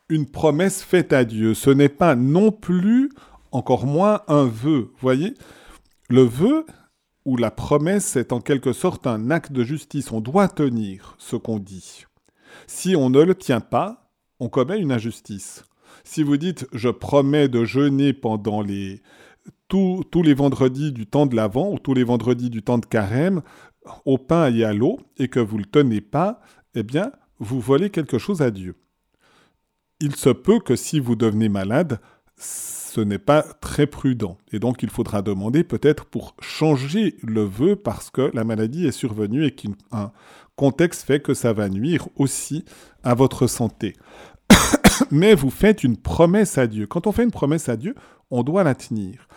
une 0.08 0.26
promesse 0.26 0.82
faite 0.82 1.12
à 1.12 1.24
Dieu, 1.24 1.54
ce 1.54 1.70
n'est 1.70 1.88
pas 1.88 2.14
non 2.14 2.52
plus, 2.52 3.11
encore 3.50 3.87
moins, 3.87 4.20
un 4.28 4.44
vœu. 4.44 4.92
Voyez, 5.00 5.34
le 6.08 6.22
vœu 6.22 6.66
ou 7.24 7.37
la 7.37 7.50
promesse 7.50 8.16
est 8.16 8.32
en 8.32 8.40
quelque 8.40 8.72
sorte 8.72 9.06
un 9.06 9.30
acte 9.30 9.52
de 9.52 9.64
justice. 9.64 10.12
On 10.12 10.20
doit 10.20 10.48
tenir 10.48 11.16
ce 11.18 11.37
qu'on 11.37 11.58
dit. 11.58 12.04
Si 12.66 12.94
on 12.94 13.11
ne 13.11 13.22
le 13.22 13.34
tient 13.34 13.61
pas, 13.61 14.11
on 14.38 14.48
commet 14.48 14.78
une 14.78 14.92
injustice. 14.92 15.64
Si 16.04 16.22
vous 16.22 16.37
dites 16.37 16.66
je 16.72 16.88
promets 16.88 17.48
de 17.48 17.64
jeûner 17.64 18.12
pendant 18.12 18.62
les 18.62 19.02
tous, 19.68 20.22
les 20.22 20.35
vendredis 20.35 20.92
du 20.92 21.07
temps 21.07 21.26
de 21.26 21.37
l'Avent 21.37 21.70
ou 21.72 21.78
tous 21.78 21.94
les 21.94 22.04
vendredis 22.04 22.50
du 22.50 22.62
temps 22.62 22.78
de 22.78 22.87
carême 22.87 23.42
au 24.04 24.18
pain 24.18 24.52
et 24.52 24.64
à 24.64 24.72
l'eau 24.72 24.98
et 25.18 25.28
que 25.28 25.40
vous 25.40 25.57
ne 25.57 25.62
le 25.62 25.68
tenez 25.68 26.00
pas, 26.00 26.40
eh 26.74 26.83
bien, 26.83 27.12
vous 27.38 27.61
volez 27.61 27.90
quelque 27.90 28.18
chose 28.18 28.42
à 28.42 28.50
Dieu. 28.50 28.76
Il 30.00 30.16
se 30.16 30.31
peut 30.31 30.61
que 30.61 30.76
si 30.76 31.00
vous 31.00 31.16
devenez 31.16 31.48
malade, 31.48 32.00
ce 32.37 33.00
n'est 33.00 33.18
pas 33.18 33.42
très 33.42 33.87
prudent. 33.87 34.38
Et 34.52 34.59
donc 34.59 34.83
il 34.83 34.90
faudra 34.90 35.22
demander 35.22 35.64
peut-être 35.64 36.04
pour 36.04 36.35
changer 36.40 37.16
le 37.22 37.42
vœu 37.42 37.76
parce 37.76 38.11
que 38.11 38.31
la 38.35 38.44
maladie 38.44 38.87
est 38.87 38.92
survenue 38.92 39.44
et 39.44 39.50
qu'un 39.52 40.12
contexte 40.57 41.02
fait 41.02 41.20
que 41.20 41.35
ça 41.35 41.52
va 41.52 41.68
nuire 41.68 42.09
aussi 42.16 42.64
à 43.02 43.14
votre 43.14 43.46
santé. 43.46 43.94
Mais 45.11 45.35
vous 45.35 45.50
faites 45.50 45.85
une 45.85 45.96
promesse 45.96 46.59
à 46.59 46.66
Dieu. 46.66 46.87
Quand 46.87 47.07
on 47.07 47.12
fait 47.12 47.24
une 47.24 47.31
promesse 47.31 47.68
à 47.68 47.76
Dieu, 47.76 47.94
on 48.31 48.42
doit 48.42 48.64
la 48.64 48.74
tenir. 48.74 49.27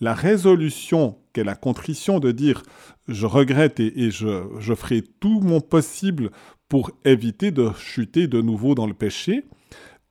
La 0.00 0.14
résolution 0.14 1.18
qu'est 1.32 1.44
la 1.44 1.54
contrition 1.54 2.18
de 2.18 2.32
dire 2.32 2.62
je 3.08 3.26
regrette 3.26 3.80
et, 3.80 4.10
je, 4.10 4.74
ferai 4.74 5.02
tout 5.02 5.40
mon 5.40 5.60
possible 5.60 6.30
pour 6.68 6.90
éviter 7.04 7.50
de 7.50 7.70
chuter 7.76 8.26
de 8.26 8.40
nouveau 8.40 8.74
dans 8.74 8.86
le 8.86 8.94
péché, 8.94 9.44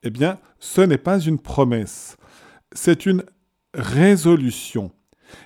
eh 0.03 0.09
bien, 0.09 0.37
ce 0.59 0.81
n'est 0.81 0.97
pas 0.97 1.19
une 1.19 1.39
promesse, 1.39 2.17
c'est 2.73 3.05
une 3.05 3.23
résolution. 3.73 4.91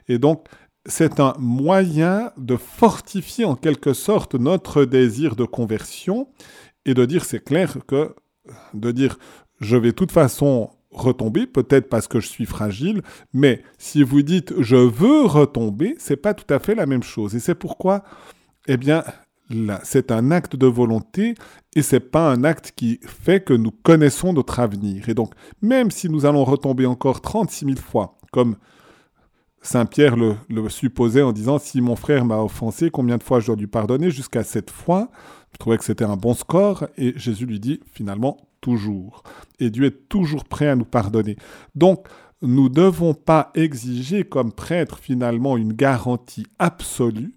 Et 0.08 0.18
donc, 0.18 0.48
c'est 0.86 1.20
un 1.20 1.34
moyen 1.38 2.32
de 2.38 2.58
fortifier 2.58 3.46
en 3.46 3.56
quelque 3.56 3.94
sorte 3.94 4.36
notre 4.36 4.84
désir 4.86 5.36
de 5.36 5.46
conversion 5.46 6.28
et 6.86 6.94
de 6.94 7.06
dire, 7.06 7.24
c'est 7.24 7.44
clair 7.44 7.78
que, 7.88 8.16
de 8.74 8.92
dire, 8.92 9.18
je 9.62 9.78
vais 9.78 9.90
de 9.90 9.96
toute 9.96 10.12
façon 10.12 10.72
retomber, 10.94 11.48
peut-être 11.48 11.90
parce 11.90 12.08
que 12.08 12.20
je 12.20 12.28
suis 12.28 12.46
fragile, 12.46 13.02
mais 13.34 13.64
si 13.78 14.04
vous 14.04 14.22
dites 14.22 14.54
je 14.60 14.76
veux 14.76 15.26
retomber, 15.26 15.96
c'est 16.00 16.18
pas 16.18 16.34
tout 16.34 16.52
à 16.54 16.60
fait 16.60 16.76
la 16.76 16.86
même 16.86 17.04
chose. 17.04 17.36
Et 17.36 17.40
c'est 17.40 17.56
pourquoi, 17.56 18.04
eh 18.68 18.78
bien, 18.78 19.04
c'est 19.84 20.12
un 20.12 20.32
acte 20.32 20.56
de 20.56 20.68
volonté 20.68 21.36
et 21.76 21.82
c'est 21.82 22.00
pas 22.00 22.32
un 22.32 22.44
acte 22.44 22.74
qui 22.76 23.00
fait 23.06 23.44
que 23.44 23.54
nous 23.54 23.72
connaissons 23.72 24.34
notre 24.34 24.60
avenir. 24.60 25.10
Et 25.10 25.14
donc, 25.14 25.34
même 25.62 25.92
si 25.92 26.10
nous 26.10 26.26
allons 26.26 26.44
retomber 26.44 26.86
encore 26.86 27.22
36 27.22 27.66
000 27.66 27.78
fois, 27.78 28.18
comme 28.32 28.56
Saint 29.62 29.86
Pierre 29.86 30.16
le, 30.18 30.36
supposait 30.70 31.22
en 31.22 31.32
disant 31.32 31.58
si 31.58 31.82
mon 31.82 31.96
frère 31.96 32.26
m'a 32.26 32.38
offensé, 32.38 32.90
combien 32.90 33.18
de 33.18 33.24
fois 33.24 33.40
je 33.40 33.48
dois 33.48 33.56
lui 33.56 33.68
pardonner? 33.68 34.12
Jusqu'à 34.12 34.44
cette 34.44 34.72
fois, 34.72 35.10
je 35.54 35.58
trouvais 35.60 35.78
que 35.78 35.86
c'était 35.86 36.04
un 36.04 36.18
bon 36.18 36.34
score 36.34 36.88
et 36.98 37.14
Jésus 37.18 37.46
lui 37.46 37.60
dit 37.60 37.80
finalement 37.94 38.38
toujours. 38.62 39.24
Et 39.60 39.70
Dieu 39.70 39.86
est 39.86 40.10
toujours 40.10 40.46
prêt 40.46 40.68
à 40.68 40.76
nous 40.76 40.86
pardonner. 40.86 41.36
Donc, 41.76 42.08
nous 42.42 42.64
ne 42.64 42.74
devons 42.74 43.14
pas 43.14 43.52
exiger 43.56 44.24
comme 44.24 44.52
prêtre 44.52 44.98
finalement 44.98 45.56
une 45.56 45.74
garantie 45.74 46.46
absolue 46.60 47.34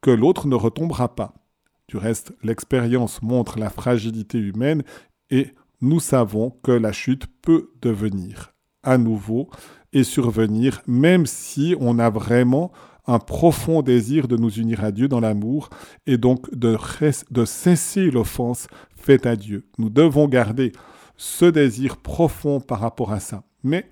que 0.00 0.10
l'autre 0.10 0.48
ne 0.48 0.54
retombera 0.54 1.14
pas. 1.14 1.34
Du 1.86 1.96
reste, 1.96 2.32
l'expérience 2.42 3.22
montre 3.22 3.58
la 3.58 3.70
fragilité 3.70 4.38
humaine 4.38 4.82
et 5.30 5.54
nous 5.80 6.00
savons 6.00 6.50
que 6.62 6.72
la 6.72 6.92
chute 6.92 7.26
peut 7.42 7.70
devenir 7.80 8.52
à 8.82 8.98
nouveau 8.98 9.48
et 9.92 10.04
survenir, 10.04 10.82
même 10.86 11.26
si 11.26 11.74
on 11.80 11.98
a 11.98 12.10
vraiment 12.10 12.72
un 13.08 13.18
profond 13.18 13.80
désir 13.80 14.28
de 14.28 14.36
nous 14.36 14.50
unir 14.50 14.84
à 14.84 14.92
Dieu 14.92 15.08
dans 15.08 15.18
l'amour 15.18 15.70
et 16.06 16.18
donc 16.18 16.54
de, 16.54 16.76
cesser 17.46 18.10
l'offense 18.10 18.68
faite 18.94 19.24
à 19.24 19.34
Dieu. 19.34 19.66
Nous 19.78 19.88
devons 19.88 20.28
garder 20.28 20.72
ce 21.16 21.46
désir 21.46 21.96
profond 21.96 22.60
par 22.60 22.80
rapport 22.80 23.10
à 23.10 23.18
ça. 23.18 23.42
Mais 23.64 23.90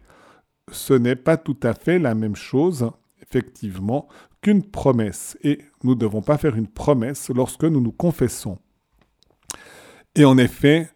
ce 0.70 0.92
n'est 0.92 1.16
pas 1.16 1.38
tout 1.38 1.56
à 1.62 1.72
fait 1.72 1.98
la 1.98 2.14
même 2.14 2.36
chose, 2.36 2.90
effectivement, 3.22 4.06
qu'une 4.42 4.62
promesse. 4.62 5.38
Et 5.42 5.60
nous 5.82 5.94
ne 5.94 6.00
devons 6.00 6.22
pas 6.22 6.36
faire 6.36 6.54
une 6.54 6.68
promesse 6.68 7.30
lorsque 7.30 7.64
nous 7.64 7.80
nous 7.80 7.92
confessons. 7.92 8.58
Et 10.14 10.26
en 10.26 10.36
effet, 10.36 10.90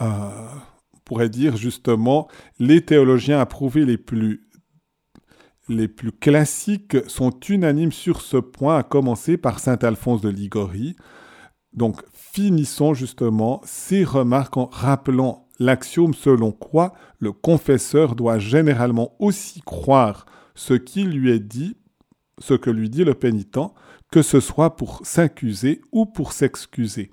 euh, 0.00 0.48
on 0.94 0.98
pourrait 1.04 1.28
dire 1.28 1.58
justement, 1.58 2.26
les 2.58 2.80
théologiens 2.80 3.38
approuvés 3.38 3.84
les 3.84 3.98
plus, 3.98 4.45
les 5.68 5.88
plus 5.88 6.12
classiques 6.12 6.96
sont 7.08 7.38
unanimes 7.48 7.92
sur 7.92 8.20
ce 8.20 8.36
point, 8.36 8.78
à 8.78 8.82
commencer 8.82 9.36
par 9.36 9.58
saint 9.58 9.78
Alphonse 9.82 10.20
de 10.20 10.28
Ligorie. 10.28 10.96
Donc 11.72 12.02
finissons 12.12 12.94
justement 12.94 13.60
ces 13.64 14.04
remarques 14.04 14.56
en 14.56 14.66
rappelant 14.66 15.48
l'axiome 15.58 16.14
selon 16.14 16.52
quoi 16.52 16.92
le 17.18 17.32
confesseur 17.32 18.14
doit 18.14 18.38
généralement 18.38 19.14
aussi 19.18 19.60
croire 19.62 20.26
ce 20.54 20.74
qui 20.74 21.04
lui 21.04 21.30
est 21.32 21.40
dit 21.40 21.76
ce 22.38 22.54
que 22.54 22.70
lui 22.70 22.90
dit 22.90 23.04
le 23.04 23.14
pénitent, 23.14 23.58
que 24.12 24.22
ce 24.22 24.40
soit 24.40 24.76
pour 24.76 25.00
s'accuser 25.04 25.80
ou 25.92 26.06
pour 26.06 26.32
s'excuser. 26.32 27.10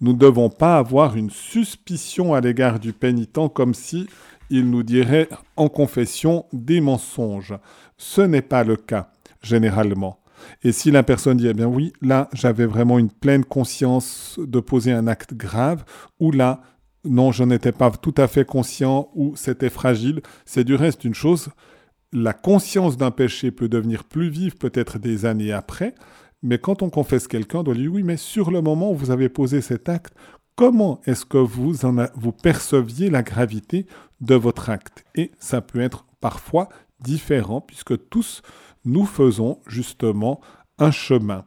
Nous 0.00 0.12
ne 0.12 0.18
devons 0.18 0.50
pas 0.50 0.76
avoir 0.78 1.16
une 1.16 1.30
suspicion 1.30 2.34
à 2.34 2.40
l'égard 2.40 2.80
du 2.80 2.92
pénitent 2.92 3.52
comme 3.54 3.74
si 3.74 4.06
il 4.50 4.70
nous 4.70 4.82
dirait 4.82 5.28
en 5.56 5.68
confession 5.68 6.46
des 6.52 6.80
mensonges. 6.80 7.54
Ce 7.96 8.20
n'est 8.20 8.42
pas 8.42 8.64
le 8.64 8.76
cas, 8.76 9.10
généralement. 9.42 10.20
Et 10.62 10.72
si 10.72 10.90
la 10.90 11.02
personne 11.02 11.38
dit, 11.38 11.46
eh 11.48 11.54
bien 11.54 11.66
oui, 11.66 11.92
là, 12.02 12.28
j'avais 12.32 12.66
vraiment 12.66 12.98
une 12.98 13.10
pleine 13.10 13.44
conscience 13.44 14.38
de 14.42 14.60
poser 14.60 14.92
un 14.92 15.06
acte 15.06 15.34
grave, 15.34 15.84
ou 16.20 16.32
là, 16.32 16.60
non, 17.04 17.32
je 17.32 17.44
n'étais 17.44 17.72
pas 17.72 17.90
tout 17.90 18.14
à 18.16 18.26
fait 18.26 18.44
conscient, 18.44 19.08
ou 19.14 19.34
c'était 19.36 19.70
fragile, 19.70 20.20
c'est 20.44 20.64
du 20.64 20.74
reste 20.74 21.04
une 21.04 21.14
chose 21.14 21.48
la 22.14 22.32
conscience 22.32 22.96
d'un 22.96 23.10
péché 23.10 23.50
peut 23.50 23.68
devenir 23.68 24.04
plus 24.04 24.28
vive 24.28 24.56
peut-être 24.56 24.98
des 24.98 25.26
années 25.26 25.52
après, 25.52 25.94
mais 26.44 26.58
quand 26.58 26.82
on 26.82 26.90
confesse 26.90 27.26
quelqu'un, 27.26 27.60
on 27.60 27.62
doit 27.62 27.74
dire 27.74 27.90
oui, 27.90 28.02
mais 28.02 28.18
sur 28.18 28.50
le 28.50 28.60
moment 28.60 28.92
où 28.92 28.94
vous 28.94 29.10
avez 29.10 29.30
posé 29.30 29.62
cet 29.62 29.88
acte, 29.88 30.14
comment 30.56 31.00
est-ce 31.06 31.24
que 31.24 31.38
vous, 31.38 31.72
vous 32.14 32.32
perceviez 32.32 33.08
la 33.08 33.22
gravité 33.22 33.86
de 34.20 34.34
votre 34.34 34.68
acte? 34.68 35.04
Et 35.14 35.32
ça 35.38 35.62
peut 35.62 35.80
être 35.80 36.04
parfois 36.20 36.68
différent, 37.00 37.62
puisque 37.62 38.08
tous 38.10 38.42
nous 38.84 39.06
faisons 39.06 39.60
justement 39.66 40.40
un 40.78 40.90
chemin. 40.90 41.46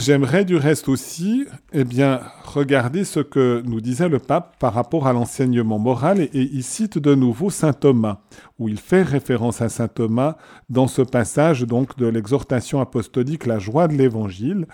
J'aimerais 0.00 0.44
du 0.44 0.54
reste 0.54 0.88
aussi 0.88 1.44
eh 1.72 1.82
bien, 1.82 2.20
regarder 2.44 3.02
ce 3.02 3.18
que 3.18 3.62
nous 3.66 3.80
disait 3.80 4.08
le 4.08 4.20
pape 4.20 4.56
par 4.60 4.72
rapport 4.72 5.08
à 5.08 5.12
l'enseignement 5.12 5.80
moral 5.80 6.20
et, 6.20 6.30
il 6.32 6.62
cite 6.62 6.98
de 6.98 7.16
nouveau 7.16 7.50
saint 7.50 7.72
Thomas, 7.72 8.20
où 8.60 8.68
il 8.68 8.78
fait 8.78 9.02
référence 9.02 9.60
à 9.60 9.68
saint 9.68 9.88
Thomas 9.88 10.36
dans 10.68 10.86
ce 10.86 11.02
passage 11.02 11.62
donc 11.62 11.98
de 11.98 12.06
l'exhortation 12.06 12.80
apostolique 12.80 13.44
La 13.44 13.58
joie 13.58 13.88
de 13.88 13.94
l'évangile, 13.94 14.66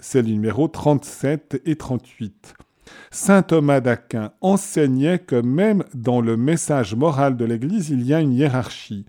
c'est 0.00 0.22
le 0.22 0.28
numéro 0.28 0.66
37 0.66 1.62
et 1.64 1.76
38. 1.76 2.54
Saint 3.12 3.42
Thomas 3.42 3.80
d'Aquin 3.80 4.32
enseignait 4.40 5.20
que 5.20 5.40
même 5.40 5.84
dans 5.94 6.20
le 6.20 6.36
message 6.36 6.96
moral 6.96 7.36
de 7.36 7.44
l'Église, 7.44 7.90
il 7.90 8.02
y 8.04 8.14
a 8.14 8.20
une 8.20 8.32
hiérarchie 8.32 9.06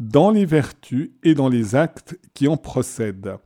dans 0.00 0.32
les 0.32 0.44
vertus 0.44 1.12
et 1.22 1.34
dans 1.34 1.48
les 1.48 1.76
actes 1.76 2.18
qui 2.34 2.48
en 2.48 2.56
procèdent. 2.56 3.36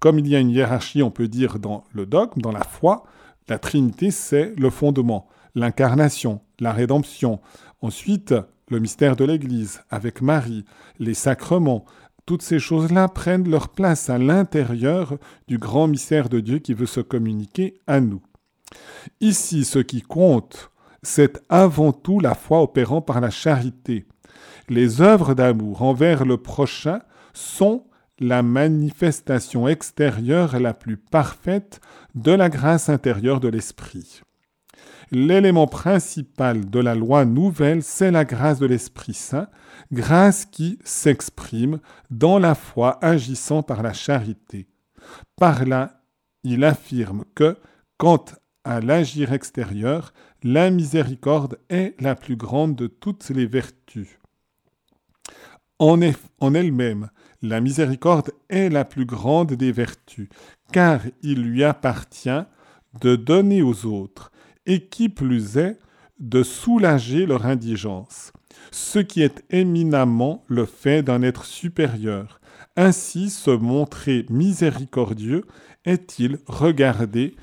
Comme 0.00 0.18
il 0.18 0.28
y 0.28 0.36
a 0.36 0.40
une 0.40 0.50
hiérarchie, 0.50 1.02
on 1.02 1.10
peut 1.10 1.28
dire, 1.28 1.58
dans 1.58 1.84
le 1.92 2.06
dogme, 2.06 2.40
dans 2.40 2.52
la 2.52 2.64
foi, 2.64 3.04
la 3.48 3.58
Trinité, 3.58 4.10
c'est 4.10 4.54
le 4.58 4.70
fondement, 4.70 5.28
l'incarnation, 5.54 6.40
la 6.60 6.72
rédemption. 6.72 7.40
Ensuite, 7.82 8.34
le 8.68 8.78
mystère 8.78 9.16
de 9.16 9.24
l'Église 9.24 9.82
avec 9.90 10.22
Marie, 10.22 10.64
les 10.98 11.14
sacrements, 11.14 11.84
toutes 12.26 12.42
ces 12.42 12.58
choses-là 12.58 13.08
prennent 13.08 13.48
leur 13.48 13.68
place 13.68 14.08
à 14.08 14.18
l'intérieur 14.18 15.18
du 15.46 15.58
grand 15.58 15.88
mystère 15.88 16.30
de 16.30 16.40
Dieu 16.40 16.58
qui 16.58 16.72
veut 16.72 16.86
se 16.86 17.00
communiquer 17.00 17.74
à 17.86 18.00
nous. 18.00 18.22
Ici, 19.20 19.64
ce 19.64 19.78
qui 19.78 20.00
compte, 20.00 20.70
c'est 21.02 21.42
avant 21.50 21.92
tout 21.92 22.20
la 22.20 22.34
foi 22.34 22.62
opérant 22.62 23.02
par 23.02 23.20
la 23.20 23.30
charité. 23.30 24.06
Les 24.70 25.02
œuvres 25.02 25.34
d'amour 25.34 25.82
envers 25.82 26.24
le 26.24 26.38
prochain 26.38 27.00
sont 27.34 27.84
la 28.18 28.42
manifestation 28.42 29.68
extérieure 29.68 30.58
la 30.60 30.74
plus 30.74 30.96
parfaite 30.96 31.80
de 32.14 32.32
la 32.32 32.48
grâce 32.48 32.88
intérieure 32.88 33.40
de 33.40 33.48
l'Esprit. 33.48 34.22
L'élément 35.10 35.66
principal 35.66 36.68
de 36.70 36.80
la 36.80 36.94
loi 36.94 37.24
nouvelle, 37.24 37.82
c'est 37.82 38.10
la 38.10 38.24
grâce 38.24 38.58
de 38.58 38.66
l'Esprit 38.66 39.14
Saint, 39.14 39.48
grâce 39.92 40.44
qui 40.44 40.78
s'exprime 40.84 41.78
dans 42.10 42.38
la 42.38 42.54
foi 42.54 42.98
agissant 43.04 43.62
par 43.62 43.82
la 43.82 43.92
charité. 43.92 44.66
Par 45.36 45.64
là, 45.66 46.02
il 46.42 46.64
affirme 46.64 47.24
que, 47.34 47.58
quant 47.98 48.24
à 48.64 48.80
l'agir 48.80 49.32
extérieur, 49.32 50.12
la 50.42 50.70
miséricorde 50.70 51.58
est 51.68 52.00
la 52.00 52.14
plus 52.14 52.36
grande 52.36 52.76
de 52.76 52.86
toutes 52.86 53.28
les 53.30 53.46
vertus. 53.46 54.18
En, 55.78 56.00
elle-même, 56.00 57.10
la 57.44 57.60
miséricorde 57.60 58.30
est 58.48 58.68
la 58.68 58.84
plus 58.84 59.04
grande 59.04 59.52
des 59.52 59.70
vertus, 59.70 60.28
car 60.72 61.00
il 61.22 61.42
lui 61.42 61.62
appartient 61.62 62.42
de 63.00 63.16
donner 63.16 63.62
aux 63.62 63.86
autres, 63.86 64.32
et 64.66 64.86
qui 64.86 65.08
plus 65.08 65.58
est, 65.58 65.78
de 66.20 66.42
soulager 66.42 67.26
leur 67.26 67.44
indigence, 67.44 68.32
ce 68.70 68.98
qui 68.98 69.22
est 69.22 69.44
éminemment 69.50 70.44
le 70.48 70.64
fait 70.64 71.02
d'un 71.02 71.22
être 71.22 71.44
supérieur. 71.44 72.40
Ainsi, 72.76 73.30
se 73.30 73.50
montrer 73.50 74.24
miséricordieux 74.30 75.44
est-il 75.84 76.38
regardé 76.46 77.36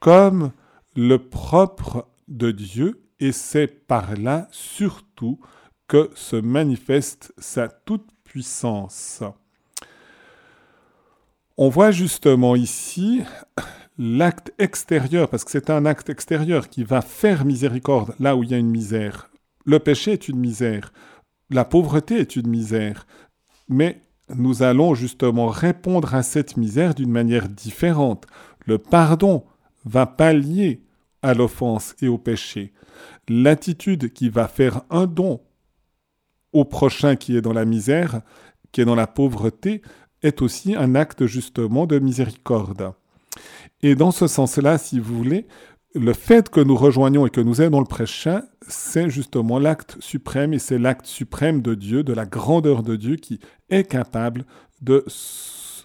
comme 0.00 0.52
le 0.96 1.18
propre 1.18 2.08
de 2.28 2.50
Dieu, 2.50 3.02
et 3.20 3.32
c'est 3.32 3.68
par 3.68 4.16
là 4.16 4.48
surtout 4.50 5.38
que 5.86 6.10
se 6.14 6.36
manifeste 6.36 7.32
sa 7.38 7.68
toute-puissance. 7.68 9.22
On 11.56 11.68
voit 11.68 11.92
justement 11.92 12.56
ici 12.56 13.22
l'acte 13.96 14.52
extérieur, 14.58 15.28
parce 15.28 15.44
que 15.44 15.52
c'est 15.52 15.70
un 15.70 15.86
acte 15.86 16.10
extérieur 16.10 16.68
qui 16.68 16.82
va 16.82 17.00
faire 17.00 17.44
miséricorde 17.44 18.14
là 18.18 18.34
où 18.34 18.42
il 18.42 18.50
y 18.50 18.54
a 18.54 18.58
une 18.58 18.70
misère. 18.70 19.30
Le 19.64 19.78
péché 19.78 20.12
est 20.12 20.28
une 20.28 20.38
misère, 20.38 20.92
la 21.50 21.64
pauvreté 21.64 22.18
est 22.18 22.34
une 22.34 22.48
misère, 22.48 23.06
mais 23.68 24.02
nous 24.34 24.64
allons 24.64 24.94
justement 24.94 25.46
répondre 25.46 26.14
à 26.14 26.24
cette 26.24 26.56
misère 26.56 26.94
d'une 26.94 27.10
manière 27.10 27.48
différente. 27.48 28.26
Le 28.66 28.78
pardon 28.78 29.44
va 29.84 30.06
pallier 30.06 30.82
à 31.22 31.34
l'offense 31.34 31.94
et 32.02 32.08
au 32.08 32.18
péché. 32.18 32.72
L'attitude 33.28 34.12
qui 34.12 34.28
va 34.28 34.48
faire 34.48 34.82
un 34.90 35.06
don 35.06 35.40
au 36.52 36.64
prochain 36.64 37.14
qui 37.14 37.36
est 37.36 37.42
dans 37.42 37.52
la 37.52 37.64
misère, 37.64 38.22
qui 38.72 38.80
est 38.80 38.84
dans 38.84 38.94
la 38.94 39.06
pauvreté, 39.06 39.82
est 40.24 40.42
aussi 40.42 40.74
un 40.74 40.94
acte 40.94 41.26
justement 41.26 41.86
de 41.86 41.98
miséricorde. 42.00 42.92
Et 43.82 43.94
dans 43.94 44.10
ce 44.10 44.26
sens-là, 44.26 44.78
si 44.78 44.98
vous 44.98 45.16
voulez, 45.16 45.46
le 45.94 46.12
fait 46.12 46.48
que 46.48 46.60
nous 46.60 46.74
rejoignions 46.74 47.26
et 47.26 47.30
que 47.30 47.40
nous 47.40 47.60
aidons 47.62 47.80
le 47.80 47.86
prochain, 47.86 48.42
c'est 48.66 49.10
justement 49.10 49.58
l'acte 49.58 49.96
suprême 50.00 50.52
et 50.52 50.58
c'est 50.58 50.78
l'acte 50.78 51.06
suprême 51.06 51.62
de 51.62 51.74
Dieu, 51.74 52.02
de 52.02 52.12
la 52.12 52.26
grandeur 52.26 52.82
de 52.82 52.96
Dieu 52.96 53.16
qui 53.16 53.38
est 53.70 53.84
capable 53.84 54.44
de, 54.80 55.04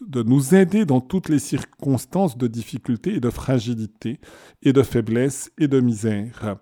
de 0.08 0.24
nous 0.24 0.56
aider 0.56 0.86
dans 0.86 1.02
toutes 1.02 1.30
les 1.30 1.40
circonstances 1.40 2.38
de 2.38 2.48
difficulté 2.48 3.16
et 3.16 3.20
de 3.20 3.30
fragilité 3.30 4.20
et 4.64 4.74
de 4.74 4.82
faiblesse 4.82 5.52
et 5.60 5.68
de 5.68 5.80
misère. 5.80 6.56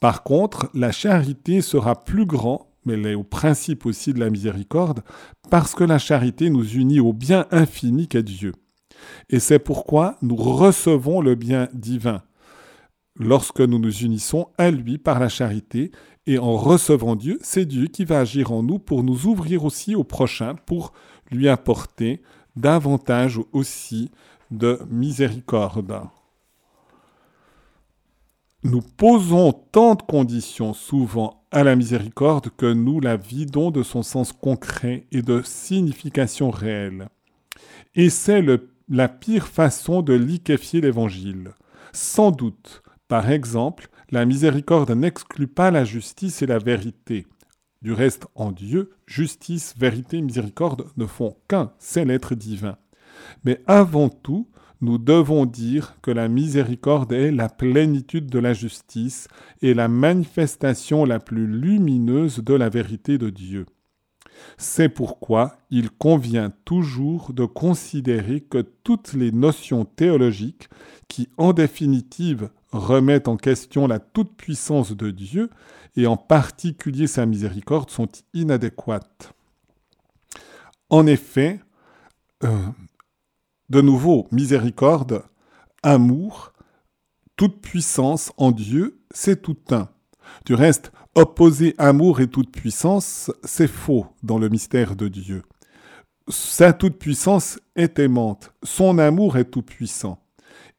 Par 0.00 0.22
contre, 0.22 0.70
la 0.72 0.92
charité 0.92 1.60
sera 1.60 2.02
plus 2.02 2.24
grand 2.24 2.69
mais 2.84 2.94
elle 2.94 3.06
est 3.06 3.14
au 3.14 3.24
principe 3.24 3.86
aussi 3.86 4.12
de 4.12 4.20
la 4.20 4.30
miséricorde, 4.30 5.02
parce 5.50 5.74
que 5.74 5.84
la 5.84 5.98
charité 5.98 6.50
nous 6.50 6.66
unit 6.66 7.00
au 7.00 7.12
bien 7.12 7.46
infini 7.50 8.08
qu'est 8.08 8.22
Dieu. 8.22 8.52
Et 9.28 9.40
c'est 9.40 9.58
pourquoi 9.58 10.16
nous 10.22 10.36
recevons 10.36 11.20
le 11.20 11.34
bien 11.34 11.68
divin, 11.72 12.22
lorsque 13.16 13.60
nous 13.60 13.78
nous 13.78 14.02
unissons 14.02 14.48
à 14.58 14.70
lui 14.70 14.98
par 14.98 15.20
la 15.20 15.28
charité, 15.28 15.90
et 16.26 16.38
en 16.38 16.56
recevant 16.56 17.16
Dieu, 17.16 17.38
c'est 17.42 17.64
Dieu 17.64 17.86
qui 17.86 18.04
va 18.04 18.20
agir 18.20 18.52
en 18.52 18.62
nous 18.62 18.78
pour 18.78 19.02
nous 19.02 19.26
ouvrir 19.26 19.64
aussi 19.64 19.94
au 19.94 20.04
prochain, 20.04 20.54
pour 20.54 20.92
lui 21.30 21.48
apporter 21.48 22.20
davantage 22.56 23.40
aussi 23.52 24.10
de 24.50 24.80
miséricorde. 24.90 26.02
Nous 28.62 28.82
posons 28.82 29.52
tant 29.52 29.94
de 29.94 30.02
conditions 30.02 30.74
souvent 30.74 31.39
à 31.50 31.64
la 31.64 31.76
miséricorde 31.76 32.50
que 32.56 32.72
nous 32.72 33.00
la 33.00 33.16
vidons 33.16 33.70
de 33.70 33.82
son 33.82 34.02
sens 34.02 34.32
concret 34.32 35.06
et 35.10 35.22
de 35.22 35.42
signification 35.42 36.50
réelle. 36.50 37.08
Et 37.94 38.10
c'est 38.10 38.44
la 38.88 39.08
pire 39.08 39.48
façon 39.48 40.02
de 40.02 40.12
liquéfier 40.12 40.80
l'Évangile. 40.80 41.52
Sans 41.92 42.30
doute, 42.30 42.82
par 43.08 43.30
exemple, 43.30 43.88
la 44.10 44.24
miséricorde 44.24 44.90
n'exclut 44.92 45.48
pas 45.48 45.70
la 45.70 45.84
justice 45.84 46.42
et 46.42 46.46
la 46.46 46.58
vérité. 46.58 47.26
Du 47.82 47.92
reste, 47.92 48.26
en 48.34 48.52
Dieu, 48.52 48.90
justice, 49.06 49.74
vérité, 49.76 50.20
miséricorde 50.20 50.86
ne 50.96 51.06
font 51.06 51.36
qu'un, 51.48 51.72
c'est 51.78 52.04
l'être 52.04 52.34
divin. 52.34 52.76
Mais 53.44 53.62
avant 53.66 54.08
tout, 54.08 54.48
nous 54.80 54.98
devons 54.98 55.44
dire 55.46 55.96
que 56.02 56.10
la 56.10 56.28
miséricorde 56.28 57.12
est 57.12 57.30
la 57.30 57.48
plénitude 57.48 58.26
de 58.26 58.38
la 58.38 58.52
justice 58.52 59.28
et 59.60 59.74
la 59.74 59.88
manifestation 59.88 61.04
la 61.04 61.18
plus 61.18 61.46
lumineuse 61.46 62.38
de 62.38 62.54
la 62.54 62.68
vérité 62.68 63.18
de 63.18 63.30
Dieu. 63.30 63.66
C'est 64.56 64.88
pourquoi 64.88 65.58
il 65.70 65.90
convient 65.90 66.50
toujours 66.64 67.32
de 67.32 67.44
considérer 67.44 68.40
que 68.40 68.62
toutes 68.84 69.12
les 69.12 69.32
notions 69.32 69.84
théologiques 69.84 70.68
qui, 71.08 71.28
en 71.36 71.52
définitive, 71.52 72.50
remettent 72.72 73.28
en 73.28 73.36
question 73.36 73.86
la 73.86 73.98
toute-puissance 73.98 74.96
de 74.96 75.10
Dieu, 75.10 75.50
et 75.96 76.06
en 76.06 76.16
particulier 76.16 77.06
sa 77.06 77.26
miséricorde, 77.26 77.90
sont 77.90 78.08
inadéquates. 78.32 79.32
En 80.88 81.06
effet, 81.06 81.60
euh, 82.44 82.48
de 83.70 83.80
nouveau, 83.80 84.26
miséricorde, 84.32 85.22
amour, 85.82 86.52
toute 87.36 87.60
puissance 87.60 88.32
en 88.36 88.50
Dieu, 88.50 89.00
c'est 89.12 89.40
tout 89.40 89.56
un. 89.70 89.88
Du 90.44 90.54
reste, 90.54 90.92
opposer 91.14 91.74
amour 91.78 92.20
et 92.20 92.28
toute 92.28 92.50
puissance, 92.50 93.30
c'est 93.44 93.68
faux 93.68 94.06
dans 94.22 94.38
le 94.38 94.48
mystère 94.48 94.96
de 94.96 95.08
Dieu. 95.08 95.42
Sa 96.28 96.72
toute 96.72 96.98
puissance 96.98 97.58
est 97.76 97.98
aimante, 97.98 98.52
son 98.62 98.98
amour 98.98 99.38
est 99.38 99.50
tout 99.50 99.62
puissant. 99.62 100.22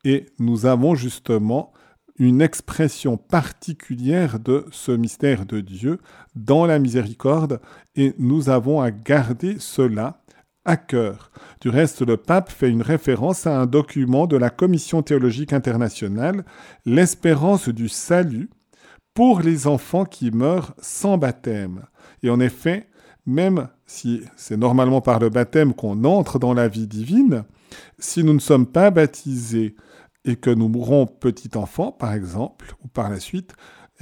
Et 0.04 0.28
nous 0.40 0.66
avons 0.66 0.94
justement 0.96 1.74
une 2.18 2.42
expression 2.42 3.18
particulière 3.18 4.40
de 4.40 4.66
ce 4.72 4.92
mystère 4.92 5.46
de 5.46 5.60
Dieu 5.60 6.00
dans 6.36 6.66
la 6.66 6.78
miséricorde, 6.78 7.60
et 7.96 8.14
nous 8.20 8.50
avons 8.50 8.82
à 8.82 8.92
garder 8.92 9.58
cela 9.60 10.21
à 10.66 10.78
cœur. 10.78 11.32
Du 11.60 11.70
reste, 11.70 12.02
le 12.02 12.18
pape 12.18 12.52
fait 12.52 12.70
une 12.70 12.82
référence 12.82 13.48
à 13.48 13.60
un 13.60 13.66
document 13.66 14.28
de 14.28 14.38
la 14.38 14.50
Commission 14.50 15.02
théologique 15.02 15.54
internationale, 15.54 16.46
l'espérance 16.86 17.70
du 17.70 17.90
salut 17.90 18.50
pour 19.14 19.42
les 19.42 19.68
enfants 19.68 20.06
qui 20.06 20.32
meurent 20.32 20.74
sans 20.80 21.18
baptême. 21.18 21.84
Et 22.24 22.30
en 22.30 22.40
effet, 22.40 22.88
même 23.26 23.68
si 23.86 24.22
c'est 24.36 24.58
normalement 24.58 25.02
par 25.02 25.20
le 25.20 25.30
baptême 25.30 25.74
qu'on 25.74 26.04
entre 26.04 26.40
dans 26.40 26.54
la 26.54 26.68
vie 26.68 26.88
divine, 26.88 27.44
si 28.00 28.24
nous 28.24 28.34
ne 28.34 28.40
sommes 28.40 28.66
pas 28.66 28.92
baptisés 28.92 29.76
et 30.26 30.36
que 30.36 30.50
nous 30.50 30.68
mourrons 30.68 31.08
petit 31.08 31.52
enfant, 31.56 31.92
par 31.92 32.14
exemple, 32.14 32.76
ou 32.84 32.88
par 32.88 33.10
la 33.10 33.20
suite, 33.20 33.54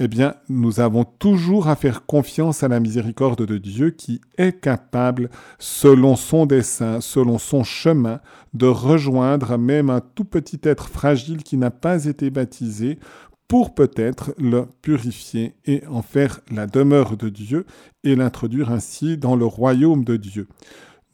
eh 0.02 0.08
bien, 0.08 0.34
nous 0.48 0.80
avons 0.80 1.04
toujours 1.04 1.68
à 1.68 1.76
faire 1.76 2.06
confiance 2.06 2.62
à 2.62 2.68
la 2.68 2.80
miséricorde 2.80 3.44
de 3.44 3.58
Dieu 3.58 3.90
qui 3.90 4.22
est 4.38 4.58
capable, 4.58 5.28
selon 5.58 6.16
son 6.16 6.46
dessein, 6.46 7.02
selon 7.02 7.36
son 7.36 7.64
chemin, 7.64 8.20
de 8.54 8.66
rejoindre 8.66 9.58
même 9.58 9.90
un 9.90 10.00
tout 10.00 10.24
petit 10.24 10.58
être 10.62 10.88
fragile 10.88 11.42
qui 11.42 11.58
n'a 11.58 11.70
pas 11.70 12.06
été 12.06 12.30
baptisé 12.30 12.98
pour 13.46 13.74
peut-être 13.74 14.32
le 14.38 14.64
purifier 14.80 15.54
et 15.66 15.86
en 15.86 16.00
faire 16.00 16.40
la 16.50 16.66
demeure 16.66 17.18
de 17.18 17.28
Dieu 17.28 17.66
et 18.02 18.16
l'introduire 18.16 18.72
ainsi 18.72 19.18
dans 19.18 19.36
le 19.36 19.44
royaume 19.44 20.04
de 20.04 20.16
Dieu. 20.16 20.48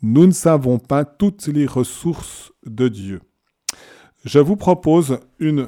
Nous 0.00 0.26
ne 0.26 0.32
savons 0.32 0.78
pas 0.78 1.04
toutes 1.04 1.48
les 1.48 1.66
ressources 1.66 2.52
de 2.64 2.86
Dieu. 2.86 3.20
Je 4.24 4.38
vous 4.38 4.56
propose 4.56 5.18
une 5.40 5.66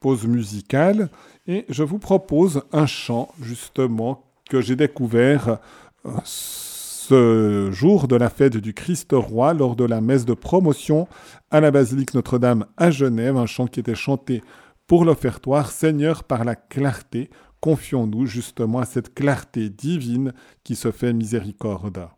pause 0.00 0.26
musicale 0.26 1.10
et 1.46 1.64
je 1.68 1.82
vous 1.82 1.98
propose 1.98 2.62
un 2.72 2.86
chant 2.86 3.28
justement 3.40 4.24
que 4.48 4.60
j'ai 4.60 4.76
découvert 4.76 5.58
euh, 6.06 6.10
ce 6.24 7.70
jour 7.72 8.08
de 8.08 8.16
la 8.16 8.30
fête 8.30 8.56
du 8.56 8.74
Christ 8.74 9.10
roi 9.12 9.54
lors 9.54 9.76
de 9.76 9.84
la 9.84 10.00
messe 10.00 10.24
de 10.24 10.34
promotion 10.34 11.08
à 11.50 11.60
la 11.60 11.70
basilique 11.70 12.14
Notre-Dame 12.14 12.66
à 12.76 12.90
Genève, 12.90 13.36
un 13.36 13.46
chant 13.46 13.66
qui 13.66 13.80
était 13.80 13.94
chanté 13.94 14.42
pour 14.86 15.04
l'offertoire 15.04 15.70
Seigneur 15.70 16.24
par 16.24 16.44
la 16.44 16.54
clarté. 16.54 17.30
Confions-nous 17.60 18.26
justement 18.26 18.78
à 18.78 18.86
cette 18.86 19.14
clarté 19.14 19.70
divine 19.70 20.32
qui 20.64 20.76
se 20.76 20.90
fait 20.90 21.12
miséricorde. 21.12 22.08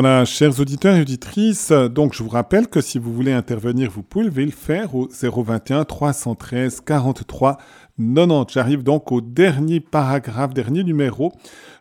Voilà, 0.00 0.24
chers 0.24 0.60
auditeurs 0.60 0.94
et 0.94 1.00
auditrices, 1.00 1.72
donc 1.72 2.14
je 2.14 2.22
vous 2.22 2.28
rappelle 2.28 2.68
que 2.68 2.80
si 2.80 3.00
vous 3.00 3.12
voulez 3.12 3.32
intervenir, 3.32 3.90
vous 3.90 4.04
pouvez 4.04 4.44
le 4.44 4.52
faire 4.52 4.94
au 4.94 5.08
021 5.10 5.84
313 5.84 6.82
43 6.82 7.58
90. 7.98 8.54
J'arrive 8.54 8.84
donc 8.84 9.10
au 9.10 9.20
dernier 9.20 9.80
paragraphe, 9.80 10.54
dernier 10.54 10.84
numéro 10.84 11.32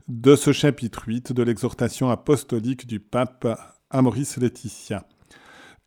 de 0.08 0.36
ce 0.36 0.52
chapitre 0.52 1.04
8 1.06 1.32
de 1.32 1.44
l'exhortation 1.44 2.10
apostolique 2.10 2.88
du 2.88 3.00
pape 3.00 3.48
à 3.92 4.02
Maurice 4.02 4.38
Laetitia, 4.38 5.06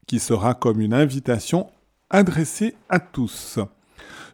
qui 0.07 0.21
sera 0.21 0.55
comme 0.55 0.81
une 0.81 0.95
invitation 0.95 1.69
adressée 2.11 2.77
à 2.89 3.01
tous. 3.01 3.59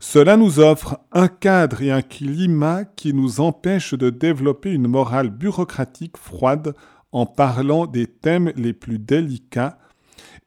Cela 0.01 0.37
nous 0.37 0.61
offre 0.61 0.99
un 1.13 1.29
cadre 1.29 1.81
et 1.81 1.91
un 1.91 2.03
climat 2.03 2.85
qui 2.85 3.15
nous 3.15 3.41
empêchent 3.41 3.95
de 3.95 4.11
développer 4.11 4.71
une 4.71 4.87
morale 4.87 5.31
bureaucratique 5.31 6.19
froide 6.19 6.75
en 7.13 7.27
parlant 7.27 7.87
des 7.87 8.07
thèmes 8.07 8.53
les 8.57 8.73
plus 8.73 8.99
délicats 8.99 9.79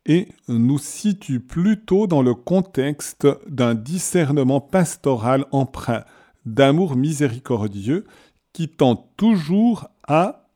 et 0.06 0.30
nous 0.48 0.80
situe 0.80 1.40
plutôt 1.40 2.08
dans 2.08 2.22
le 2.22 2.34
contexte 2.34 3.28
d'un 3.48 3.76
discernement 3.76 4.62
pastoral 4.62 5.46
empreint 5.52 6.04
d'amour 6.46 6.96
miséricordieux 6.96 8.06
qui 8.54 8.70
tend 8.70 8.96
toujours 9.18 9.90
à 10.08 10.48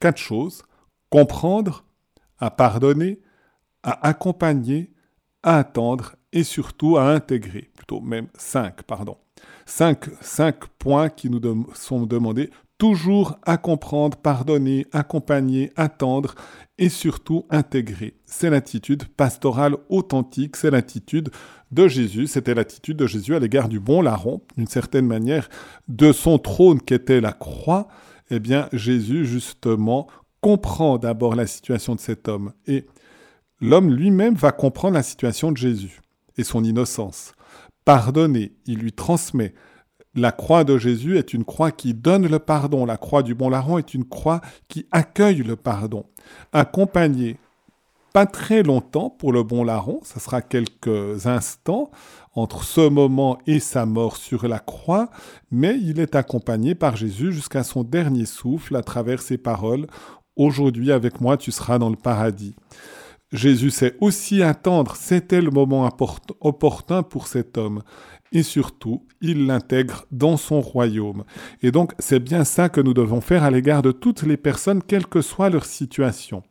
quatre 0.00 0.18
choses 0.18 0.62
comprendre, 1.10 1.84
à 2.38 2.50
pardonner, 2.50 3.20
à 3.84 4.08
accompagner, 4.08 4.92
à 5.44 5.58
attendre 5.58 6.16
et 6.32 6.42
surtout 6.42 6.96
à 6.96 7.04
intégrer, 7.04 7.70
plutôt 7.76 8.00
même 8.00 8.26
cinq, 8.34 8.82
pardon. 8.82 9.16
Cinq, 9.64 10.06
cinq 10.20 10.66
points 10.78 11.08
qui 11.08 11.30
nous 11.30 11.40
sont 11.74 12.04
demandés 12.04 12.50
toujours 12.78 13.38
à 13.44 13.56
comprendre, 13.56 14.16
pardonner, 14.16 14.86
accompagner, 14.92 15.70
attendre 15.76 16.34
et 16.78 16.88
surtout 16.88 17.46
intégrer. 17.50 18.14
C'est 18.26 18.50
l'attitude 18.50 19.04
pastorale 19.04 19.76
authentique, 19.88 20.56
c'est 20.56 20.70
l'attitude 20.70 21.30
de 21.70 21.88
Jésus, 21.88 22.26
c'était 22.26 22.54
l'attitude 22.54 22.96
de 22.96 23.06
Jésus 23.06 23.34
à 23.34 23.38
l'égard 23.38 23.68
du 23.68 23.80
bon 23.80 24.02
larron, 24.02 24.42
d'une 24.56 24.66
certaine 24.66 25.06
manière, 25.06 25.48
de 25.88 26.12
son 26.12 26.38
trône 26.38 26.80
qu'était 26.80 27.20
la 27.20 27.32
croix. 27.32 27.88
Eh 28.30 28.40
bien, 28.40 28.68
Jésus, 28.72 29.24
justement, 29.24 30.08
comprend 30.40 30.98
d'abord 30.98 31.36
la 31.36 31.46
situation 31.46 31.94
de 31.94 32.00
cet 32.00 32.28
homme 32.28 32.52
et 32.66 32.86
l'homme 33.60 33.90
lui-même 33.90 34.34
va 34.34 34.52
comprendre 34.52 34.94
la 34.94 35.02
situation 35.02 35.52
de 35.52 35.56
Jésus 35.56 36.00
et 36.36 36.44
son 36.44 36.64
innocence. 36.64 37.32
Pardonner, 37.84 38.52
il 38.66 38.78
lui 38.78 38.92
transmet 38.92 39.54
la 40.14 40.32
croix 40.32 40.64
de 40.64 40.78
Jésus 40.78 41.18
est 41.18 41.34
une 41.34 41.44
croix 41.44 41.70
qui 41.70 41.92
donne 41.94 42.28
le 42.28 42.38
pardon. 42.38 42.86
La 42.86 42.96
croix 42.96 43.22
du 43.22 43.34
bon 43.34 43.48
larron 43.48 43.78
est 43.78 43.94
une 43.94 44.04
croix 44.04 44.40
qui 44.68 44.86
accueille 44.92 45.42
le 45.42 45.56
pardon. 45.56 46.06
Accompagné, 46.52 47.38
pas 48.12 48.26
très 48.26 48.62
longtemps 48.62 49.10
pour 49.10 49.32
le 49.32 49.42
bon 49.42 49.64
larron, 49.64 50.00
ce 50.04 50.20
sera 50.20 50.40
quelques 50.40 51.26
instants 51.26 51.90
entre 52.36 52.62
ce 52.62 52.88
moment 52.88 53.38
et 53.46 53.58
sa 53.58 53.86
mort 53.86 54.16
sur 54.16 54.46
la 54.46 54.60
croix, 54.60 55.10
mais 55.50 55.76
il 55.80 55.98
est 55.98 56.14
accompagné 56.14 56.74
par 56.74 56.96
Jésus 56.96 57.32
jusqu'à 57.32 57.64
son 57.64 57.82
dernier 57.82 58.26
souffle 58.26 58.76
à 58.76 58.82
travers 58.82 59.20
ses 59.20 59.38
paroles. 59.38 59.86
Aujourd'hui 60.36 60.92
avec 60.92 61.20
moi 61.20 61.36
tu 61.36 61.50
seras 61.50 61.78
dans 61.78 61.90
le 61.90 61.96
paradis. 61.96 62.54
Jésus 63.32 63.70
sait 63.70 63.96
aussi 64.00 64.44
attendre, 64.44 64.94
c'était 64.94 65.40
le 65.40 65.50
moment 65.50 65.88
opportun 66.40 67.02
pour 67.02 67.26
cet 67.26 67.58
homme 67.58 67.82
et 68.34 68.42
surtout, 68.42 69.06
il 69.22 69.46
l'intègre 69.46 70.06
dans 70.10 70.36
son 70.36 70.60
royaume. 70.60 71.24
Et 71.62 71.70
donc, 71.70 71.94
c'est 71.98 72.18
bien 72.18 72.44
ça 72.44 72.68
que 72.68 72.80
nous 72.80 72.92
devons 72.92 73.20
faire 73.20 73.44
à 73.44 73.50
l'égard 73.50 73.80
de 73.80 73.92
toutes 73.92 74.24
les 74.24 74.36
personnes, 74.36 74.82
quelle 74.82 75.06
que 75.06 75.22
soit 75.22 75.48
leur 75.48 75.64
situation. 75.64 76.42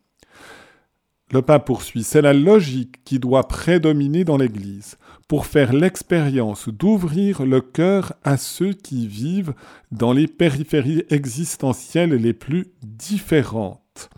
Le 1.32 1.42
pape 1.42 1.66
poursuit, 1.66 2.04
c'est 2.04 2.22
la 2.22 2.34
logique 2.34 3.04
qui 3.04 3.20
doit 3.20 3.48
prédominer 3.48 4.24
dans 4.24 4.38
l'Église 4.38 4.98
pour 5.28 5.46
faire 5.46 5.74
l'expérience 5.74 6.70
d'ouvrir 6.70 7.44
le 7.44 7.60
cœur 7.60 8.14
à 8.24 8.38
ceux 8.38 8.74
qui 8.74 9.08
vivent 9.08 9.54
dans 9.92 10.14
les 10.14 10.28
périphéries 10.28 11.04
existentielles 11.10 12.14
les 12.14 12.34
plus 12.34 12.68
différentes. 12.84 14.10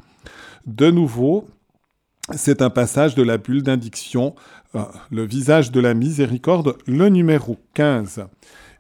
De 0.68 0.92
nouveau, 0.92 1.48
c'est 2.36 2.62
un 2.62 2.70
passage 2.70 3.16
de 3.16 3.24
la 3.24 3.38
bulle 3.38 3.64
d'indiction 3.64 4.36
le 5.12 5.26
visage 5.26 5.72
de 5.72 5.80
la 5.80 5.94
miséricorde, 5.94 6.78
le 6.88 7.10
numéro 7.10 7.58
15. 7.74 8.26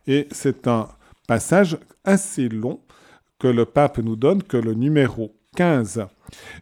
Et 0.07 0.27
c'est 0.31 0.67
un 0.67 0.87
passage 1.27 1.77
assez 2.03 2.49
long 2.49 2.79
que 3.39 3.47
le 3.47 3.65
pape 3.65 3.97
nous 3.97 4.15
donne, 4.15 4.43
que 4.43 4.57
le 4.57 4.73
numéro 4.73 5.35
15, 5.55 6.05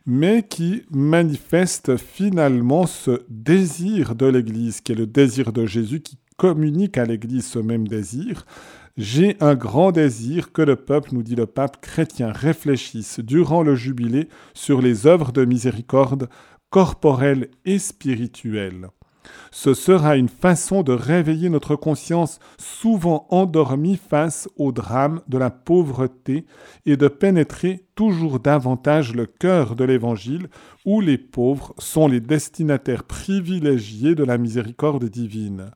mais 0.05 0.43
qui 0.43 0.83
manifeste 0.91 1.97
finalement 1.97 2.85
ce 2.85 3.21
désir 3.29 4.15
de 4.15 4.25
l'Église, 4.25 4.81
qui 4.81 4.91
est 4.91 4.95
le 4.95 5.07
désir 5.07 5.51
de 5.51 5.65
Jésus, 5.65 6.01
qui 6.01 6.17
communique 6.37 6.97
à 6.97 7.05
l'Église 7.05 7.47
ce 7.47 7.59
même 7.59 7.87
désir. 7.87 8.45
J'ai 8.95 9.37
un 9.39 9.55
grand 9.55 9.91
désir 9.91 10.51
que 10.51 10.61
le 10.61 10.75
peuple, 10.75 11.09
nous 11.13 11.23
dit 11.23 11.35
le 11.35 11.47
pape 11.47 11.81
chrétien, 11.81 12.31
réfléchisse 12.31 13.19
durant 13.19 13.63
le 13.63 13.75
jubilé 13.75 14.29
sur 14.53 14.81
les 14.81 15.07
œuvres 15.07 15.31
de 15.31 15.45
miséricorde 15.45 16.29
corporelles 16.69 17.49
et 17.65 17.79
spirituelles. 17.79 18.89
Ce 19.51 19.73
sera 19.73 20.17
une 20.17 20.29
façon 20.29 20.83
de 20.83 20.93
réveiller 20.93 21.49
notre 21.49 21.75
conscience 21.75 22.39
souvent 22.57 23.27
endormie 23.29 23.97
face 23.97 24.49
au 24.57 24.71
drame 24.71 25.21
de 25.27 25.37
la 25.37 25.49
pauvreté 25.49 26.45
et 26.85 26.97
de 26.97 27.07
pénétrer 27.07 27.85
toujours 27.95 28.39
davantage 28.39 29.13
le 29.13 29.25
cœur 29.25 29.75
de 29.75 29.83
l'Évangile 29.83 30.49
où 30.85 31.01
les 31.01 31.17
pauvres 31.17 31.73
sont 31.77 32.07
les 32.07 32.21
destinataires 32.21 33.03
privilégiés 33.03 34.15
de 34.15 34.23
la 34.23 34.37
miséricorde 34.37 35.05
divine. 35.05 35.71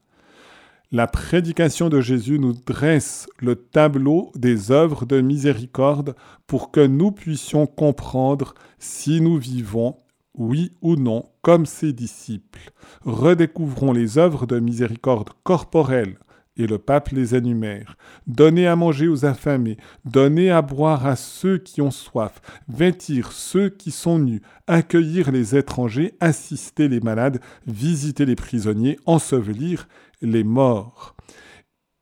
La 0.91 1.05
prédication 1.05 1.89
de 1.89 1.99
Jésus 1.99 2.39
nous 2.39 2.53
dresse 2.53 3.27
le 3.39 3.57
tableau 3.57 4.31
des 4.35 4.71
œuvres 4.71 5.05
de 5.05 5.19
miséricorde 5.19 6.15
pour 6.47 6.71
que 6.71 6.79
nous 6.79 7.11
puissions 7.11 7.67
comprendre 7.67 8.53
si 8.79 9.19
nous 9.19 9.37
vivons 9.37 9.97
oui 10.37 10.73
ou 10.81 10.95
non, 10.95 11.29
comme 11.41 11.65
ses 11.65 11.93
disciples. 11.93 12.71
Redécouvrons 13.03 13.91
les 13.91 14.17
œuvres 14.17 14.45
de 14.45 14.59
miséricorde 14.59 15.29
corporelle, 15.43 16.17
et 16.57 16.67
le 16.67 16.77
pape 16.77 17.09
les 17.09 17.35
énumère. 17.35 17.97
Donnez 18.25 18.67
à 18.67 18.75
manger 18.75 19.07
aux 19.07 19.25
affamés, 19.25 19.77
donnez 20.05 20.49
à 20.49 20.61
boire 20.61 21.05
à 21.05 21.15
ceux 21.15 21.57
qui 21.57 21.81
ont 21.81 21.91
soif, 21.91 22.41
vêtir 22.67 23.31
ceux 23.31 23.69
qui 23.69 23.91
sont 23.91 24.19
nus, 24.19 24.41
accueillir 24.65 25.31
les 25.31 25.55
étrangers, 25.55 26.15
assister 26.19 26.87
les 26.87 26.99
malades, 26.99 27.39
visiter 27.65 28.25
les 28.25 28.35
prisonniers, 28.35 28.99
ensevelir 29.05 29.87
les 30.21 30.43
morts. 30.43 31.15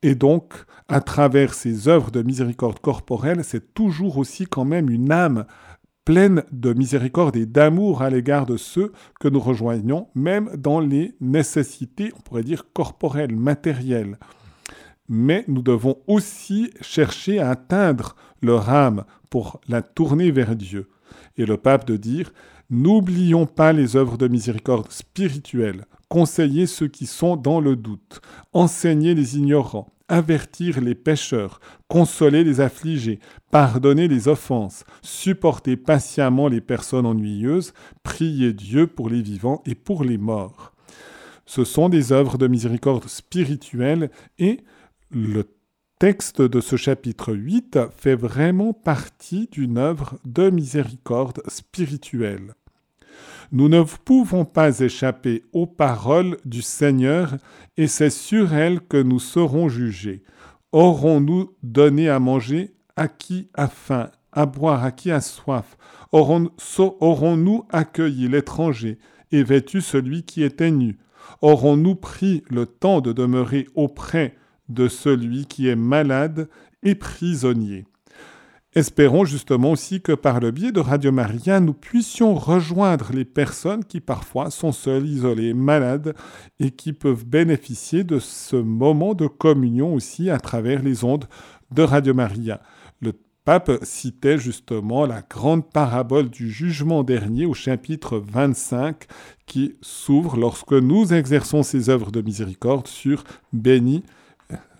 Et 0.02 0.16
donc, 0.16 0.54
à 0.88 1.02
travers 1.02 1.54
ces 1.54 1.88
œuvres 1.88 2.12
de 2.12 2.22
miséricorde 2.22 2.80
corporelle, 2.80 3.44
c'est 3.44 3.74
toujours 3.74 4.18
aussi 4.18 4.46
quand 4.46 4.66
même 4.66 4.90
une 4.90 5.12
âme 5.12 5.46
pleine 6.06 6.44
de 6.52 6.72
miséricorde 6.72 7.36
et 7.36 7.48
d'amour 7.48 8.04
à 8.04 8.12
l'égard 8.12 8.46
de 8.46 8.58
ceux 8.58 8.94
que 9.20 9.28
nous 9.28 9.40
rejoignons, 9.40 10.08
même 10.14 10.56
dans 10.56 10.80
les 10.80 11.16
nécessités, 11.20 12.12
on 12.16 12.22
pourrait 12.22 12.44
dire, 12.44 12.72
corporelles, 12.74 13.36
matérielles. 13.36 14.18
Mais 15.10 15.44
nous 15.48 15.64
devons 15.64 15.98
aussi 16.08 16.70
chercher 16.80 17.40
à 17.40 17.50
atteindre 17.50 18.16
leur 18.42 18.70
âme 18.70 19.04
pour 19.32 19.60
la 19.68 19.82
tourner 19.82 20.32
vers 20.32 20.56
Dieu. 20.56 20.90
Et 21.38 21.46
le 21.46 21.58
pape 21.58 21.86
de 21.86 21.98
dire, 21.98 22.32
n'oublions 22.70 23.48
pas 23.48 23.74
les 23.74 23.96
œuvres 23.96 24.18
de 24.18 24.28
miséricorde 24.28 24.92
spirituelle, 24.92 25.86
conseillez 26.08 26.68
ceux 26.68 26.88
qui 26.88 27.08
sont 27.08 27.36
dans 27.36 27.60
le 27.60 27.76
doute, 27.76 28.22
enseignez 28.54 29.16
les 29.16 29.38
ignorants, 29.38 29.95
avertir 30.08 30.82
les 30.82 30.96
pécheurs, 30.96 31.60
consoler 31.88 32.44
les 32.44 32.62
affligés, 32.62 33.20
pardonner 33.52 34.08
les 34.08 34.28
offenses, 34.28 34.84
supporter 35.02 35.78
patiemment 35.78 36.48
les 36.48 36.62
personnes 36.62 37.06
ennuyeuses, 37.06 37.74
prier 38.04 38.54
Dieu 38.54 38.88
pour 38.88 39.10
les 39.10 39.22
vivants 39.22 39.62
et 39.66 39.76
pour 39.76 40.04
les 40.04 40.18
morts. 40.18 40.74
Ce 41.46 41.64
sont 41.64 41.90
des 41.90 42.12
œuvres 42.12 42.38
de 42.38 42.48
miséricorde 42.48 43.08
spirituelle 43.08 44.10
et 44.40 44.62
le 45.12 45.44
texte 46.00 46.42
de 46.42 46.60
ce 46.60 46.76
chapitre 46.76 47.34
8 47.34 47.80
fait 47.96 48.16
vraiment 48.16 48.74
partie 48.74 49.48
d'une 49.52 49.78
œuvre 49.78 50.20
de 50.26 50.50
miséricorde 50.50 51.42
spirituelle. 51.48 52.56
Nous 53.52 53.70
ne 53.70 53.84
pouvons 53.84 54.46
pas 54.46 54.80
échapper 54.80 55.44
aux 55.54 55.68
paroles 55.68 56.38
du 56.46 56.62
Seigneur, 56.62 57.36
et 57.78 57.88
c'est 57.88 58.10
sur 58.10 58.54
elles 58.54 58.82
que 58.82 59.02
nous 59.02 59.20
serons 59.20 59.70
jugés. 59.70 60.24
Aurons-nous 60.72 61.52
donné 61.64 62.10
à 62.10 62.20
manger 62.20 62.74
à 62.96 63.08
qui 63.08 63.50
a 63.54 63.68
faim, 63.68 64.10
à 64.32 64.46
boire 64.46 64.84
à 64.84 64.92
qui 64.92 65.12
a 65.12 65.22
soif? 65.22 65.78
Aurons-nous 66.12 67.66
accueilli 67.70 68.28
l'étranger 68.28 68.98
et 69.32 69.44
vêtu 69.44 69.82
celui 69.82 70.24
qui 70.24 70.44
était 70.44 70.72
nu? 70.72 70.98
Aurons-nous 71.42 71.96
pris 71.96 72.44
le 72.50 72.66
temps 72.66 73.02
de 73.02 73.12
demeurer 73.14 73.68
auprès 73.76 74.36
de 74.70 74.88
celui 74.88 75.46
qui 75.46 75.68
est 75.68 75.76
malade 75.76 76.50
et 76.84 76.96
prisonnier? 76.96 77.86
Espérons 78.76 79.24
justement 79.24 79.72
aussi 79.72 80.02
que 80.02 80.12
par 80.12 80.42
le 80.42 80.52
biais 80.52 80.74
de 80.74 80.82
Radio 80.82 81.14
Maria, 81.14 81.62
nous 81.62 81.74
puissions 81.74 82.36
rejoindre 82.36 83.12
les 83.14 83.24
personnes 83.24 83.86
qui 83.86 84.02
parfois 84.02 84.50
sont 84.50 84.74
seules, 84.74 85.08
isolées, 85.08 85.54
malades 85.54 86.14
et 86.60 86.72
qui 86.72 86.92
peuvent 86.92 87.26
bénéficier 87.26 88.04
de 88.04 88.20
ce 88.20 88.58
moment 88.58 89.14
de 89.14 89.28
communion 89.28 89.94
aussi 89.94 90.30
à 90.30 90.40
travers 90.40 90.84
les 90.84 91.06
ondes 91.06 91.24
de 91.72 91.84
Radio 91.84 92.14
Maria. 92.14 92.60
Le 93.00 93.14
pape 93.46 93.72
citait 93.84 94.38
justement 94.38 95.06
la 95.06 95.22
grande 95.22 95.72
parabole 95.72 96.30
du 96.30 96.52
jugement 96.52 97.04
dernier 97.04 97.46
au 97.46 97.54
chapitre 97.54 98.18
25 98.18 99.06
qui 99.46 99.78
s'ouvre 99.80 100.36
lorsque 100.36 100.74
nous 100.74 101.14
exerçons 101.14 101.64
ces 101.64 101.90
œuvres 101.90 102.12
de 102.12 102.22
miséricorde 102.22 102.88
sur 102.88 103.24
béni 103.54 104.04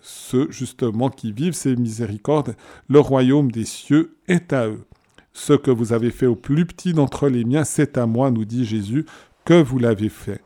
ceux 0.06 0.46
justement 0.50 1.10
qui 1.10 1.32
vivent 1.32 1.54
ces 1.54 1.74
miséricordes, 1.74 2.54
le 2.88 3.00
royaume 3.00 3.50
des 3.50 3.64
cieux 3.64 4.16
est 4.28 4.52
à 4.52 4.68
eux. 4.68 4.84
Ce 5.32 5.52
que 5.52 5.72
vous 5.72 5.92
avez 5.92 6.10
fait 6.10 6.26
au 6.26 6.36
plus 6.36 6.64
petit 6.64 6.92
d'entre 6.92 7.28
les 7.28 7.44
miens, 7.44 7.64
c'est 7.64 7.98
à 7.98 8.06
moi, 8.06 8.30
nous 8.30 8.44
dit 8.44 8.64
Jésus, 8.64 9.04
que 9.44 9.60
vous 9.60 9.78
l'avez 9.78 10.08
fait. 10.08 10.42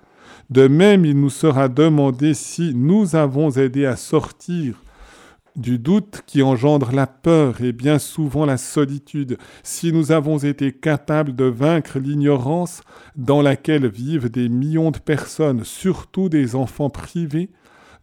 De 0.48 0.66
même, 0.66 1.04
il 1.04 1.20
nous 1.20 1.30
sera 1.30 1.68
demandé 1.68 2.32
si 2.32 2.72
nous 2.74 3.14
avons 3.16 3.50
aidé 3.50 3.84
à 3.84 3.96
sortir 3.96 4.82
du 5.56 5.78
doute 5.78 6.22
qui 6.26 6.42
engendre 6.42 6.92
la 6.92 7.06
peur 7.06 7.61
et 7.61 7.72
bien 7.72 7.98
souvent 7.98 8.46
la 8.46 8.56
solitude, 8.56 9.36
si 9.62 9.92
nous 9.92 10.11
avons 10.11 10.38
été 10.38 10.72
capables 10.72 11.36
de 11.36 11.44
vaincre 11.44 11.98
l'ignorance 11.98 12.80
dans 13.14 13.42
laquelle 13.42 13.86
vivent 13.88 14.30
des 14.30 14.48
millions 14.48 14.90
de 14.90 14.98
personnes, 14.98 15.64
surtout 15.64 16.30
des 16.30 16.54
enfants 16.54 16.88
privés, 16.88 17.50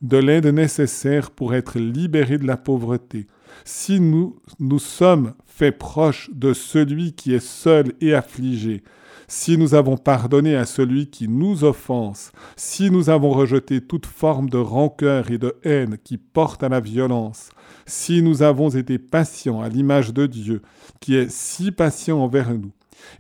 de 0.02 0.18
l'aide 0.18 0.48
nécessaire 0.48 1.32
pour 1.32 1.56
être 1.56 1.80
libérés 1.80 2.38
de 2.38 2.48
la 2.48 2.58
pauvreté. 2.58 3.28
Si 3.66 4.00
nous 4.00 4.40
nous 4.60 4.80
sommes 4.80 5.34
faits 5.46 5.78
proches 5.78 6.30
de 6.34 6.54
celui 6.54 7.14
qui 7.14 7.34
est 7.34 7.46
seul 7.46 7.94
et 8.02 8.14
affligé, 8.14 8.84
si 9.28 9.58
nous 9.58 9.76
avons 9.76 9.98
pardonné 9.98 10.56
à 10.56 10.66
celui 10.66 11.08
qui 11.10 11.28
nous 11.28 11.64
offense, 11.64 12.32
si 12.56 12.90
nous 12.90 13.10
avons 13.10 13.32
rejeté 13.32 13.82
toute 13.82 14.06
forme 14.06 14.50
de 14.50 14.58
rancœur 14.58 15.32
et 15.32 15.38
de 15.38 15.56
haine 15.64 15.98
qui 16.02 16.18
porte 16.18 16.64
à 16.64 16.70
la 16.70 16.80
violence, 16.80 17.50
si 17.86 18.22
nous 18.22 18.42
avons 18.42 18.70
été 18.70 19.00
patients 19.00 19.62
à 19.62 19.68
l'image 19.68 20.14
de 20.14 20.28
Dieu, 20.28 20.62
qui 21.02 21.16
est 21.16 21.30
si 21.30 21.72
patient 21.72 22.20
envers 22.20 22.54
nous, 22.54 22.72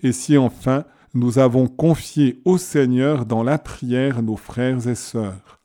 et 0.01 0.11
si 0.13 0.37
enfin 0.37 0.85
nous 1.13 1.39
avons 1.39 1.67
confié 1.67 2.41
au 2.45 2.57
Seigneur 2.57 3.25
dans 3.25 3.43
la 3.43 3.57
prière 3.57 4.21
nos 4.21 4.37
frères 4.37 4.87
et 4.87 4.95
sœurs. 4.95 5.59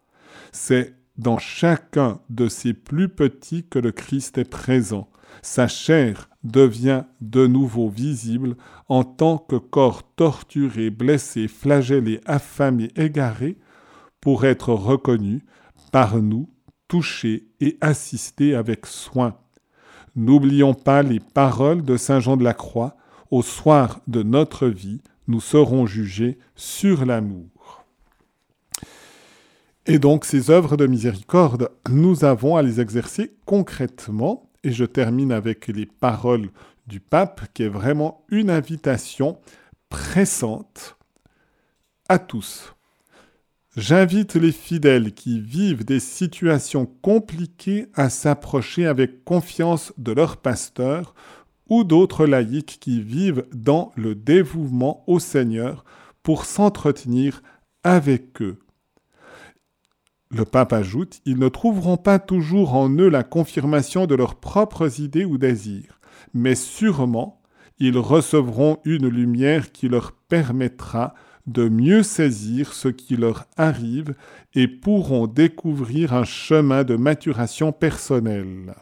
C'est 0.50 0.94
dans 1.16 1.38
chacun 1.38 2.20
de 2.30 2.48
ces 2.48 2.72
plus 2.72 3.08
petits 3.08 3.64
que 3.64 3.78
le 3.78 3.92
Christ 3.92 4.38
est 4.38 4.48
présent. 4.48 5.08
Sa 5.42 5.68
chair 5.68 6.28
devient 6.44 7.04
de 7.20 7.46
nouveau 7.46 7.88
visible 7.88 8.56
en 8.88 9.04
tant 9.04 9.38
que 9.38 9.56
corps 9.56 10.02
torturé, 10.14 10.90
blessé, 10.90 11.48
flagellé, 11.48 12.20
affamé, 12.26 12.90
égaré, 12.96 13.58
pour 14.20 14.44
être 14.44 14.72
reconnu 14.72 15.44
par 15.90 16.18
nous, 16.18 16.48
touché 16.88 17.48
et 17.60 17.76
assisté 17.80 18.54
avec 18.54 18.86
soin. 18.86 19.36
N'oublions 20.14 20.74
pas 20.74 21.02
les 21.02 21.20
paroles 21.20 21.82
de 21.82 21.96
Saint 21.96 22.20
Jean 22.20 22.36
de 22.36 22.44
la 22.44 22.54
Croix, 22.54 22.96
au 23.30 23.42
soir 23.42 24.00
de 24.08 24.22
notre 24.22 24.68
vie, 24.68 25.00
nous 25.26 25.40
serons 25.40 25.86
jugés 25.86 26.38
sur 26.54 27.06
l'amour. 27.06 27.51
Et 29.86 29.98
donc 29.98 30.24
ces 30.24 30.50
œuvres 30.50 30.76
de 30.76 30.86
miséricorde, 30.86 31.70
nous 31.90 32.24
avons 32.24 32.56
à 32.56 32.62
les 32.62 32.80
exercer 32.80 33.34
concrètement. 33.44 34.48
Et 34.62 34.70
je 34.70 34.84
termine 34.84 35.32
avec 35.32 35.66
les 35.66 35.86
paroles 35.86 36.50
du 36.86 37.00
pape, 37.00 37.52
qui 37.52 37.64
est 37.64 37.68
vraiment 37.68 38.24
une 38.28 38.50
invitation 38.50 39.38
pressante 39.88 40.96
à 42.08 42.18
tous. 42.18 42.74
J'invite 43.76 44.34
les 44.34 44.52
fidèles 44.52 45.14
qui 45.14 45.40
vivent 45.40 45.84
des 45.84 46.00
situations 46.00 46.86
compliquées 46.86 47.86
à 47.94 48.10
s'approcher 48.10 48.86
avec 48.86 49.24
confiance 49.24 49.92
de 49.96 50.12
leur 50.12 50.36
pasteur 50.36 51.14
ou 51.68 51.82
d'autres 51.82 52.26
laïcs 52.26 52.78
qui 52.80 53.00
vivent 53.00 53.46
dans 53.52 53.92
le 53.96 54.14
dévouement 54.14 55.02
au 55.06 55.18
Seigneur 55.18 55.84
pour 56.22 56.44
s'entretenir 56.44 57.42
avec 57.82 58.42
eux. 58.42 58.61
Le 60.32 60.46
pape 60.46 60.72
ajoute, 60.72 61.20
ils 61.26 61.38
ne 61.38 61.48
trouveront 61.48 61.98
pas 61.98 62.18
toujours 62.18 62.74
en 62.74 62.88
eux 62.88 63.10
la 63.10 63.22
confirmation 63.22 64.06
de 64.06 64.14
leurs 64.14 64.36
propres 64.36 64.98
idées 64.98 65.26
ou 65.26 65.36
désirs, 65.36 66.00
mais 66.32 66.54
sûrement 66.54 67.42
ils 67.78 67.98
recevront 67.98 68.78
une 68.84 69.08
lumière 69.08 69.72
qui 69.72 69.88
leur 69.88 70.12
permettra 70.12 71.14
de 71.46 71.68
mieux 71.68 72.02
saisir 72.02 72.72
ce 72.72 72.88
qui 72.88 73.16
leur 73.16 73.46
arrive 73.56 74.14
et 74.54 74.68
pourront 74.68 75.26
découvrir 75.26 76.14
un 76.14 76.24
chemin 76.24 76.84
de 76.84 76.96
maturation 76.96 77.72
personnelle. 77.72 78.74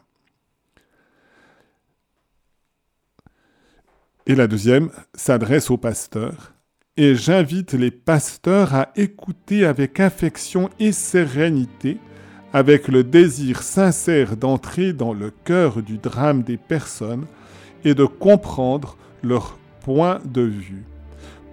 Et 4.27 4.35
la 4.35 4.47
deuxième 4.47 4.91
s'adresse 5.15 5.71
au 5.71 5.79
pasteur 5.79 6.53
et 7.01 7.15
j'invite 7.15 7.73
les 7.73 7.91
pasteurs 7.91 8.75
à 8.75 8.91
écouter 8.95 9.65
avec 9.65 10.01
affection 10.01 10.69
et 10.79 10.93
sérénité, 10.93 11.97
avec 12.53 12.89
le 12.89 13.05
désir 13.05 13.63
sincère 13.63 14.37
d'entrer 14.37 14.93
dans 14.93 15.15
le 15.15 15.31
cœur 15.31 15.83
du 15.83 15.97
drame 15.97 16.43
des 16.43 16.59
personnes 16.59 17.25
et 17.87 17.95
de 17.95 18.05
comprendre 18.05 18.99
leur 19.23 19.59
point 19.81 20.21
de 20.27 20.43
vue, 20.43 20.85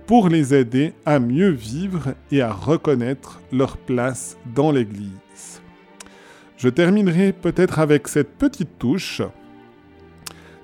pour 0.06 0.28
les 0.28 0.54
aider 0.54 0.94
à 1.06 1.18
mieux 1.18 1.52
vivre 1.52 2.14
et 2.30 2.42
à 2.42 2.52
reconnaître 2.52 3.40
leur 3.54 3.78
place 3.78 4.36
dans 4.54 4.74
l'Église. 4.74 5.62
Je 6.58 6.68
terminerai 6.68 7.32
peut-être 7.32 7.80
avec 7.80 8.10
cette 8.10 8.38
petite 8.38 8.78
touche. 8.80 9.22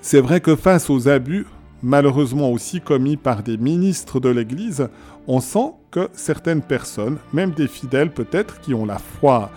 C'est 0.01 0.19
vrai 0.19 0.41
que 0.41 0.57
face 0.57 0.89
aux 0.89 1.07
abus, 1.07 1.45
malheureusement 1.84 2.49
aussi 2.49 2.81
commis 2.81 3.17
par 3.17 3.43
des 3.43 3.57
ministres 3.57 4.19
de 4.19 4.29
l'Église, 4.29 4.88
on 5.27 5.41
sent 5.41 5.73
que 5.91 6.09
certaines 6.13 6.61
personnes, 6.61 7.17
même 7.34 7.51
des 7.51 7.67
fidèles 7.67 8.11
peut-être 8.11 8.61
qui 8.61 8.73
ont 8.73 8.86
la 8.86 8.97
foi 8.97 9.51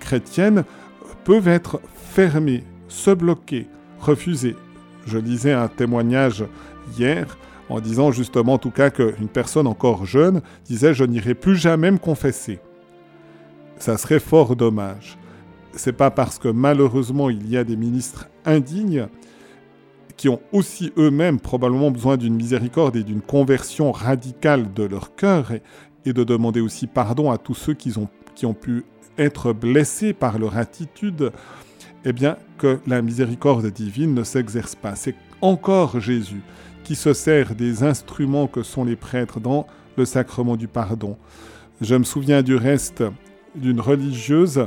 chrétienne, 0.00 0.64
peuvent 1.24 1.48
être 1.48 1.80
fermées, 1.94 2.64
se 2.88 3.10
bloquer, 3.12 3.68
refuser. 4.00 4.56
Je 5.06 5.18
lisais 5.18 5.52
un 5.52 5.68
témoignage 5.68 6.44
hier 6.98 7.38
en 7.68 7.80
disant 7.80 8.10
justement 8.10 8.54
en 8.54 8.58
tout 8.58 8.72
cas 8.72 8.90
qu'une 8.90 9.28
personne 9.28 9.66
encore 9.66 10.04
jeune 10.04 10.42
disait 10.64 10.92
je 10.92 11.04
n'irai 11.04 11.34
plus 11.34 11.56
jamais 11.56 11.90
me 11.90 11.98
confesser. 11.98 12.58
Ça 13.78 13.96
serait 13.96 14.18
fort 14.18 14.56
dommage. 14.56 15.16
C'est 15.72 15.92
pas 15.92 16.10
parce 16.10 16.38
que 16.38 16.48
malheureusement 16.48 17.30
il 17.30 17.48
y 17.48 17.56
a 17.56 17.64
des 17.64 17.76
ministres 17.76 18.28
indignes 18.44 19.06
qui 20.20 20.28
ont 20.28 20.42
aussi 20.52 20.92
eux-mêmes 20.98 21.40
probablement 21.40 21.90
besoin 21.90 22.18
d'une 22.18 22.34
miséricorde 22.34 22.94
et 22.94 23.04
d'une 23.04 23.22
conversion 23.22 23.90
radicale 23.90 24.70
de 24.74 24.82
leur 24.82 25.16
cœur, 25.16 25.50
et, 26.04 26.12
de 26.12 26.24
demander 26.24 26.60
aussi 26.60 26.86
pardon 26.86 27.30
à 27.30 27.38
tous 27.38 27.54
ceux 27.54 27.72
qui 27.72 27.96
ont, 27.96 28.06
qui 28.34 28.44
ont 28.44 28.52
pu 28.52 28.84
être 29.16 29.54
blessés 29.54 30.12
par 30.12 30.38
leur 30.38 30.58
attitude, 30.58 31.32
eh 32.04 32.12
bien 32.12 32.36
que 32.58 32.80
la 32.86 33.00
miséricorde 33.00 33.64
divine 33.68 34.12
ne 34.12 34.22
s'exerce 34.22 34.74
pas. 34.74 34.94
C'est 34.94 35.14
encore 35.40 36.00
Jésus 36.00 36.42
qui 36.84 36.96
se 36.96 37.14
sert 37.14 37.54
des 37.54 37.82
instruments 37.82 38.46
que 38.46 38.62
sont 38.62 38.84
les 38.84 38.96
prêtres 38.96 39.40
dans 39.40 39.66
le 39.96 40.04
sacrement 40.04 40.58
du 40.58 40.68
pardon. 40.68 41.16
Je 41.80 41.94
me 41.94 42.04
souviens 42.04 42.42
du 42.42 42.56
reste 42.56 43.02
d'une 43.54 43.80
religieuse 43.80 44.66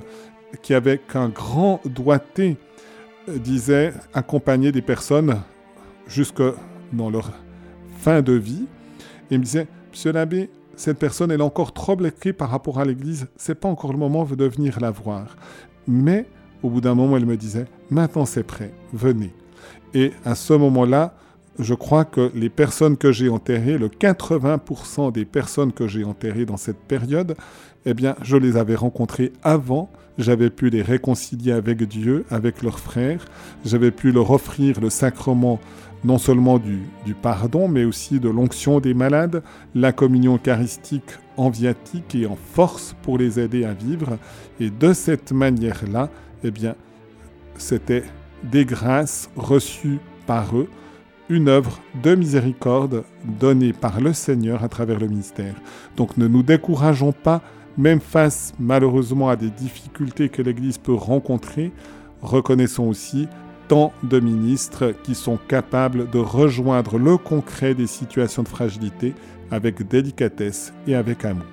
qui, 0.63 0.73
avec 0.73 1.15
un 1.15 1.29
grand 1.29 1.79
doigté, 1.85 2.57
disait 3.27 3.93
accompagner 4.13 4.71
des 4.71 4.81
personnes 4.81 5.39
jusque 6.07 6.43
dans 6.91 7.09
leur 7.09 7.31
fin 7.97 8.21
de 8.21 8.33
vie. 8.33 8.65
Et 9.29 9.35
il 9.35 9.39
me 9.39 9.43
disait, 9.43 9.67
Monsieur 9.91 10.11
l'abbé, 10.11 10.49
cette 10.75 10.97
personne, 10.97 11.31
elle 11.31 11.39
est 11.39 11.43
encore 11.43 11.71
trop 11.71 11.95
bloquée 11.95 12.33
par 12.33 12.49
rapport 12.49 12.79
à 12.79 12.85
l'Église, 12.85 13.27
c'est 13.37 13.55
pas 13.55 13.69
encore 13.69 13.91
le 13.91 13.99
moment 13.99 14.25
de 14.25 14.45
venir 14.45 14.79
la 14.79 14.89
voir. 14.89 15.37
Mais 15.87 16.25
au 16.63 16.69
bout 16.69 16.81
d'un 16.81 16.95
moment, 16.95 17.17
elle 17.17 17.25
me 17.25 17.37
disait, 17.37 17.65
maintenant 17.91 18.25
c'est 18.25 18.43
prêt, 18.43 18.73
venez. 18.91 19.33
Et 19.93 20.11
à 20.25 20.33
ce 20.33 20.53
moment-là, 20.53 21.13
je 21.59 21.73
crois 21.73 22.05
que 22.05 22.31
les 22.33 22.49
personnes 22.49 22.97
que 22.97 23.11
j'ai 23.11 23.29
enterrées, 23.29 23.77
le 23.77 23.87
80% 23.87 25.11
des 25.11 25.25
personnes 25.25 25.71
que 25.71 25.87
j'ai 25.87 26.03
enterrées 26.03 26.45
dans 26.45 26.57
cette 26.57 26.79
période, 26.79 27.35
eh 27.85 27.93
bien, 27.93 28.15
je 28.21 28.37
les 28.37 28.57
avais 28.57 28.75
rencontrées 28.75 29.33
avant, 29.43 29.91
j'avais 30.17 30.49
pu 30.49 30.69
les 30.69 30.81
réconcilier 30.81 31.51
avec 31.51 31.83
Dieu, 31.83 32.25
avec 32.29 32.63
leurs 32.63 32.79
frères, 32.79 33.25
j'avais 33.65 33.91
pu 33.91 34.11
leur 34.11 34.31
offrir 34.31 34.79
le 34.81 34.89
sacrement 34.89 35.59
non 36.03 36.17
seulement 36.17 36.59
du, 36.59 36.81
pardon, 37.21 37.67
mais 37.67 37.85
aussi 37.85 38.19
de 38.19 38.29
l'onction 38.29 38.79
des 38.79 38.93
malades, 38.93 39.41
la 39.73 39.93
communion 39.93 40.35
eucharistique 40.35 41.11
en 41.37 41.49
viatique 41.49 42.13
et 42.15 42.25
en 42.25 42.35
force 42.35 42.95
pour 43.03 43.17
les 43.17 43.39
aider 43.39 43.63
à 43.63 43.73
vivre. 43.73 44.17
Et 44.59 44.69
de 44.69 44.91
cette 44.91 45.31
manière-là, 45.31 46.09
eh 46.43 46.51
bien, 46.51 46.75
c'était 47.57 48.03
des 48.43 48.65
grâces 48.65 49.29
reçues 49.37 49.99
par 50.25 50.57
eux 50.57 50.67
une 51.29 51.47
œuvre 51.47 51.79
de 52.03 52.15
miséricorde 52.15 53.03
donnée 53.39 53.73
par 53.73 54.01
le 54.01 54.13
Seigneur 54.13 54.63
à 54.63 54.69
travers 54.69 54.99
le 54.99 55.07
ministère. 55.07 55.55
Donc 55.95 56.17
ne 56.17 56.27
nous 56.27 56.43
décourageons 56.43 57.11
pas, 57.11 57.41
même 57.77 58.01
face 58.01 58.53
malheureusement 58.59 59.29
à 59.29 59.35
des 59.35 59.49
difficultés 59.49 60.29
que 60.29 60.41
l'Église 60.41 60.77
peut 60.77 60.93
rencontrer, 60.93 61.71
reconnaissons 62.21 62.87
aussi 62.87 63.27
tant 63.67 63.93
de 64.03 64.19
ministres 64.19 64.93
qui 65.03 65.15
sont 65.15 65.37
capables 65.47 66.09
de 66.09 66.19
rejoindre 66.19 66.97
le 66.97 67.17
concret 67.17 67.73
des 67.73 67.87
situations 67.87 68.43
de 68.43 68.49
fragilité 68.49 69.13
avec 69.51 69.87
délicatesse 69.87 70.73
et 70.87 70.95
avec 70.95 71.25
amour. 71.25 71.52